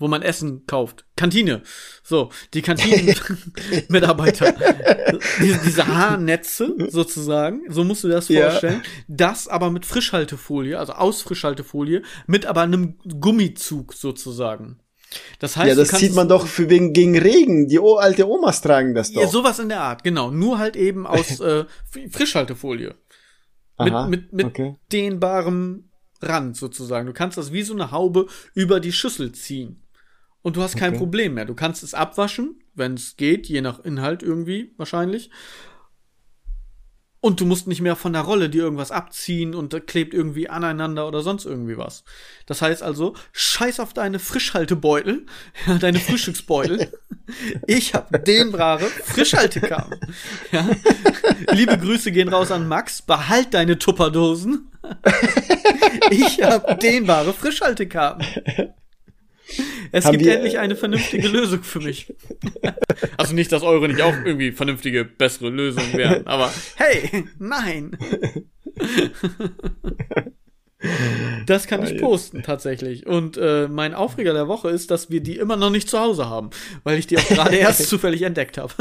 Wo 0.00 0.06
man 0.06 0.22
Essen 0.22 0.64
kauft. 0.66 1.06
Kantine. 1.16 1.62
So, 2.04 2.30
die 2.54 2.62
Kantinen-Mitarbeiter. 2.62 4.52
diese, 5.40 5.58
diese 5.64 5.86
Haarnetze 5.88 6.72
sozusagen, 6.88 7.62
so 7.68 7.82
musst 7.82 8.04
du 8.04 8.08
das 8.08 8.28
Ja. 8.28 8.50
vorstellen. 8.50 8.82
Das 9.08 9.48
aber 9.48 9.70
mit 9.70 9.84
Frischhaltefolie, 9.86 10.78
also 10.78 10.92
aus 10.92 11.22
Frischhaltefolie, 11.22 12.02
mit 12.26 12.46
aber 12.46 12.62
einem 12.62 12.98
Gummizug 13.20 13.92
sozusagen. 13.92 14.78
Das 15.38 15.56
heißt, 15.56 15.68
ja, 15.68 15.74
das 15.74 15.88
sieht 15.88 16.14
man 16.14 16.28
doch 16.28 16.46
für 16.46 16.68
wegen 16.68 16.92
gegen 16.92 17.16
Regen. 17.18 17.66
Die 17.66 17.78
o 17.78 17.96
alte 17.96 18.28
Omas 18.28 18.60
tragen 18.60 18.94
das 18.94 19.12
doch. 19.12 19.22
ja, 19.22 19.26
sowas 19.26 19.58
in 19.58 19.68
der 19.70 19.80
Art, 19.80 20.04
genau. 20.04 20.30
Nur 20.30 20.58
halt 20.58 20.76
eben 20.76 21.06
aus 21.06 21.40
äh, 21.40 21.64
Frischhaltefolie. 22.10 22.94
Aha, 23.76 24.06
mit 24.06 24.32
mit, 24.32 24.32
mit 24.32 24.46
okay. 24.46 24.76
dehnbarem 24.92 25.88
Rand 26.20 26.56
sozusagen. 26.56 27.06
Du 27.06 27.12
kannst 27.12 27.38
das 27.38 27.52
wie 27.52 27.62
so 27.62 27.74
eine 27.74 27.90
Haube 27.90 28.26
über 28.54 28.80
die 28.80 28.92
Schüssel 28.92 29.32
ziehen. 29.32 29.82
Und 30.42 30.56
du 30.56 30.62
hast 30.62 30.76
kein 30.76 30.90
Okay. 30.90 30.98
Problem 30.98 31.34
mehr. 31.34 31.44
Du 31.44 31.54
kannst 31.54 31.82
es 31.82 31.94
abwaschen, 31.94 32.62
wenn 32.74 32.94
es 32.94 33.16
geht, 33.16 33.48
je 33.48 33.60
nach 33.60 33.80
Inhalt 33.80 34.22
irgendwie 34.22 34.72
wahrscheinlich. 34.76 35.30
Und 37.20 37.40
du 37.40 37.46
musst 37.46 37.66
nicht 37.66 37.80
mehr 37.80 37.96
von 37.96 38.12
der 38.12 38.22
Rolle 38.22 38.48
dir 38.48 38.62
irgendwas 38.62 38.92
abziehen 38.92 39.56
und 39.56 39.86
klebt 39.88 40.14
irgendwie 40.14 40.48
aneinander 40.48 41.08
oder 41.08 41.22
sonst 41.22 41.46
irgendwie 41.46 41.76
was. 41.76 42.04
Das 42.46 42.62
heißt 42.62 42.80
also, 42.80 43.14
scheiß 43.32 43.80
auf 43.80 43.92
deine 43.92 44.20
Frischhaltebeutel, 44.20 45.26
ja, 45.66 45.78
deine 45.78 45.98
Frühstücksbeutel. 45.98 46.92
Ich 47.66 47.92
hab 47.92 48.24
dehnbare 48.24 48.86
Frischhaltekappen. 48.86 50.00
Ja. 50.50 50.66
Liebe 51.52 51.76
Grüße 51.76 52.10
gehen 52.10 52.30
raus 52.30 52.50
an 52.50 52.66
Max. 52.68 53.02
Behalt 53.02 53.52
deine 53.52 53.78
Tupperdosen. 53.78 54.70
Ich 56.10 56.42
hab 56.42 56.80
dehnbare 56.80 57.34
Frischhaltekappen. 57.34 58.26
Es 59.92 60.04
Haben 60.04 60.12
gibt 60.12 60.24
wir- 60.26 60.34
endlich 60.34 60.58
eine 60.58 60.76
vernünftige 60.76 61.28
Lösung 61.36 61.62
für 61.62 61.80
mich. 61.80 62.14
Also 63.16 63.32
nicht, 63.34 63.52
dass 63.52 63.62
eure 63.62 63.86
nicht 63.88 64.00
auch 64.02 64.14
irgendwie 64.24 64.50
vernünftige, 64.50 65.04
bessere 65.04 65.50
Lösungen 65.50 65.92
wären, 65.94 66.26
aber 66.26 66.52
hey, 66.76 67.24
nein. 67.38 67.96
Das 71.46 71.66
kann 71.66 71.84
ich 71.84 72.00
posten 72.00 72.42
tatsächlich. 72.44 73.06
Und 73.06 73.36
äh, 73.36 73.66
mein 73.68 73.94
Aufreger 73.94 74.32
der 74.32 74.46
Woche 74.46 74.70
ist, 74.70 74.90
dass 74.92 75.10
wir 75.10 75.20
die 75.20 75.36
immer 75.36 75.56
noch 75.56 75.70
nicht 75.70 75.88
zu 75.88 75.98
Hause 75.98 76.26
haben, 76.28 76.50
weil 76.84 76.98
ich 76.98 77.06
die 77.08 77.18
auch 77.18 77.26
gerade 77.28 77.56
erst 77.56 77.88
zufällig 77.88 78.22
entdeckt 78.22 78.58
habe. 78.58 78.72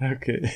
Okay. 0.00 0.48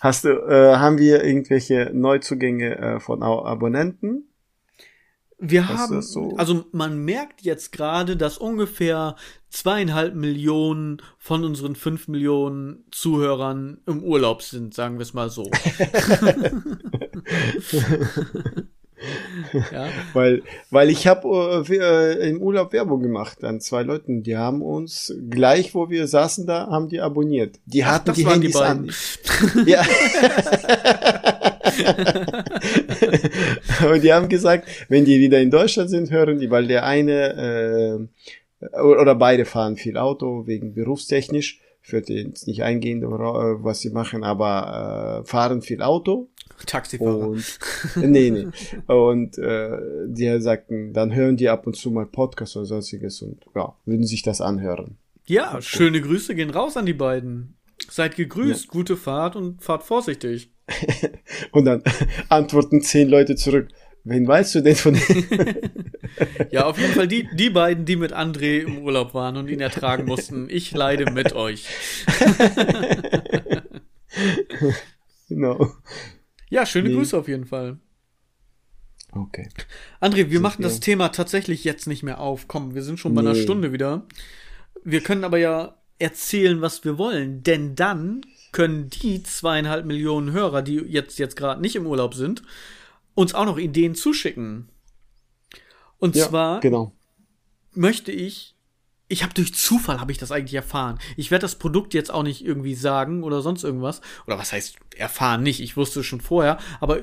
Hast 0.00 0.24
du, 0.24 0.28
äh, 0.30 0.76
haben 0.76 0.98
wir 0.98 1.24
irgendwelche 1.24 1.90
Neuzugänge 1.92 2.78
äh, 2.78 3.00
von 3.00 3.22
Abonnenten? 3.24 4.28
Wir 5.40 5.62
Was 5.62 5.68
haben, 5.78 6.02
so? 6.02 6.36
also 6.36 6.64
man 6.72 6.98
merkt 6.98 7.40
jetzt 7.42 7.72
gerade, 7.72 8.16
dass 8.16 8.36
ungefähr 8.36 9.16
zweieinhalb 9.48 10.14
Millionen 10.14 11.00
von 11.18 11.44
unseren 11.44 11.76
fünf 11.76 12.08
Millionen 12.08 12.84
Zuhörern 12.90 13.78
im 13.86 14.04
Urlaub 14.04 14.42
sind, 14.42 14.74
sagen 14.74 14.98
wir 14.98 15.02
es 15.02 15.14
mal 15.14 15.30
so. 15.30 15.50
ja. 19.72 19.88
Weil, 20.12 20.42
weil 20.70 20.90
ich 20.90 21.06
habe 21.06 21.64
äh, 21.68 21.76
äh, 21.76 22.28
im 22.28 22.42
Urlaub 22.42 22.74
Werbung 22.74 23.02
gemacht 23.02 23.42
an 23.42 23.60
zwei 23.60 23.82
Leuten. 23.82 24.22
Die 24.22 24.36
haben 24.36 24.60
uns 24.60 25.14
gleich, 25.30 25.74
wo 25.74 25.88
wir 25.88 26.06
saßen 26.06 26.46
da, 26.46 26.66
haben 26.68 26.90
die 26.90 27.00
abonniert. 27.00 27.58
Die 27.64 27.86
hatten 27.86 28.06
das 28.06 28.16
die 28.16 28.26
waren 28.26 28.42
die 28.42 28.52
Handys 28.52 28.60
an. 28.60 28.90
Ja. 29.66 29.82
Und 33.92 34.02
die 34.02 34.12
haben 34.12 34.28
gesagt, 34.28 34.68
wenn 34.88 35.04
die 35.04 35.20
wieder 35.20 35.40
in 35.40 35.50
Deutschland 35.50 35.90
sind, 35.90 36.10
hören 36.10 36.38
die, 36.38 36.50
weil 36.50 36.66
der 36.66 36.84
eine 36.84 38.08
äh, 38.62 38.80
oder 38.80 39.14
beide 39.14 39.44
fahren 39.44 39.76
viel 39.76 39.96
Auto 39.96 40.46
wegen 40.46 40.74
berufstechnisch. 40.74 41.60
Ich 41.82 41.92
würde 41.92 42.12
jetzt 42.12 42.46
nicht 42.46 42.62
eingehen, 42.62 43.02
wora- 43.02 43.56
was 43.64 43.80
sie 43.80 43.90
machen, 43.90 44.22
aber 44.22 45.22
äh, 45.22 45.28
fahren 45.28 45.62
viel 45.62 45.82
Auto 45.82 46.28
Taxifahrer. 46.66 47.28
und 47.28 47.58
nee, 47.96 48.30
nee. 48.30 48.46
Und 48.86 49.38
äh, 49.38 49.78
die 50.06 50.40
sagten, 50.40 50.92
dann 50.92 51.14
hören 51.14 51.38
die 51.38 51.48
ab 51.48 51.66
und 51.66 51.74
zu 51.74 51.90
mal 51.90 52.04
Podcast 52.04 52.54
oder 52.56 52.66
sonstiges 52.66 53.22
und 53.22 53.42
ja, 53.54 53.74
würden 53.86 54.04
sich 54.04 54.22
das 54.22 54.42
anhören. 54.42 54.98
Ja, 55.26 55.62
schöne 55.62 56.00
Grüße 56.02 56.34
gehen 56.34 56.50
raus 56.50 56.76
an 56.76 56.84
die 56.86 56.92
beiden. 56.92 57.54
Seid 57.88 58.16
gegrüßt, 58.16 58.68
gute 58.68 58.98
Fahrt 58.98 59.36
und 59.36 59.62
fahrt 59.62 59.84
vorsichtig. 59.84 60.50
Und 61.52 61.64
dann 61.64 61.82
antworten 62.28 62.82
zehn 62.82 63.08
Leute 63.08 63.36
zurück. 63.36 63.68
Wen 64.04 64.26
weißt 64.26 64.54
du 64.54 64.60
denn 64.62 64.76
von 64.76 64.94
denen? 65.08 65.56
Ja, 66.50 66.64
auf 66.66 66.78
jeden 66.78 66.94
Fall 66.94 67.06
die, 67.06 67.28
die 67.34 67.50
beiden, 67.50 67.84
die 67.84 67.96
mit 67.96 68.12
André 68.14 68.60
im 68.60 68.78
Urlaub 68.78 69.12
waren 69.12 69.36
und 69.36 69.48
ihn 69.48 69.60
ertragen 69.60 70.06
mussten. 70.06 70.48
Ich 70.50 70.72
leide 70.72 71.10
mit 71.12 71.34
euch. 71.34 71.66
genau. 75.28 75.72
Ja, 76.48 76.66
schöne 76.66 76.88
Nee. 76.88 76.94
Grüße 76.94 77.16
auf 77.18 77.28
jeden 77.28 77.46
Fall. 77.46 77.78
Okay. 79.12 79.48
André, 80.00 80.30
wir 80.30 80.40
machen 80.40 80.60
wir- 80.60 80.68
das 80.68 80.80
Thema 80.80 81.08
tatsächlich 81.10 81.64
jetzt 81.64 81.86
nicht 81.86 82.02
mehr 82.02 82.20
auf. 82.20 82.48
Komm, 82.48 82.74
wir 82.74 82.82
sind 82.82 82.98
schon 82.98 83.14
bei 83.14 83.20
einer 83.20 83.32
Nee. 83.34 83.42
Stunde 83.42 83.72
wieder. 83.72 84.06
Wir 84.84 85.02
können 85.02 85.24
aber 85.24 85.38
ja 85.38 85.76
erzählen, 85.98 86.60
was 86.62 86.84
wir 86.84 86.96
wollen, 86.96 87.42
denn 87.42 87.74
dann 87.74 88.22
können 88.52 88.90
die 88.90 89.22
zweieinhalb 89.22 89.86
Millionen 89.86 90.32
Hörer, 90.32 90.62
die 90.62 90.76
jetzt, 90.76 91.18
jetzt 91.18 91.36
gerade 91.36 91.60
nicht 91.60 91.76
im 91.76 91.86
Urlaub 91.86 92.14
sind, 92.14 92.42
uns 93.14 93.34
auch 93.34 93.44
noch 93.44 93.58
Ideen 93.58 93.94
zuschicken. 93.94 94.68
Und 95.98 96.16
Ja, 96.16 96.28
zwar 96.28 96.60
genau. 96.60 96.92
möchte 97.72 98.12
ich, 98.12 98.56
ich 99.08 99.22
habe 99.22 99.34
durch 99.34 99.54
Zufall 99.54 100.00
habe 100.00 100.12
ich 100.12 100.18
das 100.18 100.32
eigentlich 100.32 100.54
erfahren. 100.54 100.98
Ich 101.16 101.30
werde 101.30 101.42
das 101.42 101.56
Produkt 101.56 101.94
jetzt 101.94 102.10
auch 102.12 102.22
nicht 102.22 102.44
irgendwie 102.44 102.74
sagen 102.74 103.22
oder 103.22 103.42
sonst 103.42 103.64
irgendwas. 103.64 104.00
Oder 104.26 104.38
was 104.38 104.52
heißt 104.52 104.76
erfahren 104.96 105.42
nicht? 105.42 105.60
Ich 105.60 105.76
wusste 105.76 106.00
es 106.00 106.06
schon 106.06 106.20
vorher, 106.20 106.58
aber 106.80 107.00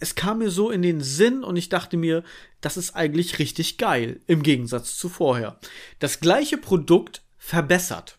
es 0.00 0.14
kam 0.14 0.38
mir 0.38 0.50
so 0.50 0.70
in 0.70 0.82
den 0.82 1.00
Sinn 1.00 1.42
und 1.42 1.56
ich 1.56 1.68
dachte 1.68 1.96
mir, 1.96 2.22
das 2.60 2.76
ist 2.76 2.94
eigentlich 2.94 3.38
richtig 3.40 3.78
geil 3.78 4.20
im 4.26 4.42
Gegensatz 4.42 4.96
zu 4.96 5.08
vorher. 5.08 5.58
Das 5.98 6.20
gleiche 6.20 6.56
Produkt 6.56 7.22
verbessert. 7.36 8.18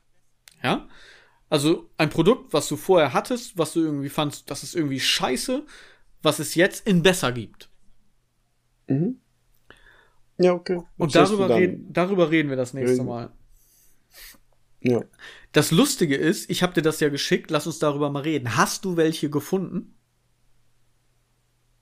Ja? 0.62 0.88
Also 1.50 1.90
ein 1.98 2.10
Produkt, 2.10 2.54
was 2.54 2.68
du 2.68 2.76
vorher 2.76 3.14
hattest, 3.14 3.58
was 3.58 3.74
du 3.74 3.82
irgendwie 3.82 4.10
fandst, 4.10 4.50
das 4.52 4.64
ist 4.64 4.76
irgendwie 4.76 5.00
scheiße, 5.00 5.66
was 6.22 6.40
es 6.40 6.56
jetzt 6.56 6.86
in 6.88 7.02
besser 7.02 7.32
gibt. 7.32 7.70
Ja, 10.38 10.54
okay. 10.54 10.82
Und 10.98 11.16
darüber, 11.16 11.50
reden, 11.50 11.92
darüber 11.92 12.32
reden 12.32 12.50
wir 12.50 12.56
das 12.56 12.74
nächste 12.74 12.94
Reden. 12.94 13.06
Mal. 13.06 13.32
Ja. 14.82 15.04
Das 15.52 15.72
Lustige 15.72 16.16
ist, 16.16 16.50
ich 16.50 16.64
habe 16.64 16.74
dir 16.74 16.82
das 16.82 17.00
ja 17.00 17.10
geschickt, 17.10 17.52
lass 17.52 17.68
uns 17.68 17.80
darüber 17.80 18.10
mal 18.10 18.22
reden. 18.22 18.56
Hast 18.56 18.86
du 18.86 18.96
welche 18.96 19.30
gefunden? 19.30 19.96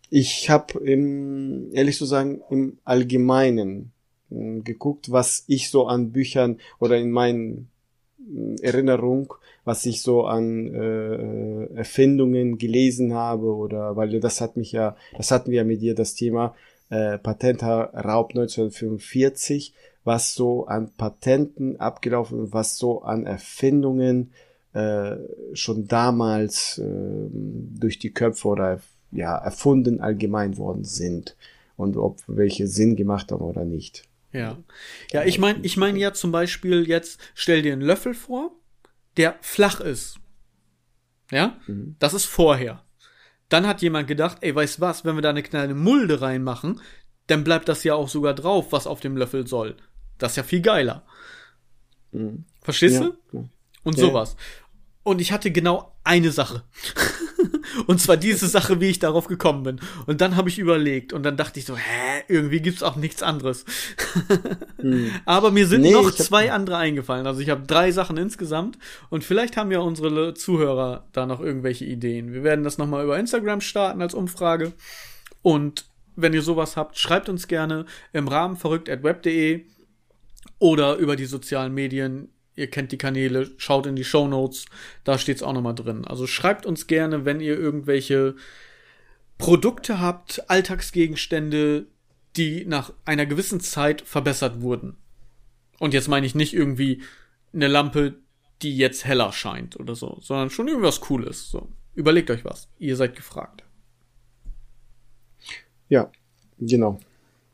Ich 0.10 0.50
habe 0.50 0.80
im, 0.80 1.70
ehrlich 1.74 1.98
zu 1.98 2.06
sagen, 2.06 2.42
im 2.50 2.80
Allgemeinen 2.86 3.92
mh, 4.30 4.62
geguckt, 4.64 5.12
was 5.12 5.44
ich 5.48 5.70
so 5.70 5.88
an 5.88 6.12
Büchern 6.12 6.60
oder 6.80 6.98
in 6.98 7.12
meinen 7.12 7.70
mh, 8.18 8.62
Erinnerung, 8.62 9.34
was 9.68 9.86
ich 9.86 10.02
so 10.02 10.26
an 10.26 10.74
äh, 10.74 11.66
Erfindungen 11.76 12.58
gelesen 12.58 13.14
habe 13.14 13.54
oder 13.54 13.98
weil 13.98 14.18
das 14.22 14.40
hat 14.40 14.56
mich 14.56 14.72
ja, 14.72 14.96
das 15.18 15.30
hatten 15.30 15.52
wir 15.52 15.58
ja 15.58 15.64
mit 15.66 15.82
dir 15.82 15.94
das 15.94 16.16
Thema 16.16 16.56
äh, 16.90 17.18
Patentraub 17.18 18.30
1945, 18.30 19.74
was 20.06 20.36
so 20.36 20.68
an 20.68 20.92
Patenten 20.96 21.82
abgelaufen, 21.82 22.54
was 22.54 22.78
so 22.78 23.02
an 23.02 23.26
Erfindungen 23.26 24.32
äh, 24.72 25.18
schon 25.52 25.86
damals 25.90 26.78
äh, 26.78 26.86
durch 27.30 28.00
die 28.00 28.12
Köpfe 28.12 28.48
oder 28.48 28.80
ja 29.12 29.38
erfunden 29.38 30.00
allgemein 30.00 30.58
worden 30.58 30.86
sind 30.86 31.36
und 31.76 31.98
ob 31.98 32.20
welche 32.28 32.68
Sinn 32.68 32.96
gemacht 32.96 33.34
haben 33.34 33.44
oder 33.44 33.66
nicht. 33.66 34.04
Ja. 34.32 34.58
Ja, 35.12 35.26
ich 35.26 35.40
meine, 35.40 35.60
ich 35.64 35.76
meine 35.76 36.00
ja 36.00 36.14
zum 36.14 36.32
Beispiel 36.32 36.88
jetzt, 36.88 37.20
stell 37.36 37.64
dir 37.64 37.74
einen 37.74 37.82
Löffel 37.82 38.14
vor, 38.14 38.54
der 39.18 39.38
flach 39.42 39.80
ist. 39.80 40.20
Ja? 41.32 41.60
Das 42.00 42.14
ist 42.14 42.26
vorher. 42.26 42.84
Dann 43.50 43.68
hat 43.68 43.82
jemand 43.82 44.08
gedacht, 44.08 44.38
ey, 44.42 44.54
weißt 44.54 44.82
was, 44.82 45.06
wenn 45.06 45.16
wir 45.16 45.22
da 45.22 45.30
eine 45.30 45.44
kleine 45.44 45.74
Mulde 45.74 46.22
reinmachen, 46.22 46.82
dann 47.28 47.44
bleibt 47.44 47.70
das 47.70 47.84
ja 47.84 47.96
auch 47.96 48.10
sogar 48.10 48.34
drauf, 48.34 48.72
was 48.72 48.88
auf 48.88 49.00
dem 49.00 49.18
Löffel 49.18 49.48
soll. 49.48 49.76
Das 50.18 50.34
ist 50.34 50.38
ja 50.38 50.44
viel 50.44 50.62
geiler. 50.62 51.06
Mhm. 52.12 52.46
Verstehst 52.62 53.02
ja, 53.02 53.12
du? 53.32 53.50
Und 53.84 53.98
sowas. 53.98 54.36
Und 55.04 55.22
ich 55.22 55.32
hatte 55.32 55.52
genau 55.52 55.96
eine 56.04 56.32
Sache. 56.32 56.64
Und 57.86 58.02
zwar 58.02 58.18
diese 58.18 58.48
Sache, 58.48 58.82
wie 58.82 58.88
ich 58.88 59.00
darauf 59.00 59.28
gekommen 59.28 59.64
bin. 59.64 59.80
Und 60.06 60.22
dann 60.22 60.36
habe 60.36 60.50
ich 60.50 60.60
überlegt 60.60 61.14
und 61.14 61.24
dann 61.24 61.38
dachte 61.38 61.60
ich 61.60 61.66
so, 61.66 61.76
hä, 61.76 62.24
irgendwie 62.28 62.62
gibt's 62.62 62.84
auch 62.84 62.96
nichts 62.96 63.24
anderes. 63.24 63.66
hm. 64.80 65.12
Aber 65.26 65.52
mir 65.52 65.68
sind 65.68 65.82
nee, 65.82 65.92
noch 65.92 66.12
zwei 66.12 66.52
andere 66.52 66.78
eingefallen. 66.78 67.28
Also 67.28 67.42
ich 67.42 67.50
habe 67.50 67.64
drei 67.66 67.92
Sachen 67.92 68.18
insgesamt 68.18 68.78
und 69.10 69.24
vielleicht 69.24 69.58
haben 69.58 69.72
ja 69.72 69.80
unsere 69.80 70.34
Zuhörer 70.34 71.08
da 71.12 71.26
noch 71.26 71.40
irgendwelche 71.40 71.86
Ideen. 71.86 72.34
Wir 72.34 72.44
werden 72.44 72.64
das 72.64 72.78
nochmal 72.78 73.04
über 73.04 73.18
Instagram 73.20 73.62
starten 73.62 74.02
als 74.02 74.14
Umfrage. 74.14 74.74
Und 75.42 75.86
wenn 76.16 76.34
ihr 76.34 76.42
sowas 76.42 76.76
habt, 76.76 76.98
schreibt 76.98 77.30
uns 77.30 77.48
gerne 77.48 77.86
im 78.12 78.28
Rahmen 78.28 78.58
verrückt.web.de 78.58 79.66
oder 80.60 80.96
über 80.96 81.16
die 81.16 81.26
sozialen 81.26 81.74
Medien 81.74 82.30
Ihr 82.58 82.72
kennt 82.72 82.92
die 82.92 82.98
Kanäle, 82.98 83.52
schaut 83.58 83.86
in 83.86 83.96
die 83.96 84.04
Show 84.04 84.28
Notes, 84.28 84.66
da 85.04 85.20
steht's 85.20 85.44
auch 85.44 85.54
nochmal 85.54 85.76
drin. 85.76 86.06
Also 86.06 86.26
schreibt 86.26 86.66
uns 86.66 86.88
gerne, 86.88 87.24
wenn 87.24 87.40
ihr 87.40 87.56
irgendwelche 87.58 88.36
Produkte 89.38 90.02
habt, 90.02 90.50
Alltagsgegenstände, 90.50 91.86
die 92.36 92.66
nach 92.66 92.92
einer 93.06 93.28
gewissen 93.28 93.60
Zeit 93.60 94.02
verbessert 94.02 94.62
wurden. 94.62 94.98
Und 95.78 95.94
jetzt 95.94 96.08
meine 96.08 96.26
ich 96.26 96.34
nicht 96.34 96.56
irgendwie 96.56 97.04
eine 97.54 97.68
Lampe, 97.68 98.16
die 98.64 98.76
jetzt 98.76 99.06
heller 99.06 99.32
scheint 99.34 99.80
oder 99.80 99.94
so, 99.94 100.18
sondern 100.22 100.50
schon 100.50 100.68
irgendwas 100.68 101.00
Cooles. 101.00 101.52
So. 101.52 101.70
Überlegt 101.94 102.32
euch 102.32 102.44
was. 102.44 102.70
Ihr 102.80 102.96
seid 102.96 103.16
gefragt. 103.16 103.64
Ja, 105.90 106.12
genau. 106.58 107.00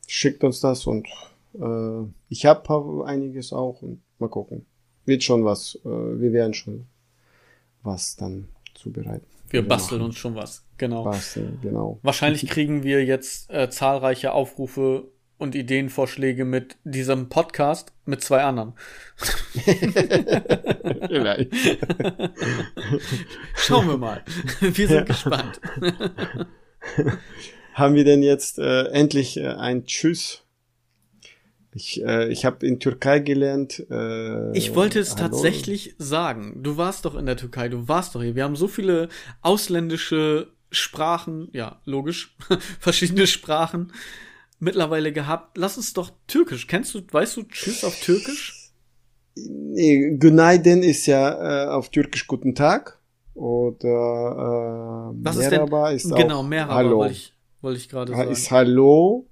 Schickt 0.08 0.46
uns 0.46 0.62
das 0.62 0.88
und 0.88 1.10
äh, 1.56 2.10
ich 2.30 2.46
habe 2.46 3.06
einiges 3.06 3.52
auch 3.52 3.82
und 3.82 4.02
mal 4.18 4.30
gucken 4.30 4.66
wird 5.06 5.24
schon 5.24 5.46
was, 5.46 5.80
äh, 5.86 5.90
wir 5.90 6.34
werden 6.34 6.54
schon 6.54 6.86
was 7.84 8.16
dann 8.16 8.48
zubereiten. 8.74 9.26
Wir, 9.50 9.62
wir 9.62 9.68
basteln 9.68 10.00
machen. 10.00 10.10
uns 10.10 10.18
schon 10.18 10.36
was, 10.36 10.66
genau. 10.78 11.04
Basteln, 11.04 11.60
genau. 11.62 12.00
Wahrscheinlich 12.02 12.48
kriegen 12.50 12.84
wir 12.84 13.04
jetzt 13.06 13.50
äh, 13.52 13.70
zahlreiche 13.70 14.34
Aufrufe 14.34 15.06
und 15.38 15.56
Ideenvorschläge 15.56 16.46
mit 16.46 16.78
diesem 16.84 17.30
Podcast 17.30 17.92
mit 18.06 18.22
zwei 18.22 18.44
anderen. 18.44 18.74
Vielleicht. 21.08 21.54
Schauen 23.56 23.88
wir 23.88 23.98
mal. 23.98 24.24
Wir 24.62 24.88
sind 24.88 24.98
ja. 24.98 25.04
gespannt. 25.04 25.60
Haben 27.74 27.96
wir 27.96 28.06
denn 28.06 28.24
jetzt 28.24 28.60
äh, 28.60 28.84
endlich 28.90 29.38
äh, 29.38 29.48
ein 29.48 29.86
Tschüss 29.86 30.43
ich, 31.76 32.04
äh, 32.04 32.32
ich 32.32 32.46
habe 32.46 32.66
in 32.66 32.80
Türkei 32.80 33.20
gelernt. 33.20 33.86
Äh, 33.90 34.56
ich 34.56 34.76
wollte 34.76 35.00
es 35.00 35.16
hallo. 35.16 35.30
tatsächlich 35.30 35.96
sagen. 35.98 36.62
Du 36.62 36.78
warst 36.78 37.06
doch 37.06 37.16
in 37.16 37.26
der 37.26 37.38
Türkei, 37.38 37.70
du 37.70 37.88
warst 37.88 38.16
doch 38.16 38.22
hier. 38.22 38.36
Wir 38.36 38.44
haben 38.44 38.56
so 38.56 38.68
viele 38.68 39.10
ausländische 39.42 40.52
Sprachen, 40.72 41.50
ja, 41.54 41.82
logisch, 41.86 42.36
verschiedene 42.80 43.28
Sprachen 43.28 43.92
mittlerweile 44.60 45.12
gehabt. 45.12 45.58
Lass 45.58 45.78
uns 45.78 45.94
doch 45.94 46.12
Türkisch. 46.28 46.68
Kennst 46.68 46.94
du, 46.94 47.02
weißt 47.12 47.38
du 47.38 47.44
Tschüss 47.44 47.84
auf 47.84 48.00
Türkisch? 48.00 48.72
Nee, 49.36 50.16
Günaydin 50.18 50.84
ist 50.84 51.08
ja 51.08 51.66
äh, 51.66 51.70
auf 51.70 51.90
Türkisch 51.90 52.28
Guten 52.28 52.54
Tag. 52.54 53.00
Oder 53.34 55.12
äh, 55.12 55.18
Was 55.24 55.38
Merhaba 55.38 55.90
ist, 55.90 56.06
denn? 56.06 56.12
ist 56.12 56.18
genau, 56.18 56.44
Merhaba 56.44 56.76
Hallo. 56.76 56.98
wollte 56.98 57.14
ich, 57.14 57.34
wollte 57.62 57.80
ich 57.80 57.90
gerade 57.90 58.12
sagen. 58.12 58.32
Ist 58.32 58.52
Hallo 58.52 59.28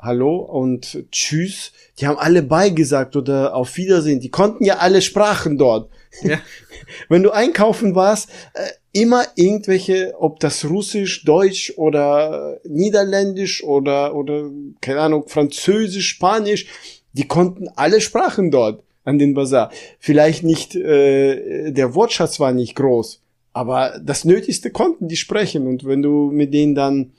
Hallo 0.00 0.36
und 0.36 1.04
Tschüss. 1.10 1.72
Die 1.98 2.06
haben 2.06 2.18
alle 2.18 2.44
beigesagt 2.44 3.16
oder 3.16 3.56
auf 3.56 3.76
Wiedersehen. 3.76 4.20
Die 4.20 4.30
konnten 4.30 4.64
ja 4.64 4.76
alle 4.76 5.02
Sprachen 5.02 5.58
dort. 5.58 5.90
Ja. 6.22 6.38
Wenn 7.08 7.24
du 7.24 7.32
einkaufen 7.32 7.96
warst, 7.96 8.30
äh, 8.54 8.68
immer 8.92 9.24
irgendwelche, 9.34 10.14
ob 10.18 10.38
das 10.38 10.64
Russisch, 10.64 11.24
Deutsch 11.24 11.72
oder 11.76 12.60
Niederländisch 12.64 13.64
oder, 13.64 14.14
oder, 14.14 14.48
keine 14.80 15.00
Ahnung, 15.00 15.24
Französisch, 15.26 16.08
Spanisch, 16.08 16.66
die 17.12 17.26
konnten 17.26 17.68
alle 17.74 18.00
Sprachen 18.00 18.52
dort 18.52 18.84
an 19.04 19.18
den 19.18 19.34
Bazar. 19.34 19.72
Vielleicht 19.98 20.44
nicht, 20.44 20.76
äh, 20.76 21.72
der 21.72 21.94
Wortschatz 21.96 22.38
war 22.38 22.52
nicht 22.52 22.76
groß, 22.76 23.20
aber 23.52 24.00
das 24.00 24.24
Nötigste 24.24 24.70
konnten 24.70 25.08
die 25.08 25.16
sprechen 25.16 25.66
und 25.66 25.84
wenn 25.84 26.02
du 26.02 26.30
mit 26.30 26.54
denen 26.54 26.76
dann 26.76 27.12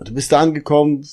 Du 0.00 0.14
bist 0.14 0.30
da 0.30 0.40
angekommen, 0.40 1.04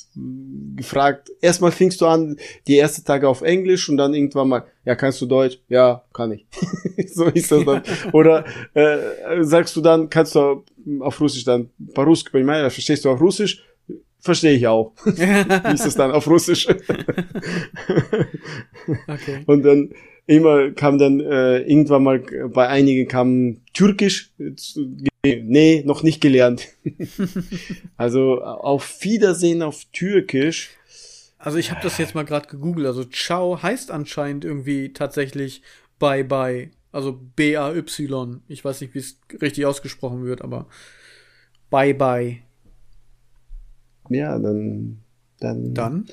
gefragt, 0.76 1.32
erstmal 1.42 1.72
fingst 1.72 2.02
du 2.02 2.06
an, 2.06 2.38
die 2.68 2.78
ersten 2.78 3.04
Tage 3.04 3.28
auf 3.28 3.42
Englisch 3.42 3.90
und 3.90 3.98
dann 3.98 4.14
irgendwann 4.14 4.48
mal, 4.48 4.66
ja, 4.86 4.94
kannst 4.96 5.20
du 5.22 5.26
Deutsch? 5.26 5.60
Ja, 5.70 6.04
kann 6.14 6.32
ich. 6.34 6.46
so 7.14 7.26
ist 7.26 7.52
das 7.52 7.66
dann. 7.66 7.82
Oder 8.14 8.46
äh, 8.76 9.42
sagst 9.42 9.76
du 9.76 9.82
dann, 9.82 10.10
kannst 10.10 10.36
du 10.36 10.64
auf 11.00 11.20
Russisch 11.20 11.44
dann, 11.44 11.72
по-русски, 11.96 12.30
понимаешь, 12.32 12.72
verstehst 12.72 13.06
du 13.06 13.10
auf 13.10 13.20
Russisch? 13.20 13.64
Verstehe 14.20 14.54
ich 14.54 14.68
auch. 14.68 14.94
Wie 15.06 15.74
ist 15.74 15.86
das 15.86 15.96
dann 15.96 16.12
auf 16.12 16.28
Russisch? 16.28 16.68
okay. 19.08 19.44
Und 19.46 19.64
dann 19.64 19.90
immer 20.28 20.72
kam 20.72 20.98
dann 20.98 21.20
äh, 21.20 21.60
irgendwann 21.60 22.04
mal 22.04 22.24
bei 22.54 22.68
einigen 22.68 23.08
kam 23.08 23.58
Türkisch. 23.74 24.32
Nee, 25.25 25.83
noch 25.85 26.03
nicht 26.03 26.21
gelernt. 26.21 26.69
also 27.97 28.43
auf 28.43 29.03
Wiedersehen 29.03 29.63
auf 29.63 29.85
Türkisch. 29.93 30.71
Also 31.39 31.59
ich 31.59 31.71
habe 31.71 31.81
das 31.83 31.99
jetzt 31.99 32.15
mal 32.15 32.25
gerade 32.25 32.49
gegoogelt. 32.49 32.87
Also 32.87 33.05
Ciao 33.05 33.63
heißt 33.63 33.91
anscheinend 33.91 34.45
irgendwie 34.45 34.93
tatsächlich 34.93 35.63
Bye 35.99 36.25
Bye. 36.25 36.71
Also 36.93 37.21
B-A-Y. 37.37 38.41
Ich 38.49 38.65
weiß 38.65 38.81
nicht, 38.81 38.95
wie 38.95 38.99
es 38.99 39.19
richtig 39.41 39.67
ausgesprochen 39.67 40.25
wird, 40.25 40.43
aber 40.43 40.67
Bye 41.69 41.95
Bye. 41.95 42.39
Ja, 44.09 44.39
dann. 44.39 45.01
Dann. 45.39 45.75
Dann? 45.75 46.07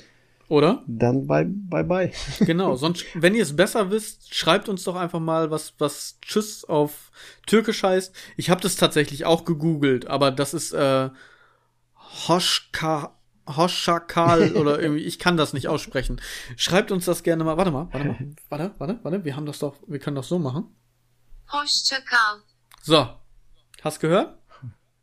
Oder? 0.48 0.82
Dann 0.86 1.26
bye 1.26 1.44
bye 1.46 1.84
bye. 1.84 2.12
genau, 2.40 2.74
sonst, 2.74 3.04
wenn 3.14 3.34
ihr 3.34 3.42
es 3.42 3.54
besser 3.54 3.90
wisst, 3.90 4.34
schreibt 4.34 4.68
uns 4.68 4.84
doch 4.84 4.96
einfach 4.96 5.20
mal, 5.20 5.50
was, 5.50 5.74
was 5.78 6.18
Tschüss 6.22 6.64
auf 6.64 7.10
Türkisch 7.46 7.82
heißt. 7.82 8.14
Ich 8.36 8.48
habe 8.48 8.60
das 8.62 8.76
tatsächlich 8.76 9.26
auch 9.26 9.44
gegoogelt, 9.44 10.06
aber 10.06 10.30
das 10.30 10.54
ist 10.54 10.72
äh, 10.72 11.10
Hoschka, 12.28 13.14
Hoschakal 13.46 14.52
oder 14.56 14.80
irgendwie, 14.80 15.02
ich 15.02 15.18
kann 15.18 15.36
das 15.36 15.52
nicht 15.52 15.68
aussprechen. 15.68 16.20
Schreibt 16.56 16.90
uns 16.92 17.04
das 17.04 17.22
gerne 17.22 17.44
mal. 17.44 17.58
Warte 17.58 17.70
mal, 17.70 17.88
warte 17.92 18.08
mal, 18.08 18.18
warte, 18.48 18.74
warte, 18.78 18.98
warte, 19.02 19.24
wir 19.24 19.36
haben 19.36 19.46
das 19.46 19.58
doch, 19.58 19.76
wir 19.86 19.98
können 19.98 20.16
das 20.16 20.28
so 20.28 20.38
machen. 20.38 20.74
Hoschakal. 21.52 22.40
So, 22.82 23.06
hast 23.82 24.00
gehört? 24.00 24.38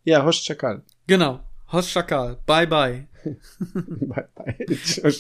Ja, 0.04 0.26
Hoschakal. 0.26 0.84
Genau. 1.06 1.42
Hoschakal. 1.72 2.40
Bye 2.46 2.68
bye. 2.68 3.08
bye, 4.02 4.26
bye. 4.36 4.56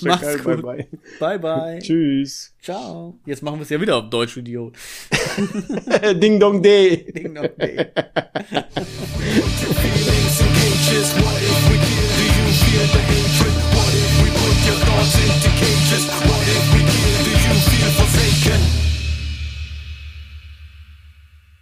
Mach's 0.01 0.43
gut. 0.43 0.61
Bye, 0.63 0.87
bye. 1.19 1.37
bye, 1.37 1.79
Tschüss. 1.79 2.53
Ciao. 2.61 3.19
Jetzt 3.25 3.41
machen 3.43 3.59
wir 3.59 3.63
es 3.63 3.69
ja 3.69 3.81
wieder 3.81 3.97
auf 3.97 4.09
Deutsch, 4.09 4.37
Idiot. 4.37 4.75
Ding 6.21 6.39
Dong 6.39 6.61
Day. 6.61 7.11
Ding 7.11 7.35
Dong 7.35 7.49
Day. 7.57 7.87